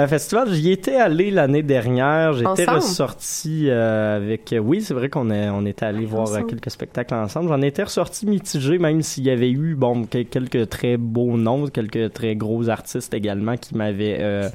Festival, 0.07 0.51
j'y 0.53 0.71
étais 0.71 0.95
allé 0.95 1.29
l'année 1.29 1.61
dernière. 1.61 2.33
J'étais 2.33 2.65
ressorti 2.65 3.69
avec... 3.69 4.55
Oui, 4.59 4.81
c'est 4.81 4.93
vrai 4.95 5.09
qu'on 5.09 5.29
on 5.29 5.65
était 5.67 5.85
allé 5.85 6.05
voir 6.05 6.23
ensemble. 6.23 6.47
quelques 6.47 6.71
spectacles 6.71 7.13
ensemble. 7.13 7.49
J'en 7.49 7.61
étais 7.61 7.83
ressorti 7.83 8.25
mitigé, 8.25 8.79
même 8.79 9.01
s'il 9.03 9.23
y 9.25 9.29
avait 9.29 9.51
eu 9.51 9.75
bon 9.75 10.05
que- 10.05 10.62
quelques 10.63 10.69
très 10.69 10.97
beaux 10.97 11.37
noms, 11.37 11.67
quelques 11.67 12.13
très 12.13 12.35
gros 12.35 12.69
artistes 12.69 13.13
également 13.13 13.57
qui 13.57 13.75
m'avaient... 13.75 14.17
euh, 14.19 14.49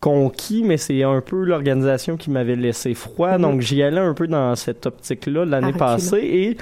conquis, 0.00 0.64
mais 0.64 0.78
c'est 0.78 1.04
un 1.04 1.20
peu 1.20 1.44
l'organisation 1.44 2.16
qui 2.16 2.28
m'avait 2.28 2.56
laissé 2.56 2.92
froid. 2.92 3.38
Mhm. 3.38 3.42
Donc, 3.42 3.60
j'y 3.60 3.84
allais 3.84 4.00
un 4.00 4.14
peu 4.14 4.26
dans 4.26 4.56
cette 4.56 4.84
optique-là 4.84 5.44
l'année 5.44 5.68
reculons. 5.68 5.78
passée. 5.78 6.18
Et 6.18 6.56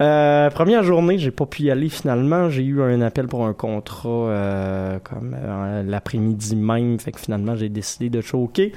euh, 0.00 0.48
première 0.50 0.84
journée, 0.84 1.18
j'ai 1.18 1.32
pas 1.32 1.46
pu 1.46 1.64
y 1.64 1.70
aller 1.70 1.88
finalement. 1.88 2.48
J'ai 2.50 2.62
eu 2.62 2.80
un 2.80 3.00
appel 3.00 3.26
pour 3.26 3.44
un 3.44 3.52
contrat 3.52 4.08
euh, 4.08 4.98
comme 5.02 5.36
euh, 5.36 5.82
l'après-midi 5.82 6.54
même. 6.54 7.00
Fait 7.00 7.10
que 7.10 7.18
finalement, 7.18 7.56
j'ai 7.56 7.68
décidé 7.68 8.10
de 8.10 8.20
choquer. 8.20 8.72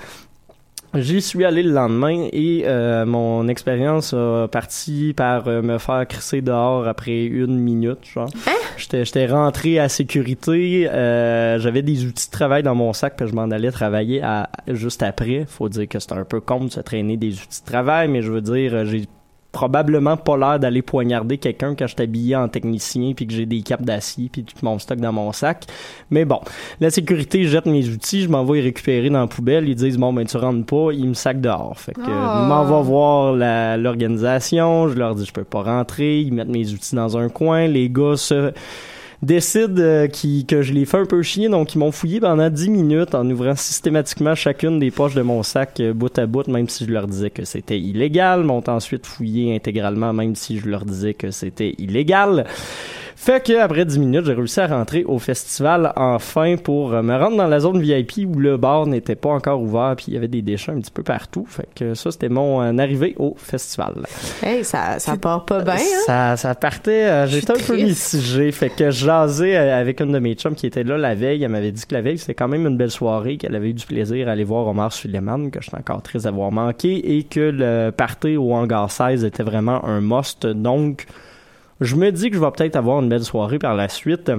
J'y 0.93 1.21
suis 1.21 1.45
allé 1.45 1.63
le 1.63 1.71
lendemain 1.71 2.27
et 2.33 2.63
euh, 2.65 3.05
mon 3.05 3.47
expérience 3.47 4.13
a 4.13 4.49
parti 4.49 5.13
par 5.13 5.47
euh, 5.47 5.61
me 5.61 5.77
faire 5.77 6.05
crisser 6.05 6.41
dehors 6.41 6.85
après 6.85 7.23
une 7.23 7.57
minute, 7.57 7.99
genre. 8.13 8.29
J'étais, 8.75 9.05
j'étais 9.05 9.25
rentré 9.25 9.79
à 9.79 9.87
sécurité, 9.87 10.89
euh, 10.89 11.59
j'avais 11.59 11.81
des 11.81 12.05
outils 12.05 12.27
de 12.27 12.31
travail 12.31 12.61
dans 12.61 12.75
mon 12.75 12.91
sac, 12.91 13.15
puis 13.15 13.25
je 13.25 13.33
m'en 13.33 13.43
allais 13.51 13.71
travailler 13.71 14.21
à, 14.21 14.49
juste 14.67 15.01
après. 15.01 15.45
Faut 15.47 15.69
dire 15.69 15.87
que 15.87 15.99
c'est 15.99 16.11
un 16.11 16.25
peu 16.25 16.41
con 16.41 16.65
de 16.65 16.71
se 16.71 16.81
traîner 16.81 17.15
des 17.15 17.35
outils 17.35 17.61
de 17.61 17.71
travail, 17.71 18.09
mais 18.09 18.21
je 18.21 18.31
veux 18.31 18.41
dire, 18.41 18.85
j'ai 18.85 19.05
probablement 19.51 20.15
pas 20.17 20.37
l'air 20.37 20.59
d'aller 20.59 20.81
poignarder 20.81 21.37
quelqu'un 21.37 21.75
quand 21.75 21.85
je 21.87 21.93
suis 21.93 22.01
habillé 22.03 22.35
en 22.37 22.47
technicien 22.47 23.11
puis 23.15 23.27
que 23.27 23.33
j'ai 23.33 23.45
des 23.45 23.61
capes 23.61 23.81
d'acier 23.83 24.29
puis 24.31 24.43
tout 24.43 24.55
mon 24.63 24.79
stock 24.79 24.97
dans 24.99 25.11
mon 25.11 25.31
sac. 25.33 25.65
Mais 26.09 26.23
bon, 26.23 26.39
la 26.79 26.89
sécurité 26.89 27.43
jette 27.45 27.65
mes 27.65 27.87
outils, 27.89 28.21
je 28.21 28.29
m'en 28.29 28.45
vais 28.45 28.61
récupérer 28.61 29.09
dans 29.09 29.19
la 29.19 29.27
poubelle, 29.27 29.67
ils 29.67 29.75
disent 29.75 29.97
bon 29.97 30.13
ben 30.13 30.25
tu 30.25 30.37
rentres 30.37 30.65
pas, 30.65 30.91
ils 30.93 31.07
me 31.09 31.13
sacent 31.13 31.35
dehors. 31.41 31.77
Fait 31.77 31.93
que 31.93 31.99
Oh. 32.01 32.05
je 32.05 32.47
m'en 32.47 32.63
vais 32.63 32.83
voir 32.87 33.33
la- 33.33 33.77
l'organisation, 33.77 34.87
je 34.87 34.95
leur 34.97 35.15
dis 35.15 35.25
je 35.25 35.33
peux 35.33 35.43
pas 35.43 35.63
rentrer, 35.63 36.19
ils 36.21 36.33
mettent 36.33 36.47
mes 36.49 36.71
outils 36.71 36.95
dans 36.95 37.17
un 37.17 37.29
coin, 37.29 37.67
les 37.67 37.89
gars 37.89 38.15
se 38.17 38.53
décident 39.21 39.75
euh, 39.81 40.07
qui- 40.07 40.45
que 40.45 40.61
je 40.61 40.73
les 40.73 40.85
fais 40.85 40.97
un 40.97 41.05
peu 41.05 41.21
chier, 41.21 41.47
donc 41.49 41.75
ils 41.75 41.77
m'ont 41.77 41.91
fouillé 41.91 42.19
pendant 42.19 42.49
10 42.49 42.69
minutes 42.69 43.13
en 43.15 43.29
ouvrant 43.29 43.55
systématiquement 43.55 44.35
chacune 44.35 44.79
des 44.79 44.91
poches 44.91 45.13
de 45.15 45.21
mon 45.21 45.43
sac 45.43 45.79
euh, 45.79 45.93
bout 45.93 46.17
à 46.17 46.25
bout, 46.25 46.47
même 46.47 46.67
si 46.69 46.85
je 46.85 46.91
leur 46.91 47.07
disais 47.07 47.29
que 47.29 47.45
c'était 47.45 47.79
illégal, 47.79 48.43
m'ont 48.43 48.63
ensuite 48.67 49.05
fouillé 49.05 49.55
intégralement, 49.55 50.13
même 50.13 50.35
si 50.35 50.59
je 50.59 50.67
leur 50.67 50.85
disais 50.85 51.13
que 51.13 51.31
c'était 51.31 51.75
illégal. 51.77 52.45
Fait 53.21 53.39
que 53.39 53.55
après 53.59 53.85
10 53.85 53.99
minutes, 53.99 54.25
j'ai 54.25 54.33
réussi 54.33 54.59
à 54.61 54.65
rentrer 54.65 55.03
au 55.03 55.19
festival 55.19 55.93
enfin 55.95 56.55
pour 56.57 56.91
euh, 56.91 57.03
me 57.03 57.15
rendre 57.15 57.37
dans 57.37 57.45
la 57.45 57.59
zone 57.59 57.79
VIP 57.79 58.25
où 58.27 58.39
le 58.39 58.57
bar 58.57 58.87
n'était 58.87 59.13
pas 59.13 59.29
encore 59.29 59.61
ouvert 59.61 59.93
puis 59.95 60.05
il 60.07 60.15
y 60.15 60.17
avait 60.17 60.27
des 60.27 60.41
déchets 60.41 60.71
un 60.71 60.79
petit 60.79 60.89
peu 60.89 61.03
partout. 61.03 61.45
Fait 61.47 61.67
que 61.75 61.93
ça 61.93 62.09
c'était 62.09 62.29
mon 62.29 62.63
euh, 62.63 62.75
arrivée 62.79 63.13
au 63.19 63.35
festival. 63.37 64.07
Hey, 64.41 64.63
ça, 64.63 64.97
ça 64.97 65.17
part 65.17 65.45
pas 65.45 65.61
bien, 65.61 65.75
hein? 65.75 66.01
Ça, 66.07 66.35
ça 66.35 66.55
partait, 66.55 67.03
euh, 67.03 67.27
Je 67.27 67.33
suis 67.33 67.41
j'étais 67.41 67.51
un 67.51 67.63
peu 67.63 67.75
mitigé. 67.75 68.51
Fait 68.51 68.71
que 68.71 68.89
je 68.89 69.05
jasais 69.05 69.55
euh, 69.55 69.79
avec 69.79 70.01
une 70.01 70.13
de 70.13 70.19
mes 70.19 70.33
chums 70.33 70.55
qui 70.55 70.65
était 70.65 70.83
là 70.83 70.97
la 70.97 71.13
veille. 71.13 71.43
Elle 71.43 71.51
m'avait 71.51 71.71
dit 71.71 71.85
que 71.85 71.93
la 71.93 72.01
veille, 72.01 72.17
c'était 72.17 72.33
quand 72.33 72.47
même 72.47 72.65
une 72.65 72.75
belle 72.75 72.89
soirée, 72.89 73.37
qu'elle 73.37 73.55
avait 73.55 73.69
eu 73.69 73.73
du 73.73 73.85
plaisir 73.85 74.29
à 74.29 74.31
aller 74.31 74.45
voir 74.45 74.65
Omar 74.65 74.91
Suleiman, 74.91 75.51
que 75.51 75.61
j'étais 75.61 75.77
encore 75.77 76.01
triste 76.01 76.25
d'avoir 76.25 76.51
manqué, 76.51 77.17
et 77.17 77.21
que 77.21 77.39
le 77.39 77.91
party 77.91 78.35
au 78.35 78.51
hangar 78.51 78.89
16 78.89 79.23
était 79.25 79.43
vraiment 79.43 79.85
un 79.85 80.01
must. 80.01 80.47
Donc, 80.47 81.05
je 81.81 81.95
me 81.95 82.11
dis 82.11 82.29
que 82.29 82.35
je 82.35 82.41
vais 82.41 82.51
peut-être 82.51 82.75
avoir 82.75 83.01
une 83.01 83.09
belle 83.09 83.23
soirée 83.23 83.59
par 83.59 83.75
la 83.75 83.89
suite. 83.89 84.31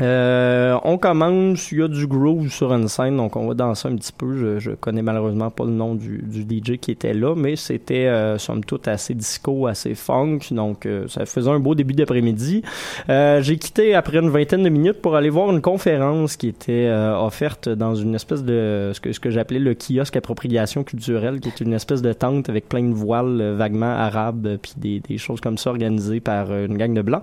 Euh, 0.00 0.78
on 0.84 0.96
commence, 0.96 1.72
il 1.72 1.78
y 1.78 1.82
a 1.82 1.88
du 1.88 2.06
groove 2.06 2.48
sur 2.50 2.72
une 2.72 2.88
scène, 2.88 3.16
donc 3.16 3.36
on 3.36 3.48
va 3.48 3.54
danser 3.54 3.88
un 3.88 3.96
petit 3.96 4.12
peu. 4.12 4.36
Je, 4.36 4.58
je 4.58 4.70
connais 4.72 5.02
malheureusement 5.02 5.50
pas 5.50 5.64
le 5.64 5.70
nom 5.70 5.94
du, 5.94 6.22
du 6.22 6.42
DJ 6.42 6.78
qui 6.78 6.92
était 6.92 7.14
là, 7.14 7.34
mais 7.34 7.56
c'était 7.56 8.06
euh, 8.06 8.38
somme 8.38 8.64
toute 8.64 8.86
assez 8.86 9.14
disco, 9.14 9.66
assez 9.66 9.94
funk, 9.94 10.38
donc 10.52 10.86
euh, 10.86 11.08
ça 11.08 11.26
faisait 11.26 11.50
un 11.50 11.58
beau 11.58 11.74
début 11.74 11.94
d'après-midi. 11.94 12.62
Euh, 13.08 13.42
J'ai 13.42 13.56
quitté 13.56 13.94
après 13.94 14.18
une 14.18 14.30
vingtaine 14.30 14.62
de 14.62 14.68
minutes 14.68 15.02
pour 15.02 15.16
aller 15.16 15.30
voir 15.30 15.50
une 15.50 15.60
conférence 15.60 16.36
qui 16.36 16.48
était 16.48 16.86
euh, 16.86 17.18
offerte 17.18 17.68
dans 17.68 17.94
une 17.94 18.14
espèce 18.14 18.44
de 18.44 18.92
ce 18.94 19.00
que, 19.00 19.12
ce 19.12 19.20
que 19.20 19.30
j'appelais 19.30 19.58
le 19.58 19.74
kiosque 19.74 20.16
appropriation 20.16 20.84
culturelle, 20.84 21.40
qui 21.40 21.48
est 21.48 21.60
une 21.60 21.72
espèce 21.72 22.02
de 22.02 22.12
tente 22.12 22.48
avec 22.48 22.68
plein 22.68 22.82
de 22.82 22.94
voiles 22.94 23.40
euh, 23.40 23.56
vaguement 23.56 23.86
arabes, 23.86 24.58
puis 24.62 24.74
des, 24.76 25.00
des 25.00 25.18
choses 25.18 25.40
comme 25.40 25.58
ça 25.58 25.70
organisées 25.70 26.20
par 26.20 26.54
une 26.54 26.76
gang 26.78 26.94
de 26.94 27.02
blancs. 27.02 27.22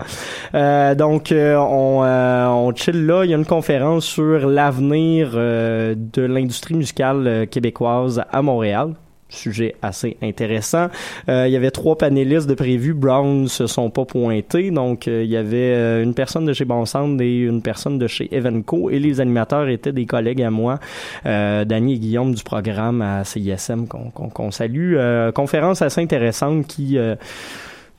Donc 0.53 1.31
on, 1.31 2.01
euh, 2.03 2.64
on 2.65 2.75
chill 2.75 3.05
là. 3.05 3.23
Il 3.23 3.31
y 3.31 3.33
a 3.33 3.37
une 3.37 3.45
conférence 3.45 4.05
sur 4.05 4.49
l'avenir 4.49 5.31
euh, 5.35 5.95
de 5.95 6.23
l'industrie 6.23 6.73
musicale 6.73 7.27
euh, 7.27 7.45
québécoise 7.45 8.23
à 8.31 8.41
Montréal. 8.41 8.93
Sujet 9.29 9.75
assez 9.81 10.17
intéressant. 10.21 10.87
Euh, 11.29 11.47
il 11.47 11.53
y 11.53 11.55
avait 11.55 11.71
trois 11.71 11.97
panélistes 11.97 12.47
de 12.47 12.53
prévus. 12.53 12.93
Brown 12.93 13.47
se 13.47 13.67
sont 13.67 13.89
pas 13.89 14.05
pointés. 14.05 14.71
Donc, 14.71 15.07
il 15.07 15.25
y 15.25 15.35
avait 15.35 16.03
une 16.03 16.13
personne 16.13 16.45
de 16.45 16.53
chez 16.53 16.63
Bon 16.63 16.85
Sound 16.85 17.19
et 17.19 17.39
une 17.39 17.61
personne 17.61 17.97
de 17.97 18.07
chez 18.07 18.33
Evenco. 18.33 18.89
Et 18.91 18.99
les 18.99 19.19
animateurs 19.19 19.67
étaient 19.67 19.91
des 19.91 20.05
collègues 20.05 20.43
à 20.43 20.51
moi, 20.51 20.79
euh, 21.25 21.65
Danny 21.65 21.95
et 21.95 21.99
Guillaume 21.99 22.35
du 22.35 22.43
programme 22.43 23.01
à 23.01 23.23
CISM 23.23 23.87
qu'on 23.87 24.51
salue. 24.51 24.95
Conférence 25.33 25.81
assez 25.81 26.01
intéressante 26.01 26.67
qui... 26.67 26.97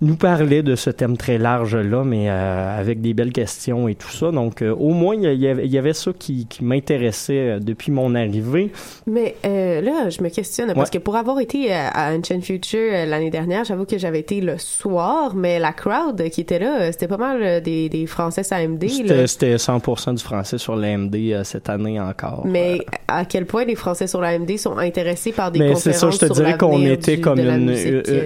nous 0.02 0.16
parlait 0.16 0.62
de 0.62 0.76
ce 0.76 0.90
thème 0.90 1.16
très 1.16 1.38
large-là, 1.38 2.04
mais 2.04 2.28
euh, 2.28 2.78
avec 2.78 3.00
des 3.00 3.14
belles 3.14 3.32
questions 3.32 3.88
et 3.88 3.94
tout 3.94 4.10
ça. 4.10 4.30
Donc, 4.30 4.60
euh, 4.62 4.74
au 4.74 4.90
moins, 4.90 5.14
il 5.14 5.22
y, 5.40 5.48
avait- 5.48 5.64
il 5.64 5.72
y 5.72 5.78
avait 5.78 5.94
ça 5.94 6.10
qui, 6.18 6.46
qui 6.46 6.64
m'intéressait 6.64 7.32
euh, 7.56 7.58
depuis 7.60 7.90
mon 7.92 8.14
arrivée. 8.14 8.72
Mais 9.06 9.36
euh, 9.46 9.80
là, 9.80 10.10
je 10.10 10.22
me 10.22 10.28
questionne 10.28 10.72
parce 10.74 10.90
que 10.90 10.98
pour 10.98 11.16
avoir 11.16 11.40
été 11.40 11.72
à 11.72 12.12
Ancient 12.14 12.40
Future 12.42 12.92
l'année 13.06 13.30
dernière, 13.30 13.64
j'avoue 13.64 13.86
que 13.86 13.96
j'avais 13.98 14.20
été 14.20 14.40
le 14.40 14.58
soir, 14.58 15.34
mais 15.34 15.58
la 15.58 15.72
crowd 15.72 16.28
qui 16.30 16.42
était 16.42 16.58
là, 16.58 16.92
c'était 16.92 17.08
pas 17.08 17.16
mal 17.16 17.62
des, 17.62 17.88
des 17.88 18.06
Français 18.06 18.42
AMD. 18.50 18.88
C'était 18.88 19.26
c'était 19.26 19.56
100% 19.56 20.14
du 20.16 20.22
français 20.22 20.58
sur 20.58 20.76
l'AMD 20.76 21.16
cette 21.44 21.68
année 21.70 21.98
encore. 22.00 22.42
Mais 22.46 22.80
à 23.08 23.24
quel 23.24 23.46
point 23.46 23.64
les 23.64 23.74
Français 23.76 24.06
sur 24.06 24.20
l'AMD 24.20 24.56
sont 24.58 24.76
intéressés 24.78 25.32
par 25.32 25.50
des 25.50 25.58
Mais 25.58 25.72
conférences 25.72 25.82
c'est 25.82 25.92
ça, 25.92 26.10
je 26.10 26.18
te 26.18 26.26
sur 26.26 26.34
dirais 26.34 26.56
qu'on 26.58 26.82
était 26.82 27.18
comme 27.20 27.38
une, 27.38 27.74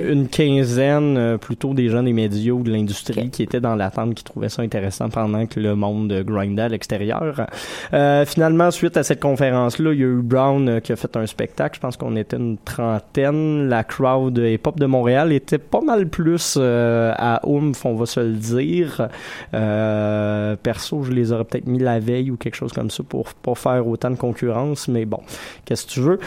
une, 0.09 0.29
quinzaine, 0.29 1.17
euh, 1.17 1.39
plutôt 1.61 1.75
des 1.75 1.91
gens 1.91 2.03
des 2.03 2.15
médias 2.15 2.53
ou 2.53 2.63
de 2.63 2.71
l'industrie 2.71 3.29
qui 3.29 3.43
étaient 3.43 3.61
dans 3.61 3.75
l'attente, 3.75 4.15
qui 4.15 4.25
trouvaient 4.25 4.49
ça 4.49 4.63
intéressant 4.63 5.11
pendant 5.11 5.45
que 5.45 5.61
le 5.61 5.75
monde 5.77 6.11
grindait 6.27 6.63
à 6.63 6.69
l'extérieur. 6.69 7.47
Euh, 7.93 8.25
finalement, 8.25 8.71
suite 8.71 8.97
à 8.97 9.03
cette 9.03 9.21
conférence-là, 9.21 9.93
il 9.93 10.01
y 10.01 10.03
a 10.03 10.07
eu 10.07 10.23
Brown 10.23 10.69
euh, 10.69 10.81
qui 10.81 10.93
a 10.93 10.97
fait 10.97 11.15
un 11.19 11.27
spectacle. 11.27 11.75
Je 11.77 11.81
pense 11.81 11.99
qu'on 11.99 12.17
était 12.17 12.39
une 12.39 12.57
trentaine. 12.57 13.69
La 13.69 13.85
crowd 13.85 14.39
hip-hop 14.39 14.79
de 14.79 14.87
Montréal 14.87 15.33
était 15.33 15.59
pas 15.59 15.83
mal 15.83 16.09
plus 16.09 16.57
euh, 16.57 17.13
à 17.15 17.47
Oomph, 17.47 17.85
on 17.85 17.95
va 17.95 18.07
se 18.07 18.21
le 18.21 18.33
dire. 18.33 19.09
Euh, 19.53 20.57
perso, 20.57 21.03
je 21.03 21.13
les 21.13 21.33
aurais 21.33 21.45
peut-être 21.45 21.67
mis 21.67 21.79
la 21.79 21.99
veille 21.99 22.31
ou 22.31 22.39
quelque 22.39 22.55
chose 22.55 22.73
comme 22.73 22.91
ça 22.91 23.03
pour 23.03 23.35
pas 23.35 23.55
faire 23.55 23.87
autant 23.87 24.11
de 24.11 24.17
concurrence, 24.17 24.89
mais 24.89 25.05
bon, 25.05 25.21
qu'est-ce 25.67 25.85
que 25.85 25.91
tu 25.91 26.01
veux. 26.01 26.19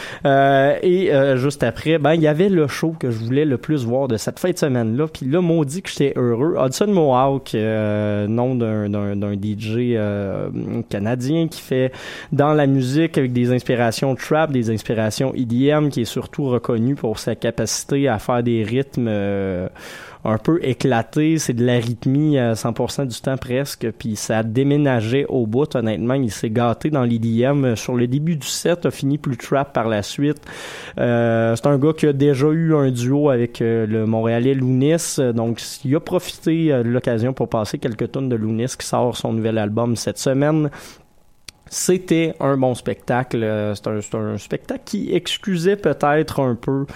Et 0.84 1.10
juste 1.36 1.64
après, 1.64 1.98
ben 1.98 2.14
il 2.14 2.22
y 2.22 2.28
avait 2.28 2.48
le 2.48 2.68
show 2.68 2.94
que 2.96 3.10
je 3.10 3.18
voulais 3.18 3.44
le 3.44 3.58
plus 3.58 3.84
voir 3.84 4.06
de 4.06 4.16
cette 4.16 4.38
fin 4.38 4.50
de 4.50 4.58
semaine-là. 4.58 5.08
Puis 5.08 5.23
là, 5.24 5.40
maudit 5.40 5.82
que 5.82 5.90
j'étais 5.90 6.12
heureux. 6.16 6.56
Hudson 6.58 6.86
Mohawk, 6.88 7.54
euh, 7.54 8.26
nom 8.26 8.54
d'un 8.54 9.34
DJ 9.34 9.94
euh, 9.96 10.48
canadien 10.88 11.48
qui 11.48 11.60
fait 11.60 11.92
dans 12.32 12.52
la 12.52 12.66
musique 12.66 13.18
avec 13.18 13.32
des 13.32 13.52
inspirations 13.52 14.14
trap, 14.14 14.52
des 14.52 14.70
inspirations 14.70 15.34
EDM, 15.34 15.88
qui 15.88 16.02
est 16.02 16.06
surtout 16.06 16.48
reconnu 16.48 16.94
pour 16.94 17.18
sa 17.18 17.34
capacité 17.34 18.08
à 18.08 18.18
faire 18.18 18.42
des 18.42 18.62
rythmes 18.62 19.06
euh, 19.08 19.68
un 20.24 20.38
peu 20.38 20.58
éclatés. 20.62 21.38
C'est 21.38 21.52
de 21.52 21.64
la 21.64 21.74
rythmie 21.74 22.38
à 22.38 22.54
100% 22.54 23.06
du 23.06 23.20
temps 23.20 23.36
presque. 23.36 23.90
Puis 23.98 24.16
ça 24.16 24.42
déménageait 24.42 25.26
au 25.28 25.46
bout. 25.46 25.74
Honnêtement, 25.74 26.14
il 26.14 26.30
s'est 26.30 26.50
gâté 26.50 26.90
dans 26.90 27.04
l'EDM. 27.04 27.74
Sur 27.76 27.94
le 27.94 28.06
début 28.06 28.36
du 28.36 28.46
set, 28.46 28.86
a 28.86 28.90
fini 28.90 29.18
plus 29.18 29.36
trap 29.36 29.72
par 29.72 29.88
la 29.88 30.02
suite. 30.02 30.40
Euh, 30.98 31.54
c'est 31.56 31.66
un 31.66 31.78
gars 31.78 31.92
qui 31.92 32.06
a 32.06 32.12
déjà 32.12 32.48
eu 32.48 32.74
un 32.74 32.90
duo 32.90 33.30
avec 33.30 33.60
euh, 33.60 33.86
le 33.86 34.06
Montréalais 34.06 34.54
Lounis. 34.54 35.16
Donc, 35.34 35.60
il 35.84 35.94
a 35.94 36.00
profité 36.00 36.72
euh, 36.72 36.82
de 36.82 36.88
l'occasion 36.88 37.32
pour 37.32 37.48
passer 37.48 37.78
quelques 37.78 38.12
tonnes 38.12 38.28
de 38.28 38.36
Lounis 38.36 38.74
qui 38.78 38.86
sort 38.86 39.16
son 39.16 39.32
nouvel 39.32 39.58
album 39.58 39.96
cette 39.96 40.18
semaine. 40.18 40.70
C'était 41.70 42.34
un 42.40 42.56
bon 42.56 42.74
spectacle. 42.74 43.42
Euh, 43.42 43.74
C'est 43.74 44.14
un, 44.14 44.18
un 44.18 44.38
spectacle 44.38 44.82
qui 44.84 45.12
excusait 45.14 45.76
peut-être 45.76 46.40
un 46.40 46.54
peu 46.54 46.86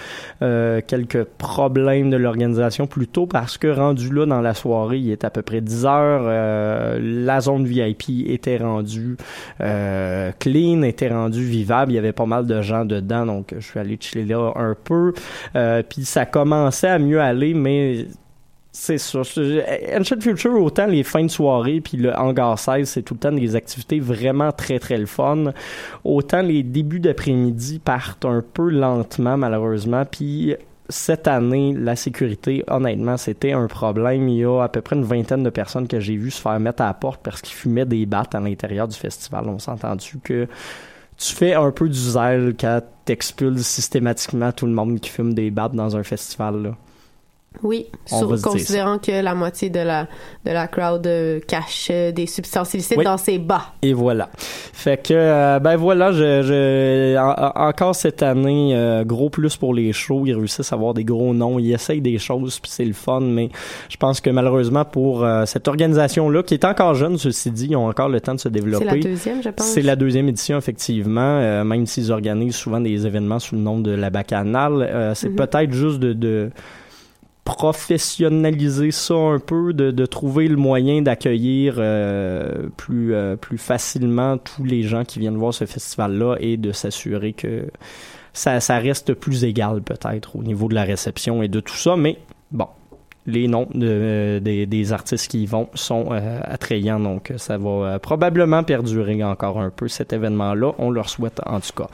euh, 0.41 0.79
quelques 0.85 1.23
problèmes 1.23 2.09
de 2.09 2.17
l'organisation 2.17 2.87
plus 2.87 3.07
tôt 3.07 3.25
parce 3.25 3.57
que 3.57 3.67
rendu 3.67 4.13
là 4.13 4.25
dans 4.25 4.41
la 4.41 4.53
soirée, 4.53 4.99
il 4.99 5.11
est 5.11 5.23
à 5.25 5.29
peu 5.31 5.41
près 5.41 5.61
10 5.61 5.85
heures. 5.85 6.21
euh, 6.25 6.99
la 7.01 7.41
zone 7.41 7.65
VIP 7.65 8.27
était 8.27 8.57
rendue 8.57 9.17
euh, 9.61 10.31
clean, 10.39 10.83
était 10.83 11.09
rendue 11.09 11.43
vivable. 11.43 11.91
Il 11.91 11.95
y 11.95 11.97
avait 11.99 12.13
pas 12.13 12.25
mal 12.25 12.45
de 12.45 12.61
gens 12.61 12.85
dedans, 12.85 13.25
donc 13.25 13.53
je 13.57 13.65
suis 13.65 13.79
allé 13.79 13.97
chiller 13.99 14.25
là 14.25 14.51
un 14.55 14.75
peu. 14.81 15.13
Euh, 15.55 15.83
Puis 15.87 16.05
ça 16.05 16.25
commençait 16.25 16.87
à 16.89 16.99
mieux 16.99 17.19
aller, 17.19 17.53
mais 17.53 18.05
c'est 18.71 18.99
ça. 18.99 19.19
Ancient 19.19 20.21
Future, 20.21 20.61
autant 20.61 20.85
les 20.85 21.03
fins 21.03 21.23
de 21.23 21.29
soirée 21.29 21.81
puis 21.81 21.97
le 21.97 22.13
hangar 22.15 22.57
16, 22.59 22.87
c'est 22.87 23.01
tout 23.01 23.15
le 23.15 23.19
temps 23.19 23.31
des 23.31 23.55
activités 23.55 23.99
vraiment 23.99 24.51
très 24.51 24.77
très 24.77 24.97
le 24.97 25.07
fun. 25.07 25.53
Autant 26.03 26.43
les 26.43 26.61
débuts 26.61 26.99
d'après-midi 26.99 27.79
partent 27.79 28.25
un 28.25 28.43
peu 28.43 28.69
lentement 28.69 29.37
malheureusement. 29.37 30.05
Puis 30.05 30.55
cette 30.87 31.27
année, 31.27 31.73
la 31.75 31.95
sécurité, 31.95 32.63
honnêtement, 32.67 33.17
c'était 33.17 33.53
un 33.53 33.67
problème. 33.67 34.29
Il 34.29 34.37
y 34.37 34.45
a 34.45 34.61
à 34.61 34.69
peu 34.69 34.81
près 34.81 34.95
une 34.95 35.03
vingtaine 35.03 35.43
de 35.43 35.49
personnes 35.49 35.87
que 35.87 35.99
j'ai 35.99 36.15
vues 36.15 36.31
se 36.31 36.41
faire 36.41 36.59
mettre 36.59 36.83
à 36.83 36.87
la 36.87 36.93
porte 36.93 37.21
parce 37.23 37.41
qu'ils 37.41 37.55
fumaient 37.55 37.85
des 37.85 38.05
battes 38.05 38.35
à 38.35 38.39
l'intérieur 38.39 38.87
du 38.87 38.97
festival. 38.97 39.47
On 39.47 39.57
s'est 39.57 39.71
entendu 39.71 40.19
que 40.23 40.47
tu 41.17 41.33
fais 41.33 41.55
un 41.55 41.71
peu 41.71 41.89
du 41.89 41.97
zèle 41.97 42.55
quand 42.59 42.81
t'expulses 43.05 43.65
systématiquement 43.65 44.51
tout 44.51 44.67
le 44.67 44.73
monde 44.73 44.99
qui 44.99 45.09
fume 45.09 45.33
des 45.33 45.49
battes 45.49 45.73
dans 45.73 45.97
un 45.97 46.03
festival. 46.03 46.61
Là. 46.61 46.77
Oui, 47.63 47.87
sur- 48.05 48.39
considérant 48.41 48.99
que 48.99 49.11
la 49.21 49.35
moitié 49.35 49.69
de 49.69 49.79
la, 49.79 50.03
de 50.45 50.51
la 50.51 50.67
crowd 50.67 51.05
euh, 51.07 51.39
cache 51.45 51.89
euh, 51.91 52.11
des 52.13 52.25
substances 52.25 52.73
illicites 52.73 52.97
Oui. 52.97 53.03
dans 53.03 53.17
ses 53.17 53.37
bas. 53.37 53.73
Et 53.81 53.91
voilà. 53.91 54.29
Fait 54.35 55.01
que, 55.05 55.13
euh, 55.13 55.59
ben 55.59 55.75
voilà, 55.75 56.11
je, 56.13 56.41
je, 56.41 57.17
en- 57.17 57.31
en- 57.33 57.67
encore 57.69 57.95
cette 57.95 58.23
année, 58.23 59.03
gros 59.05 59.29
plus 59.29 59.57
pour 59.57 59.73
les 59.73 59.91
shows. 59.91 60.23
Ils 60.25 60.35
réussissent 60.35 60.71
à 60.71 60.75
avoir 60.75 60.93
des 60.93 61.03
gros 61.03 61.33
noms. 61.33 61.59
Ils 61.59 61.73
essayent 61.73 61.99
des 62.01 62.17
choses, 62.17 62.59
puis 62.59 62.71
c'est 62.71 62.85
le 62.85 62.93
fun. 62.93 63.19
Mais 63.19 63.49
je 63.89 63.97
pense 63.97 64.21
que 64.21 64.29
malheureusement, 64.29 64.85
pour 64.85 65.27
cette 65.45 65.67
organisation-là, 65.67 66.43
qui 66.43 66.53
est 66.53 66.63
encore 66.65 66.93
jeune, 66.93 67.17
ceci 67.17 67.51
dit, 67.51 67.67
ils 67.71 67.75
ont 67.75 67.87
encore 67.89 68.09
le 68.09 68.21
temps 68.21 68.35
de 68.35 68.39
se 68.39 68.47
développer. 68.49 68.85
C'est 68.87 68.95
la 68.95 69.01
deuxième, 69.01 69.43
je 69.43 69.49
pense. 69.49 69.65
C'est 69.67 69.81
la 69.81 69.95
deuxième 69.97 70.29
édition, 70.29 70.57
effectivement. 70.57 71.63
même 71.65 71.85
s'ils 71.87 72.11
organisent 72.11 72.55
souvent 72.55 72.79
des 72.79 73.05
événements 73.05 73.39
sous 73.39 73.55
le 73.55 73.61
nom 73.61 73.79
de 73.79 73.91
la 73.91 74.09
Bacchanale. 74.09 75.11
C'est 75.15 75.29
Mhm. 75.29 75.35
peut-être 75.35 75.73
juste 75.73 75.99
de... 75.99 76.13
de 76.13 76.51
professionnaliser 77.55 78.91
ça 78.91 79.15
un 79.15 79.39
peu, 79.39 79.73
de, 79.73 80.05
trouver 80.05 80.47
le 80.47 80.55
moyen 80.55 81.01
d'accueillir 81.01 81.75
euh, 81.77 82.69
plus 82.77 83.13
euh, 83.13 83.35
plus 83.35 83.57
facilement 83.57 84.37
tous 84.37 84.63
les 84.63 84.83
gens 84.83 85.03
qui 85.03 85.17
viennent 85.19 85.37
voir 85.37 85.53
ce 85.53 85.65
festival-là 85.65 86.35
et 86.39 86.57
de 86.57 86.71
s'assurer 86.71 87.33
que 87.33 87.65
ça, 88.33 88.59
ça 88.59 88.77
reste 88.77 89.13
plus 89.15 89.43
égal 89.43 89.81
peut-être 89.81 90.35
au 90.35 90.43
niveau 90.43 90.67
de 90.67 90.75
la 90.75 90.83
réception 90.83 91.41
et 91.41 91.47
de 91.47 91.59
tout 91.59 91.75
ça. 91.75 91.95
Mais 91.95 92.19
bon, 92.51 92.67
les 93.29 93.47
noms 93.47 93.67
euh, 93.75 94.39
des, 94.39 94.93
artistes 94.93 95.29
qui 95.29 95.43
y 95.43 95.45
vont 95.45 95.69
sont 95.73 96.07
euh, 96.11 96.39
attrayants, 96.43 96.99
donc 96.99 97.33
ça 97.37 97.57
va 97.57 97.69
euh, 97.69 97.99
probablement 97.99 98.63
perdurer 98.63 99.23
encore 99.23 99.59
un 99.59 99.69
peu 99.69 99.87
cet 99.87 100.13
événement-là. 100.13 100.73
On 100.77 100.89
leur 100.91 101.09
souhaite 101.09 101.39
en 101.45 101.59
tout 101.59 101.73
cas. 101.75 101.87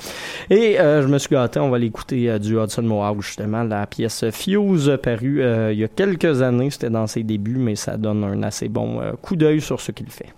Et 0.49 0.79
euh, 0.79 1.01
je 1.01 1.07
me 1.07 1.17
suis 1.17 1.29
gâté, 1.29 1.59
on 1.59 1.69
va 1.69 1.79
l'écouter 1.79 2.29
euh, 2.29 2.39
du 2.39 2.57
Hudson 2.57 2.83
Mohawk 2.83 3.21
justement, 3.21 3.63
la 3.63 3.85
pièce 3.87 4.29
Fuse 4.31 4.97
parue 5.01 5.41
euh, 5.41 5.73
il 5.73 5.79
y 5.79 5.83
a 5.83 5.87
quelques 5.87 6.41
années, 6.41 6.69
c'était 6.69 6.89
dans 6.89 7.07
ses 7.07 7.23
débuts, 7.23 7.57
mais 7.57 7.75
ça 7.75 7.97
donne 7.97 8.23
un 8.23 8.43
assez 8.43 8.69
bon 8.69 9.01
euh, 9.01 9.13
coup 9.21 9.35
d'œil 9.35 9.61
sur 9.61 9.81
ce 9.81 9.91
qu'il 9.91 10.09
fait. 10.09 10.33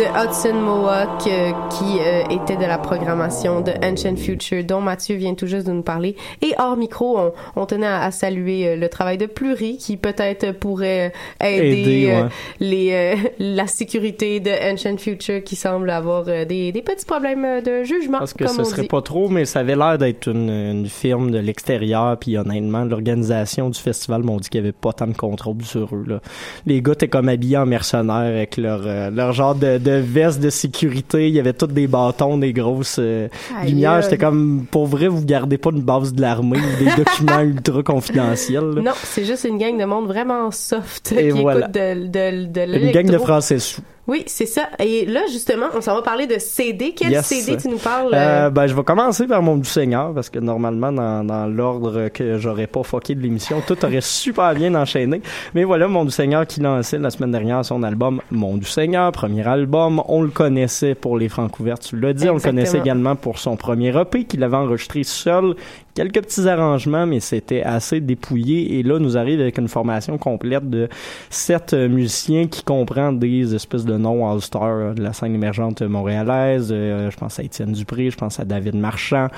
De 0.00 0.06
Hudson 0.06 0.54
Mohawk 0.54 1.26
euh, 1.26 1.50
qui 1.68 1.98
euh, 2.00 2.22
était 2.30 2.56
de 2.56 2.64
la 2.64 2.78
programmation 2.78 3.60
de 3.60 3.72
Ancient 3.84 4.16
Future 4.16 4.64
dont 4.64 4.80
Mathieu 4.80 5.16
vient 5.16 5.34
tout 5.34 5.46
juste 5.46 5.66
de 5.66 5.72
nous 5.72 5.82
parler. 5.82 6.16
Et 6.40 6.54
hors 6.58 6.74
micro, 6.78 7.18
on, 7.18 7.32
on 7.54 7.66
tenait 7.66 7.86
à, 7.86 8.04
à 8.04 8.10
saluer 8.10 8.66
euh, 8.66 8.76
le 8.76 8.88
travail 8.88 9.18
de 9.18 9.26
Pluri 9.26 9.76
qui 9.76 9.98
peut-être 9.98 10.52
pourrait 10.52 11.12
aider, 11.42 11.80
Aider, 11.82 12.10
euh, 12.12 12.22
ouais. 12.22 12.28
les, 12.60 12.92
euh, 12.92 13.28
la 13.38 13.66
sécurité 13.66 14.40
de 14.40 14.72
Ancient 14.72 14.96
Future 14.96 15.44
qui 15.44 15.54
semble 15.54 15.90
avoir 15.90 16.24
euh, 16.28 16.46
des, 16.46 16.72
des 16.72 16.80
petits 16.80 17.04
problèmes 17.04 17.44
euh, 17.44 17.60
de 17.60 17.84
jugement, 17.84 18.20
Parce 18.20 18.32
que 18.32 18.44
comme 18.44 18.56
ce 18.56 18.60
on 18.62 18.64
serait 18.64 18.82
dit. 18.82 18.88
pas 18.88 19.02
trop, 19.02 19.28
mais 19.28 19.44
ça 19.44 19.60
avait 19.60 19.76
l'air 19.76 19.98
d'être 19.98 20.28
une, 20.28 20.48
une 20.48 20.86
firme 20.86 21.30
de 21.30 21.38
l'extérieur, 21.38 22.16
puis 22.18 22.38
honnêtement, 22.38 22.84
l'organisation 22.84 23.68
du 23.68 23.78
festival 23.78 24.22
m'ont 24.22 24.38
dit 24.38 24.48
qu'il 24.48 24.62
y 24.62 24.64
avait 24.64 24.72
pas 24.72 24.94
tant 24.94 25.08
de 25.08 25.12
contrôle 25.16 25.60
sur 25.62 25.94
eux. 25.94 26.04
Là. 26.06 26.20
Les 26.64 26.80
gars 26.80 26.92
étaient 26.92 27.08
comme 27.08 27.28
habillés 27.28 27.58
en 27.58 27.66
mercenaires 27.66 28.14
avec 28.14 28.56
leur, 28.56 28.80
euh, 28.86 29.10
leur 29.10 29.32
genre 29.34 29.54
de, 29.54 29.76
de 29.76 29.89
veste 29.98 30.40
de 30.40 30.50
sécurité, 30.50 31.28
il 31.28 31.34
y 31.34 31.40
avait 31.40 31.52
tous 31.52 31.66
des 31.66 31.86
bâtons, 31.86 32.38
des 32.38 32.52
grosses 32.52 32.96
euh, 33.00 33.28
lumières. 33.64 34.02
J'étais 34.02 34.18
comme, 34.18 34.66
pour 34.70 34.86
vrai, 34.86 35.08
vous 35.08 35.24
gardez 35.24 35.58
pas 35.58 35.70
une 35.70 35.82
base 35.82 36.12
de 36.14 36.20
l'armée 36.20 36.58
ou 36.58 36.84
des 36.84 36.90
documents 36.96 37.40
ultra 37.40 37.82
confidentiels. 37.82 38.70
là. 38.76 38.82
Non, 38.82 38.92
c'est 39.02 39.24
juste 39.24 39.44
une 39.44 39.58
gang 39.58 39.78
de 39.78 39.84
monde 39.84 40.06
vraiment 40.06 40.50
soft 40.50 41.12
Et 41.12 41.30
qui 41.32 41.40
voilà. 41.40 41.60
écoute 41.66 41.74
de, 41.74 42.06
de, 42.06 42.66
de 42.68 42.78
Une 42.86 42.92
gang 42.92 43.06
de 43.10 43.18
français 43.18 43.58
sous. 43.58 43.82
Oui, 44.10 44.24
c'est 44.26 44.46
ça. 44.46 44.70
Et 44.80 45.06
là, 45.06 45.20
justement, 45.30 45.66
on 45.72 45.80
s'en 45.80 45.94
va 45.94 46.02
parler 46.02 46.26
de 46.26 46.36
CD. 46.40 46.94
Quel 46.96 47.12
Yes. 47.12 47.26
CD 47.26 47.56
tu 47.56 47.68
nous 47.68 47.78
parles? 47.78 48.10
Euh, 48.12 48.50
ben, 48.50 48.66
je 48.66 48.74
vais 48.74 48.82
commencer 48.82 49.28
par 49.28 49.40
mon 49.40 49.56
doux 49.56 49.62
Seigneur, 49.62 50.12
parce 50.12 50.28
que 50.28 50.40
normalement, 50.40 50.90
dans, 50.90 51.22
dans 51.22 51.46
l'ordre 51.46 52.08
que 52.08 52.36
j'aurais 52.36 52.66
pas 52.66 52.82
fucké 52.82 53.14
de 53.14 53.20
l'émission, 53.20 53.62
tout 53.64 53.84
aurait 53.84 54.00
super 54.00 54.52
bien 54.54 54.74
enchaîné. 54.74 55.22
Mais 55.54 55.62
voilà, 55.62 55.86
mon 55.86 56.04
doux 56.04 56.10
Seigneur 56.10 56.44
qui 56.44 56.58
lançait 56.58 56.98
la 56.98 57.10
semaine 57.10 57.30
dernière 57.30 57.64
son 57.64 57.84
album 57.84 58.20
Mon 58.32 58.56
doux 58.56 58.66
Seigneur, 58.66 59.12
premier 59.12 59.46
album. 59.46 60.02
On 60.08 60.22
le 60.22 60.30
connaissait 60.30 60.96
pour 60.96 61.16
les 61.16 61.28
Francouvertes, 61.28 61.82
tu 61.82 61.96
l'as 62.00 62.12
dit. 62.12 62.28
On 62.28 62.34
le 62.34 62.40
connaissait 62.40 62.78
également 62.78 63.14
pour 63.14 63.38
son 63.38 63.54
premier 63.54 63.96
EP 63.96 64.24
qu'il 64.24 64.42
avait 64.42 64.56
enregistré 64.56 65.04
seul, 65.04 65.54
quelques 66.00 66.22
petits 66.22 66.48
arrangements, 66.48 67.06
mais 67.06 67.20
c'était 67.20 67.62
assez 67.62 68.00
dépouillé. 68.00 68.78
Et 68.78 68.82
là, 68.82 68.98
nous 68.98 69.18
arrive 69.18 69.38
avec 69.38 69.58
une 69.58 69.68
formation 69.68 70.16
complète 70.16 70.70
de 70.70 70.88
sept 71.28 71.74
euh, 71.74 71.88
musiciens 71.88 72.46
qui 72.46 72.62
comprend 72.62 73.12
des 73.12 73.54
espèces 73.54 73.84
de 73.84 73.98
noms 73.98 74.26
all-star 74.30 74.62
euh, 74.62 74.94
de 74.94 75.02
la 75.02 75.12
scène 75.12 75.34
émergente 75.34 75.82
montréalaise. 75.82 76.70
Euh, 76.72 77.10
je 77.10 77.16
pense 77.18 77.38
à 77.38 77.42
Étienne 77.42 77.72
Dupré, 77.72 78.10
je 78.10 78.16
pense 78.16 78.40
à 78.40 78.46
David 78.46 78.76
Marchand. 78.76 79.28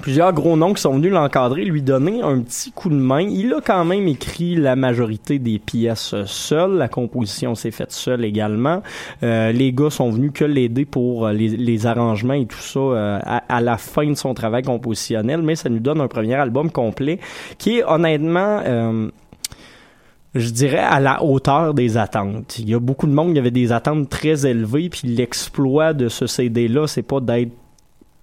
Plusieurs 0.00 0.32
gros 0.32 0.56
noms 0.56 0.72
qui 0.72 0.82
sont 0.82 0.94
venus 0.94 1.12
l'encadrer, 1.12 1.64
lui 1.64 1.82
donner 1.82 2.22
un 2.22 2.40
petit 2.40 2.72
coup 2.72 2.88
de 2.88 2.94
main. 2.94 3.20
Il 3.20 3.52
a 3.54 3.60
quand 3.60 3.84
même 3.84 4.08
écrit 4.08 4.56
la 4.56 4.76
majorité 4.76 5.38
des 5.38 5.58
pièces 5.58 6.14
seul. 6.26 6.72
La 6.76 6.88
composition 6.88 7.54
s'est 7.54 7.70
faite 7.70 7.92
seule 7.92 8.24
également. 8.24 8.82
Euh, 9.22 9.52
les 9.52 9.72
gars 9.72 9.90
sont 9.90 10.10
venus 10.10 10.32
que 10.34 10.44
l'aider 10.44 10.84
pour 10.84 11.26
euh, 11.26 11.32
les, 11.32 11.86
arrangements 11.86 12.34
et 12.34 12.46
tout 12.46 12.58
ça 12.58 12.80
euh, 12.80 13.18
à, 13.24 13.60
la 13.60 13.76
fin 13.76 14.06
de 14.06 14.14
son 14.14 14.34
travail 14.34 14.62
compositionnel, 14.62 15.42
mais 15.42 15.54
ça 15.54 15.68
nous 15.68 15.78
donne 15.78 16.00
un 16.00 16.08
premier 16.08 16.34
album 16.34 16.70
complet 16.70 17.20
qui 17.58 17.78
est 17.78 17.84
honnêtement... 17.84 18.62
je 20.34 20.50
dirais 20.50 20.78
à 20.78 21.00
la 21.00 21.24
hauteur 21.24 21.74
des 21.74 21.96
attentes. 21.96 22.58
Il 22.58 22.68
y 22.68 22.74
a 22.74 22.78
beaucoup 22.78 23.06
de 23.06 23.12
monde 23.12 23.32
qui 23.32 23.38
avait 23.38 23.50
des 23.50 23.72
attentes 23.72 24.08
très 24.08 24.46
élevées, 24.46 24.88
puis 24.88 25.08
l'exploit 25.08 25.92
de 25.92 26.08
ce 26.08 26.26
CD-là, 26.26 26.86
c'est 26.86 27.02
pas 27.02 27.20
d'être 27.20 27.52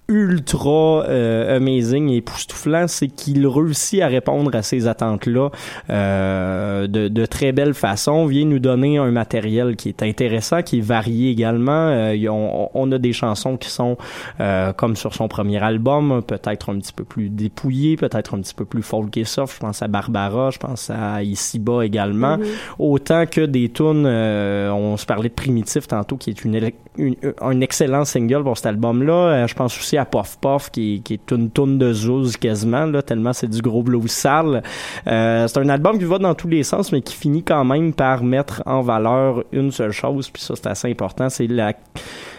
ultra 0.09 1.03
euh, 1.07 1.57
amazing 1.57 2.09
et 2.09 2.17
époustouflant, 2.17 2.87
c'est 2.87 3.07
qu'il 3.07 3.45
réussit 3.47 4.01
à 4.01 4.07
répondre 4.07 4.55
à 4.55 4.61
ces 4.61 4.87
attentes-là 4.87 5.49
euh, 5.89 6.87
de, 6.87 7.07
de 7.07 7.25
très 7.25 7.51
belle 7.51 7.73
façon, 7.73 8.25
vient 8.25 8.45
nous 8.45 8.59
donner 8.59 8.97
un 8.97 9.11
matériel 9.11 9.75
qui 9.75 9.89
est 9.89 10.03
intéressant, 10.03 10.61
qui 10.61 10.77
est 10.79 10.81
varié 10.81 11.29
également. 11.31 11.89
Euh, 11.89 12.15
on, 12.29 12.69
on 12.73 12.91
a 12.91 12.97
des 12.97 13.13
chansons 13.13 13.57
qui 13.57 13.69
sont 13.69 13.97
euh, 14.39 14.73
comme 14.73 14.95
sur 14.95 15.13
son 15.13 15.27
premier 15.27 15.61
album, 15.61 16.21
peut-être 16.25 16.71
un 16.71 16.79
petit 16.79 16.93
peu 16.93 17.03
plus 17.03 17.29
dépouillées, 17.29 17.97
peut-être 17.97 18.35
un 18.35 18.39
petit 18.41 18.53
peu 18.55 18.65
plus 18.65 18.83
folk 18.83 19.15
et 19.17 19.25
soft. 19.25 19.55
Je 19.55 19.59
pense 19.59 19.81
à 19.81 19.87
Barbara, 19.87 20.51
je 20.51 20.59
pense 20.59 20.89
à 20.89 21.23
Ici-bas 21.23 21.83
également. 21.83 22.37
Mhm. 22.37 22.45
Autant 22.79 23.25
que 23.25 23.41
des 23.41 23.69
tunes, 23.69 24.05
euh, 24.05 24.69
on 24.71 24.95
se 24.97 25.05
parlait 25.05 25.29
de 25.29 25.33
Primitif 25.33 25.87
tantôt, 25.87 26.15
qui 26.17 26.29
est 26.29 26.43
une, 26.45 26.71
une- 26.97 27.15
un 27.41 27.61
excellent 27.61 28.05
single 28.05 28.43
pour 28.43 28.57
cet 28.57 28.67
album-là. 28.67 29.13
Euh, 29.13 29.47
je 29.47 29.53
pense 29.55 29.77
aussi 29.77 29.96
à 29.97 30.05
Puff 30.05 30.37
Puff, 30.39 30.69
qui, 30.71 31.01
qui 31.03 31.13
est 31.13 31.31
une 31.31 31.51
tune 31.51 31.77
de 31.77 31.93
Zouz 31.93 32.37
quasiment, 32.37 32.85
là, 32.85 33.01
tellement 33.01 33.33
c'est 33.33 33.49
du 33.49 33.61
gros 33.61 33.83
blues 33.83 34.09
sale. 34.09 34.63
Euh, 35.07 35.47
c'est 35.47 35.59
un 35.59 35.69
album 35.69 35.97
qui 35.97 36.05
va 36.05 36.19
dans 36.19 36.35
tous 36.35 36.47
les 36.47 36.63
sens, 36.63 36.91
mais 36.91 37.01
qui 37.01 37.15
finit 37.15 37.43
quand 37.43 37.65
même 37.65 37.93
par 37.93 38.23
mettre 38.23 38.63
en 38.65 38.81
valeur 38.81 39.43
une 39.51 39.71
seule 39.71 39.91
chose, 39.91 40.29
puis 40.29 40.41
ça 40.41 40.55
c'est 40.55 40.67
assez 40.67 40.89
important, 40.89 41.29
c'est 41.29 41.47
la 41.47 41.73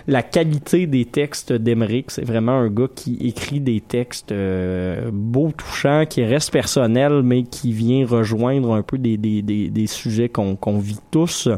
la 0.09 0.23
qualité 0.23 0.87
des 0.87 1.05
textes 1.05 1.53
d'Emeric. 1.53 2.11
C'est 2.11 2.25
vraiment 2.25 2.53
un 2.53 2.69
gars 2.69 2.89
qui 2.93 3.19
écrit 3.21 3.61
des 3.61 3.81
textes 3.83 4.33
euh, 4.33 5.11
beaux, 5.13 5.53
touchants, 5.53 6.07
qui 6.09 6.25
reste 6.25 6.51
personnel, 6.51 7.23
mais 7.23 7.43
qui 7.43 7.73
vient 7.73 8.07
rejoindre 8.07 8.73
un 8.73 8.83
peu 8.83 8.97
des, 8.97 9.19
des, 9.19 9.43
des, 9.43 9.69
des 9.69 9.87
sujets 9.87 10.31
qu'on 10.31 10.79
vit 10.79 10.99
tous. 11.11 11.51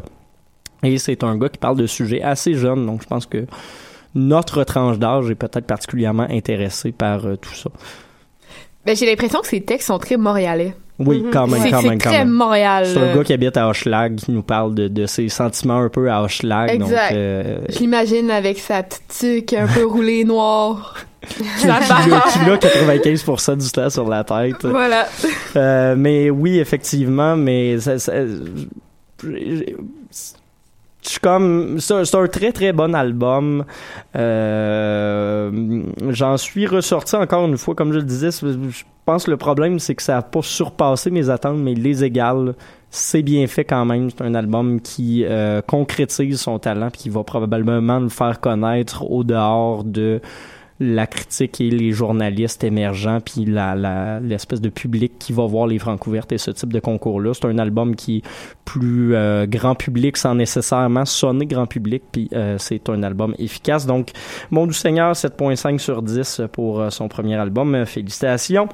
Et 0.83 0.97
c'est 0.97 1.23
un 1.23 1.37
gars 1.37 1.47
qui 1.47 1.59
parle 1.59 1.77
de 1.77 1.87
sujets 1.87 2.21
assez 2.21 2.53
jeunes, 2.53 2.85
donc 2.85 3.03
je 3.03 3.07
pense 3.07 3.25
que 3.25 3.45
notre 4.15 4.63
tranche 4.63 4.97
d'âge 4.99 5.29
est 5.29 5.35
peut-être 5.35 5.65
particulièrement 5.65 6.27
intéressée 6.29 6.91
par 6.91 7.25
euh, 7.25 7.35
tout 7.35 7.53
ça. 7.53 7.69
Ben, 8.85 8.95
j'ai 8.95 9.05
l'impression 9.05 9.39
que 9.41 9.47
ces 9.47 9.61
textes 9.61 9.87
sont 9.87 9.99
très 9.99 10.17
montréalais. 10.17 10.73
Oui, 10.99 11.25
quand 11.33 11.47
même, 11.47 11.61
C'est- 11.61 11.71
quand 11.71 11.81
même, 11.81 11.97
quand 11.99 12.09
très 12.09 12.19
même. 12.19 12.29
Montréal. 12.29 12.85
C'est 12.85 12.99
un 12.99 13.05
là. 13.07 13.15
gars 13.15 13.23
qui 13.23 13.33
habite 13.33 13.57
à 13.57 13.67
Hochelag 13.69 14.15
qui 14.17 14.31
nous 14.31 14.43
parle 14.43 14.75
de, 14.75 14.87
de 14.87 15.05
ses 15.07 15.29
sentiments 15.29 15.79
un 15.79 15.89
peu 15.89 16.11
à 16.11 16.21
Hochelag. 16.21 16.77
Donc, 16.77 16.89
Exact. 16.89 17.13
euh, 17.13 17.59
Je 17.69 17.79
l'imagine 17.79 18.29
avec 18.29 18.59
sa 18.59 18.83
petite 18.83 19.07
tuque 19.19 19.53
un 19.53 19.65
peu 19.67 19.83
roulée 19.85 20.23
noire. 20.25 20.95
qui, 21.27 21.67
La 21.67 21.79
qui 21.79 21.89
l'a- 21.89 22.21
qui 22.33 22.39
l'a 22.39 22.57
barbe. 22.57 22.59
95% 22.59 23.57
du 23.57 23.71
temps 23.71 23.89
sur 23.89 24.07
la 24.09 24.23
tête. 24.23 24.63
Voilà. 24.65 25.07
Euh, 25.55 25.95
mais 25.97 26.29
oui, 26.29 26.59
effectivement, 26.59 27.35
mais 27.35 27.79
ça, 27.79 27.95
je 31.03 31.09
suis 31.09 31.19
comme 31.19 31.79
c'est 31.79 31.93
un- 32.15 32.27
très 32.27 32.51
très 32.51 32.73
bon 32.73 32.93
album. 32.93 33.65
Euh, 34.15 35.81
j'en 36.09 36.37
suis 36.37 36.67
ressorti 36.67 37.15
encore 37.15 37.45
une 37.47 37.57
fois 37.57 37.75
comme 37.75 37.91
je 37.93 37.97
le 37.99 38.03
disais 38.05 38.29
je 38.31 38.83
pense 39.05 39.25
que 39.25 39.31
le 39.31 39.37
problème 39.37 39.79
c'est 39.79 39.95
que 39.95 40.03
ça 40.03 40.17
a 40.17 40.21
pas 40.21 40.41
surpassé 40.41 41.09
mes 41.09 41.29
attentes 41.29 41.57
mais 41.57 41.73
il 41.73 41.81
les 41.81 42.03
égale 42.03 42.53
c'est 42.93 43.21
bien 43.21 43.47
fait 43.47 43.63
quand 43.63 43.85
même. 43.85 44.09
C'est 44.09 44.21
un 44.23 44.35
album 44.35 44.81
qui 44.81 45.23
euh, 45.25 45.61
concrétise 45.61 46.39
son 46.39 46.59
talent 46.59 46.89
puis 46.91 47.03
qui 47.03 47.09
va 47.09 47.23
probablement 47.23 47.99
le 47.99 48.09
faire 48.09 48.39
connaître 48.41 49.09
au 49.09 49.23
dehors 49.23 49.83
de 49.85 50.19
la 50.83 51.05
critique 51.05 51.61
et 51.61 51.69
les 51.69 51.91
journalistes 51.91 52.63
émergents, 52.63 53.19
puis 53.21 53.45
la, 53.45 53.75
la- 53.75 54.19
l'espèce 54.19 54.59
de 54.61 54.69
public 54.69 55.13
qui 55.19 55.31
va 55.31 55.45
voir 55.45 55.67
les 55.67 55.77
Francouvertes 55.77 56.31
et 56.31 56.39
ce 56.39 56.49
type 56.49 56.73
de 56.73 56.79
concours-là. 56.79 57.33
C'est 57.35 57.45
un 57.45 57.59
album 57.59 57.95
qui 57.95 58.17
est 58.17 58.21
plus 58.65 59.13
euh, 59.15 59.45
grand 59.45 59.75
public 59.75 60.17
sans 60.17 60.33
nécessairement 60.33 61.05
sonner 61.05 61.45
grand 61.45 61.67
public, 61.67 62.01
puis 62.11 62.29
euh, 62.33 62.57
c'est 62.57 62.89
un 62.89 63.03
album 63.03 63.35
efficace. 63.37 63.85
Donc, 63.85 64.09
Mon 64.49 64.65
Doux 64.65 64.73
Seigneur, 64.73 65.13
7.5 65.13 65.77
sur 65.77 66.01
10 66.01 66.41
pour 66.51 66.81
euh, 66.81 66.89
son 66.89 67.07
premier 67.07 67.35
album. 67.35 67.85
Félicitations. 67.85 68.67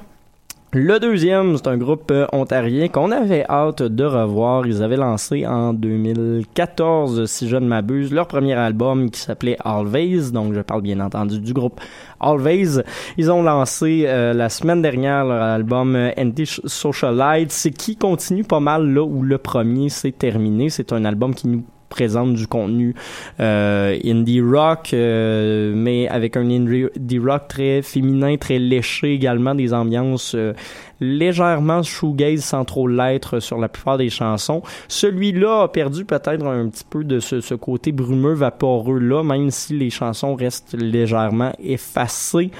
Le 0.74 0.99
deuxième, 0.99 1.55
c'est 1.55 1.68
un 1.68 1.78
groupe 1.78 2.11
euh, 2.11 2.28
ontarien 2.34 2.89
qu'on 2.89 3.11
avait 3.11 3.45
hâte 3.47 3.84
de 3.84 4.03
revoir. 4.03 4.68
Ils 4.68 4.84
avaient 4.84 4.97
lancé 4.97 5.47
en 5.47 5.72
2014, 5.72 7.26
si 7.26 7.47
je 7.47 7.55
ne 7.55 7.65
m'abuse, 7.65 8.11
leur 8.11 8.28
premier 8.28 8.53
album 8.53 9.09
qui 9.09 9.22
s'appelait 9.22 9.55
Always. 9.63 10.32
Donc, 10.34 10.53
je 10.53 10.59
parle 10.59 10.82
bien 10.82 10.99
entendu 10.99 11.39
du 11.39 11.53
groupe 11.53 11.80
Always. 12.20 12.84
Ils 13.18 13.32
ont 13.32 13.43
lancé 13.43 14.03
euh, 14.07 14.34
la 14.34 14.49
semaine 14.49 14.82
dernière 14.82 15.24
leur 15.24 15.41
album 15.41 15.95
euh, 15.95 16.11
Anti-Socialite, 16.18 17.53
c'est 17.53 17.72
qui 17.72 17.95
continue 17.95 18.43
pas 18.43 18.59
mal 18.59 18.93
là 18.93 19.03
où 19.05 19.24
le 19.24 19.38
premier 19.38 19.88
s'est 19.88 20.11
terminé. 20.11 20.70
C'est 20.70 20.91
un 20.91 21.05
album 21.05 21.34
qui 21.34 21.47
nous 21.47 21.63
présente 21.89 22.33
du 22.33 22.47
contenu 22.47 22.95
euh, 23.39 23.97
indie 24.03 24.41
rock, 24.41 24.91
euh, 24.93 25.73
mais 25.75 26.07
avec 26.07 26.38
un 26.38 26.49
indie 26.49 27.19
rock 27.19 27.47
très 27.47 27.81
féminin, 27.81 28.38
très 28.38 28.59
léché 28.59 29.13
également, 29.13 29.55
des 29.55 29.73
ambiances 29.73 30.33
euh, 30.35 30.53
légèrement 30.99 31.83
shoegaze 31.83 32.41
sans 32.41 32.65
trop 32.65 32.87
l'être 32.87 33.39
sur 33.39 33.57
la 33.57 33.69
plupart 33.69 33.97
des 33.97 34.09
chansons. 34.09 34.61
Celui-là 34.87 35.63
a 35.63 35.67
perdu 35.67 36.05
peut-être 36.05 36.45
un 36.45 36.67
petit 36.67 36.85
peu 36.89 37.03
de 37.03 37.19
ce, 37.19 37.53
côté 37.55 37.91
brumeux, 37.91 38.33
vaporeux 38.33 38.99
là, 38.99 39.23
même 39.23 39.51
si 39.51 39.77
les 39.77 39.89
chansons 39.89 40.35
restent 40.35 40.75
légèrement 40.77 41.51
effacées. 41.59 42.51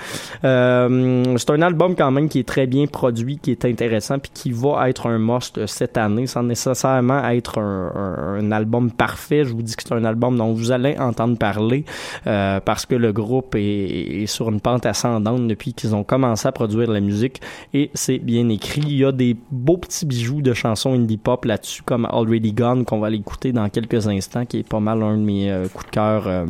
Euh, 0.43 1.35
c'est 1.38 1.49
un 1.49 1.61
album 1.61 1.95
quand 1.95 2.11
même 2.11 2.29
qui 2.29 2.39
est 2.39 2.47
très 2.47 2.67
bien 2.67 2.88
produit, 2.88 3.38
qui 3.38 3.51
est 3.51 3.65
intéressant, 3.65 4.19
puis 4.19 4.31
qui 4.33 4.51
va 4.51 4.89
être 4.89 5.07
un 5.07 5.17
must 5.17 5.65
cette 5.65 5.97
année, 5.97 6.27
sans 6.27 6.43
nécessairement 6.43 7.27
être 7.29 7.59
un 7.59 8.51
album 8.51 8.91
parfait. 8.91 9.43
Je 9.45 9.53
vous 9.53 9.61
dis 9.61 9.75
que 9.75 9.83
c'est 9.83 9.93
un 9.93 10.05
album 10.05 10.38
dont 10.38 10.53
vous 10.53 10.71
allez 10.71 10.97
entendre 10.97 11.38
parler, 11.38 11.85
euh, 12.25 12.59
parce 12.59 12.85
que 12.85 12.95
le 12.95 13.13
groupe 13.13 13.55
est, 13.55 14.23
est 14.23 14.25
sur 14.25 14.49
une 14.49 14.61
pente 14.61 14.85
ascendante 14.85 15.47
depuis 15.47 15.73
qu'ils 15.73 15.95
ont 15.95 16.03
commencé 16.03 16.47
à 16.47 16.51
produire 16.51 16.88
de 16.88 16.93
la 16.93 16.99
musique, 16.99 17.41
et 17.73 17.89
c'est 17.93 18.19
bien 18.28 18.49
écrit. 18.49 18.82
Il 18.82 18.97
y 18.97 19.05
a 19.05 19.11
des 19.11 19.36
beaux 19.49 19.78
petits 19.78 20.05
bijoux 20.05 20.41
de 20.41 20.53
chansons 20.53 20.93
indie 20.93 21.17
pop 21.17 21.45
là-dessus, 21.45 21.82
comme 21.82 22.05
Already 22.05 22.53
Gone, 22.53 22.86
qu'on 22.86 22.99
va 22.99 23.07
aller 23.07 23.23
dans 23.53 23.69
quelques 23.69 24.07
instants, 24.07 24.45
qui 24.45 24.59
est 24.59 24.67
pas 24.67 24.82
mal 24.82 25.01
un 25.01 25.17
de 25.17 25.23
mes 25.23 25.49
euh, 25.49 25.67
coups 25.67 25.86
de 25.86 25.91
cœur. 25.91 26.45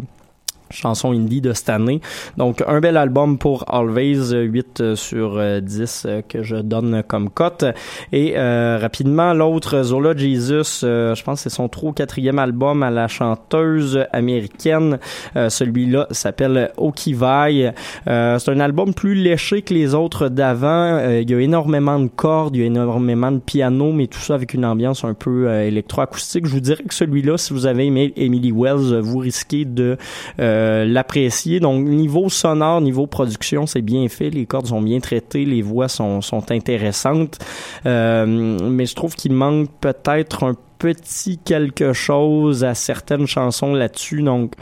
Euh, 0.68 0.74
chansons 0.74 1.12
indie 1.12 1.42
de 1.42 1.54
cette 1.54 1.70
année. 1.70 2.02
Donc, 2.38 2.64
un 2.68 2.80
bel 2.80 2.98
album 2.98 3.38
pour 3.38 3.66
Always, 3.74 4.34
euh, 4.34 4.44
8 4.44 4.82
euh, 4.82 4.96
sur 4.96 5.38
euh, 5.38 5.60
10 5.60 6.04
euh, 6.06 6.22
que 6.28 6.44
je 6.44 6.56
donne 6.56 7.04
comme 7.08 7.30
cote. 7.30 7.66
Et 8.12 8.34
euh, 8.38 8.78
rapidement, 8.82 9.34
l'autre, 9.34 9.84
Zola 9.84 10.16
Jesus, 10.16 10.84
euh, 10.84 11.16
je 11.16 11.24
pense 11.24 11.44
que 11.44 11.50
c'est 11.50 11.56
son 11.56 11.68
trop 11.70 11.92
quatrième 11.92 12.40
album 12.40 12.84
à 12.84 12.90
la 12.90 13.08
chanteuse 13.08 14.06
américaine. 14.12 15.00
Euh, 15.36 15.50
Celui-là 15.50 16.08
s'appelle 16.12 16.72
Okivai. 16.78 17.72
Euh, 18.08 18.40
c'est 18.40 18.52
un 18.52 18.60
album 18.60 18.94
plus 18.94 19.16
léché 19.16 19.62
que 19.62 19.74
les 19.74 19.94
autres 19.94 20.30
d'avant. 20.30 20.68
Euh, 20.98 21.22
il 21.22 21.30
y 21.30 21.34
a 21.34 21.40
énormément 21.40 22.00
de 22.00 22.08
cordes, 22.08 22.56
il 22.56 22.60
y 22.62 22.64
a 22.64 22.68
énormément 22.68 23.32
de 23.32 23.40
piano, 23.40 23.92
mais 23.92 24.08
tout 24.08 24.20
ça 24.20 24.36
avec 24.36 24.54
une 24.54 24.66
ambiance 24.66 25.04
un 25.04 25.14
peu 25.14 25.48
euh, 25.48 25.68
électroacoustique. 25.68 26.46
Je 26.46 26.52
vous 26.52 26.60
dirais 26.60 26.84
que 26.84 26.94
celui-là, 26.94 27.38
si 27.38 27.54
vous 27.54 27.66
avez 27.66 27.86
aimé 27.86 28.14
Emily 28.16 28.52
Wells, 28.52 29.00
vous 29.00 29.20
risquez 29.20 29.66
de 29.66 29.98
euh, 30.40 30.57
l'apprécier. 30.86 31.60
Donc, 31.60 31.86
niveau 31.86 32.30
sonore, 32.30 32.82
niveau 32.82 33.08
production, 33.08 33.66
c'est 33.66 33.82
bien 33.82 34.08
fait. 34.10 34.30
Les 34.30 34.46
cordes 34.46 34.68
sont 34.68 34.82
bien 34.82 35.00
traitées, 35.00 35.46
les 35.46 35.62
voix 35.62 35.88
sont, 35.88 36.22
intéressantes. 36.50 37.40
Euh, 37.86 38.26
mais 38.26 38.86
je 38.86 38.96
trouve 38.96 39.16
qu'il 39.16 39.34
manque 39.34 39.70
peut-être 39.82 40.44
un 40.44 40.56
petit 40.80 41.38
quelque 41.38 41.94
chose 41.94 42.64
à 42.64 42.76
certaines 42.76 43.28
chansons 43.28 43.74
là-dessus. 43.74 44.22
Donc, 44.22 44.54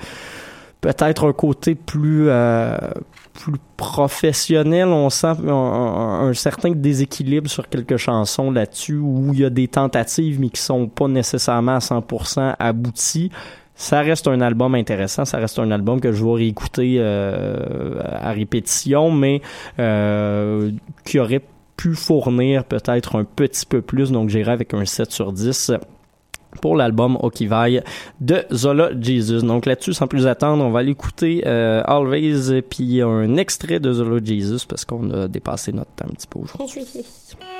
peut-être 0.82 1.26
un 1.28 1.34
côté 1.34 1.76
plus 1.76 2.26
euh, 2.30 2.78
plus 3.34 3.54
professionnel 3.76 4.88
on 4.88 5.10
sent 5.10 5.34
un 5.48 6.32
certain 6.34 6.72
déséquilibre 6.72 7.50
sur 7.50 7.68
quelques 7.70 7.98
chansons 7.98 8.52
là-dessus 8.52 8.98
où 8.98 9.32
il 9.34 9.40
y 9.40 9.46
a 9.46 9.50
des 9.50 9.68
tentatives 9.68 10.40
mais 10.40 10.50
qui 10.50 10.62
sont 10.62 10.88
pas 10.88 11.08
nécessairement 11.08 11.76
à 11.76 11.80
100% 11.80 12.56
abouties 12.60 13.32
Ça 13.76 14.02
reste 14.02 14.28
un 14.28 14.40
album 14.40 14.74
intéressant, 14.74 15.26
ça 15.26 15.38
reste 15.38 15.60
un 15.60 15.70
album 15.72 16.00
que 16.00 16.14
je 16.14 16.24
vais 16.24 16.34
réécouter 16.34 16.96
euh, 16.98 18.00
à 18.02 18.32
répétition, 18.32 19.12
mais 19.12 19.42
euh, 19.80 20.72
qui 21.06 21.20
aurait 21.20 21.42
pu 21.76 21.94
fournir 21.94 22.64
peut-être 22.64 23.18
un 23.18 23.26
petit 23.26 23.66
peu 23.66 23.82
plus, 23.82 24.12
donc 24.12 24.30
j'irai 24.30 24.52
avec 24.52 24.74
un 24.74 24.86
7 24.86 25.12
sur 25.12 25.34
10 25.34 25.74
pour 26.62 26.78
l'album 26.78 27.18
Okivaille 27.22 27.84
de 28.22 28.46
Zola 28.54 28.90
Jesus. 28.98 29.42
Donc 29.42 29.66
là-dessus, 29.66 29.92
sans 29.92 30.08
plus 30.08 30.26
attendre, 30.26 30.64
on 30.64 30.72
va 30.72 30.80
aller 30.80 30.92
écouter 30.92 31.44
euh, 31.46 31.84
Always, 31.86 32.62
puis 32.62 33.02
un 33.02 33.36
extrait 33.36 33.82
de 33.82 33.92
Zola 33.92 34.24
Jesus 34.24 34.66
parce 34.68 34.86
qu'on 34.86 35.12
a 35.12 35.28
dépassé 35.28 35.74
notre 35.74 35.92
temps 35.92 36.06
un 36.10 36.14
petit 36.14 36.28
peu 36.28 36.40
aujourd'hui. 36.40 36.86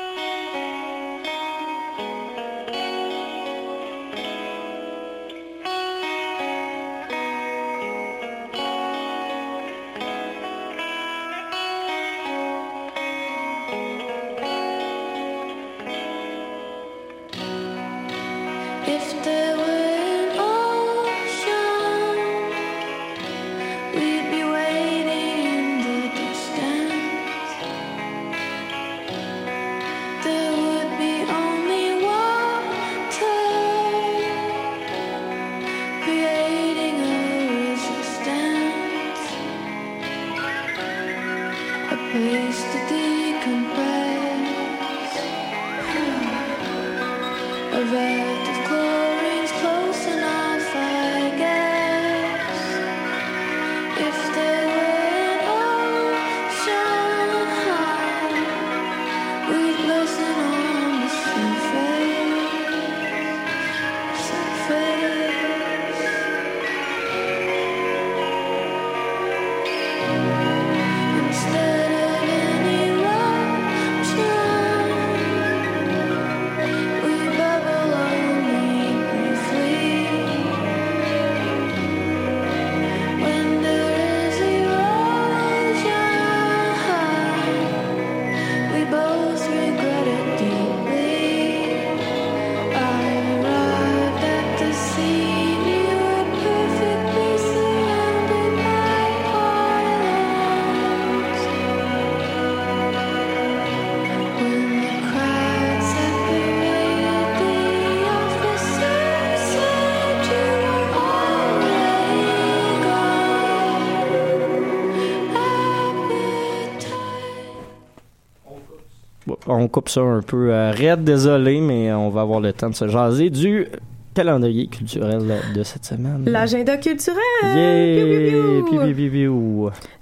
On 119.66 119.68
coupe 119.68 119.90
ça 119.90 120.02
un 120.02 120.22
peu 120.22 120.54
euh, 120.54 120.70
raide, 120.70 121.04
désolé, 121.04 121.60
mais 121.60 121.92
on 121.92 122.10
va 122.12 122.22
avoir 122.22 122.40
le 122.40 122.54
temps 122.54 122.70
de 122.70 122.76
se 122.76 122.88
jaser 122.88 123.32
du 123.32 123.66
calendrier 124.14 124.68
culturel 124.68 125.24
de 125.56 125.64
cette 125.64 125.86
semaine. 125.86 126.24
L'agenda 126.28 126.78
culturel! 126.78 127.20
Yeah! 127.44 128.62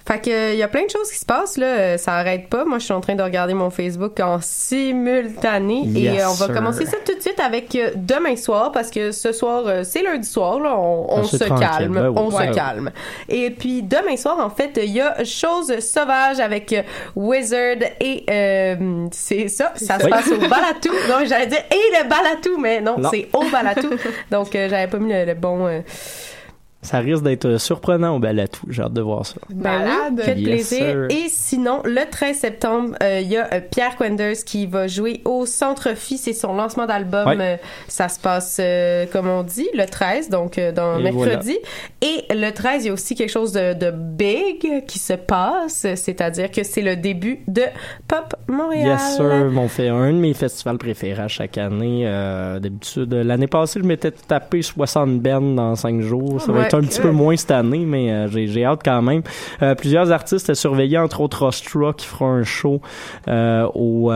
Fait 0.05 0.19
que 0.19 0.53
il 0.53 0.57
y 0.59 0.63
a 0.63 0.67
plein 0.67 0.83
de 0.83 0.89
choses 0.89 1.09
qui 1.09 1.17
se 1.17 1.25
passent 1.25 1.57
là, 1.57 1.65
euh, 1.79 1.97
ça 1.97 2.15
arrête 2.15 2.49
pas. 2.49 2.65
Moi, 2.65 2.79
je 2.79 2.83
suis 2.83 2.93
en 2.93 2.99
train 2.99 3.15
de 3.15 3.23
regarder 3.23 3.53
mon 3.53 3.69
Facebook 3.69 4.19
en 4.19 4.39
simultané 4.41 5.83
Yes, 5.85 5.95
et 5.95 6.21
euh, 6.21 6.29
on 6.29 6.33
va 6.33 6.47
sir. 6.47 6.53
commencer 6.55 6.85
ça 6.85 6.97
tout 7.05 7.12
avec 7.43 7.75
euh, 7.75 7.91
demain 7.95 8.35
soir 8.35 8.71
parce 8.71 8.89
que 8.89 9.11
ce 9.11 9.31
soir 9.31 9.63
euh, 9.67 9.83
c'est 9.83 10.01
lundi 10.01 10.27
soir 10.27 10.59
là, 10.59 10.75
on, 10.77 11.05
on 11.09 11.21
Ah, 11.21 11.23
se 11.23 11.37
calme, 11.43 11.93
ben 11.93 12.09
oui. 12.09 12.15
on 12.17 12.29
Ouais. 12.35 12.47
se 12.49 12.53
calme. 12.55 12.91
Et 13.29 13.49
puis 13.51 13.83
demain 13.83 14.17
soir 14.17 14.37
en 14.39 14.49
fait, 14.49 14.79
il 14.81 14.91
y 14.91 15.01
a 15.01 15.23
Chose 15.23 15.79
sauvage 15.79 16.39
avec 16.39 16.73
euh, 16.73 16.81
Wizard 17.15 17.77
et 17.99 18.23
euh, 18.29 19.07
c'est 19.11 19.47
ça, 19.47 19.73
ça 19.75 19.99
se 19.99 20.05
Oui. 20.05 20.09
passe 20.09 20.27
au 20.29 20.37
Balatou. 20.37 20.89
Donc 21.09 21.25
j'allais 21.27 21.47
dire 21.47 21.63
et 21.71 21.97
le 22.03 22.09
Balatou 22.09 22.57
mais 22.57 22.81
non, 22.81 22.97
Non. 22.97 23.09
c'est 23.11 23.27
au 23.33 23.43
Balatou. 23.51 23.89
Donc 24.31 24.55
euh, 24.55 24.67
j'avais 24.69 24.87
pas 24.87 24.97
mis 24.97 25.11
le, 25.11 25.25
le 25.25 25.33
bon 25.33 25.67
euh, 25.67 25.79
Ça 26.83 26.99
risque 26.99 27.23
d'être 27.23 27.57
surprenant 27.59 28.15
au 28.15 28.19
balatou. 28.19 28.65
J'ai 28.69 28.83
hâte 28.83 28.93
de 28.93 29.01
voir 29.01 29.25
ça. 29.25 29.35
Ben 29.49 29.81
oui, 30.11 30.21
faites 30.23 30.37
Yes, 30.37 30.47
plaisir. 30.69 30.77
sir. 30.77 31.07
Et 31.09 31.29
sinon, 31.29 31.81
le 31.85 32.09
13 32.09 32.37
septembre, 32.37 32.95
euh, 33.01 33.19
il 33.21 33.29
y 33.29 33.37
a 33.37 33.47
euh, 33.53 33.59
Pierre 33.71 33.95
Quenders 33.95 34.43
qui 34.45 34.65
va 34.67 34.87
jouer 34.87 35.21
au 35.25 35.45
Centre 35.45 35.95
Phi. 35.95 36.17
C'est 36.17 36.33
son 36.33 36.53
lancement 36.53 36.85
d'album. 36.85 37.27
Ouais. 37.27 37.37
Euh, 37.39 37.57
ça 37.87 38.09
se 38.09 38.19
passe, 38.19 38.57
euh, 38.59 39.05
comme 39.11 39.27
on 39.27 39.43
dit, 39.43 39.67
le 39.73 39.85
13, 39.85 40.29
donc 40.29 40.57
euh, 40.57 40.71
dans 40.71 40.99
Et 40.99 41.03
mercredi. 41.03 41.57
Et 42.01 42.25
le 42.33 42.51
13, 42.51 42.83
il 42.83 42.87
y 42.87 42.89
a 42.89 42.93
aussi 42.93 43.15
quelque 43.15 43.29
chose 43.31 43.53
de, 43.53 43.73
de 43.73 43.91
big 43.91 44.85
qui 44.85 44.99
se 44.99 45.13
passe, 45.13 45.87
c'est-à-dire 45.95 46.51
que 46.51 46.63
c'est 46.63 46.81
le 46.81 46.95
début 46.95 47.39
de 47.47 47.63
Pop 48.07 48.35
Montréal. 48.47 48.87
Yes, 48.99 49.15
sir. 49.15 49.51
On 49.55 49.67
fait 49.67 49.87
un 49.89 50.11
de 50.11 50.17
mes 50.17 50.33
festivals 50.33 50.77
préférés 50.77 51.21
à 51.21 51.27
chaque 51.27 51.57
année. 51.57 52.03
Euh, 52.05 52.59
D'habitude, 52.59 53.13
l'année 53.13 53.47
passée, 53.47 53.79
je 53.81 53.85
m'étais 53.85 54.11
tapé 54.11 54.61
60 54.61 55.19
bennes 55.21 55.55
dans 55.55 55.75
5 55.75 56.01
jours. 56.01 56.41
Ça 56.41 56.51
va 56.51 56.63
être 56.65 56.72
un 56.73 56.81
petit 56.81 57.01
peu 57.01 57.11
moins 57.11 57.35
cette 57.35 57.51
année, 57.51 57.85
mais 57.85 58.11
euh, 58.11 58.27
j'ai 58.29 58.65
hâte 58.65 58.81
quand 58.83 59.01
même. 59.01 59.23
Euh, 59.61 59.75
plusieurs 59.75 60.11
artistes 60.11 60.49
à 60.49 60.55
surveiller, 60.55 60.97
entre 60.97 61.21
autres 61.21 61.45
Ostra, 61.45 61.93
qui 61.93 62.07
fera 62.07 62.25
un 62.25 62.43
show 62.43 62.81
euh, 63.27 63.67
au... 63.73 64.11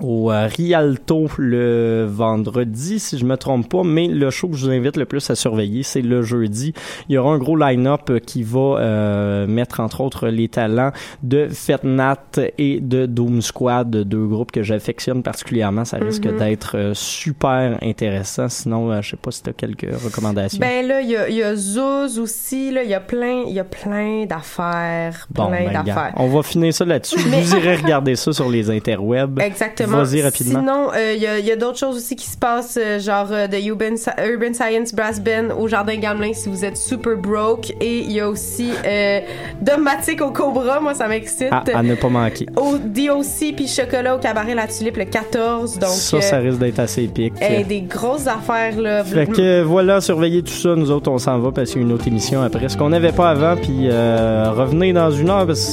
au 0.00 0.30
euh, 0.30 0.46
Rialto 0.46 1.28
le 1.38 2.06
vendredi, 2.08 2.98
si 3.00 3.18
je 3.18 3.24
me 3.24 3.36
trompe 3.36 3.68
pas, 3.68 3.82
mais 3.84 4.06
le 4.06 4.30
show 4.30 4.48
que 4.48 4.56
je 4.56 4.66
vous 4.66 4.70
invite 4.72 4.96
le 4.96 5.06
plus 5.06 5.28
à 5.30 5.34
surveiller, 5.34 5.82
c'est 5.82 6.02
le 6.02 6.22
jeudi. 6.22 6.72
Il 7.08 7.14
y 7.14 7.18
aura 7.18 7.32
un 7.32 7.38
gros 7.38 7.56
line-up 7.56 8.10
euh, 8.10 8.18
qui 8.18 8.42
va 8.42 8.58
euh, 8.78 9.46
mettre 9.46 9.80
entre 9.80 10.00
autres 10.00 10.28
les 10.28 10.48
talents 10.48 10.92
de 11.22 11.48
Fetnat 11.48 12.16
et 12.58 12.80
de 12.80 13.06
Doom 13.06 13.42
Squad, 13.42 13.90
deux 13.90 14.26
groupes 14.26 14.52
que 14.52 14.62
j'affectionne 14.62 15.22
particulièrement. 15.22 15.84
Ça 15.84 15.96
risque 15.98 16.26
Mhm. 16.26 16.38
d'être 16.38 16.76
euh, 16.76 16.92
super 16.94 17.78
intéressant. 17.82 18.48
Sinon, 18.48 18.90
euh, 18.92 19.00
je 19.02 19.10
sais 19.10 19.16
pas 19.16 19.30
si 19.30 19.42
tu 19.42 19.50
as 19.50 19.52
quelques 19.52 19.86
recommandations. 20.04 20.58
Ben 20.60 20.86
là, 20.86 21.00
il 21.00 21.08
y 21.08 21.34
y 21.38 21.42
a 21.42 21.56
Zouz 21.56 22.18
aussi, 22.18 22.70
là, 22.70 22.82
il 22.82 22.90
y 22.90 22.94
a 22.94 23.00
plein, 23.00 23.42
il 23.46 23.54
y 23.54 23.60
a 23.60 23.64
plein 23.64 24.26
d'affaires, 24.26 25.26
Bon, 25.30 25.46
plein 25.48 25.64
ben, 25.72 25.82
d'affaires. 25.84 26.12
on 26.16 26.28
va 26.28 26.42
finir 26.42 26.72
ça 26.74 26.84
là-dessus. 26.84 27.18
Mais- 27.30 27.40
Vous 27.40 27.54
irez 27.56 27.76
regarder 27.76 28.16
ça 28.16 28.32
sur 28.32 28.48
les 28.48 28.70
interwebs. 28.70 29.38
Exactement. 29.40 29.67
Vas-y 29.86 30.22
rapidement. 30.22 30.60
Sinon, 30.60 30.88
euh, 30.94 31.14
il 31.16 31.22
y 31.22 31.26
a, 31.26 31.38
il 31.38 31.46
y 31.46 31.50
a 31.52 31.56
d'autres 31.56 31.78
choses 31.78 31.96
aussi 31.96 32.16
qui 32.16 32.26
se 32.26 32.36
passent, 32.36 32.78
euh, 32.80 32.98
genre 32.98 33.28
euh, 33.30 33.46
de 33.46 33.56
Urban, 33.58 33.94
Urban 34.24 34.52
Science 34.54 34.94
Brass 34.94 35.20
Band 35.20 35.54
au 35.58 35.68
Jardin 35.68 35.96
Gamelin 35.96 36.32
si 36.32 36.48
vous 36.48 36.64
êtes 36.64 36.76
super 36.76 37.16
broke. 37.16 37.70
Et 37.80 37.98
il 38.00 38.12
y 38.12 38.20
a 38.20 38.28
aussi 38.28 38.70
euh, 38.86 39.20
Domatic 39.60 40.20
au 40.22 40.30
Cobra, 40.30 40.80
moi 40.80 40.94
ça 40.94 41.08
m'excite. 41.08 41.52
à, 41.52 41.62
à 41.74 41.82
ne 41.82 41.94
pas 41.94 42.08
manquer. 42.08 42.46
Au 42.56 42.76
DOC 42.78 43.54
puis 43.56 43.66
Chocolat 43.68 44.16
au 44.16 44.18
Cabaret 44.18 44.54
La 44.54 44.66
Tulipe 44.66 44.96
le 44.96 45.04
14. 45.04 45.78
Donc, 45.78 45.90
ça, 45.90 46.20
ça 46.20 46.38
risque 46.38 46.58
d'être 46.58 46.78
assez 46.78 47.04
épique. 47.04 47.34
hey, 47.40 47.64
des 47.64 47.82
grosses 47.82 48.26
affaires 48.26 48.78
là. 48.80 49.04
Fait 49.04 49.26
que 49.26 49.62
voilà, 49.62 50.00
surveillez 50.00 50.42
tout 50.42 50.52
ça. 50.52 50.74
Nous 50.76 50.90
autres, 50.90 51.10
on 51.10 51.18
s'en 51.18 51.38
va 51.38 51.50
parce 51.52 51.70
qu'il 51.70 51.80
y 51.82 51.84
a 51.84 51.86
une 51.86 51.92
autre 51.92 52.06
émission 52.06 52.42
après. 52.42 52.68
Ce 52.68 52.76
qu'on 52.76 52.90
n'avait 52.90 53.12
pas 53.12 53.30
avant, 53.30 53.56
puis 53.56 53.88
euh, 53.90 54.50
revenez 54.52 54.92
dans 54.92 55.10
une 55.10 55.30
heure 55.30 55.46
parce 55.46 55.60
que 55.60 55.64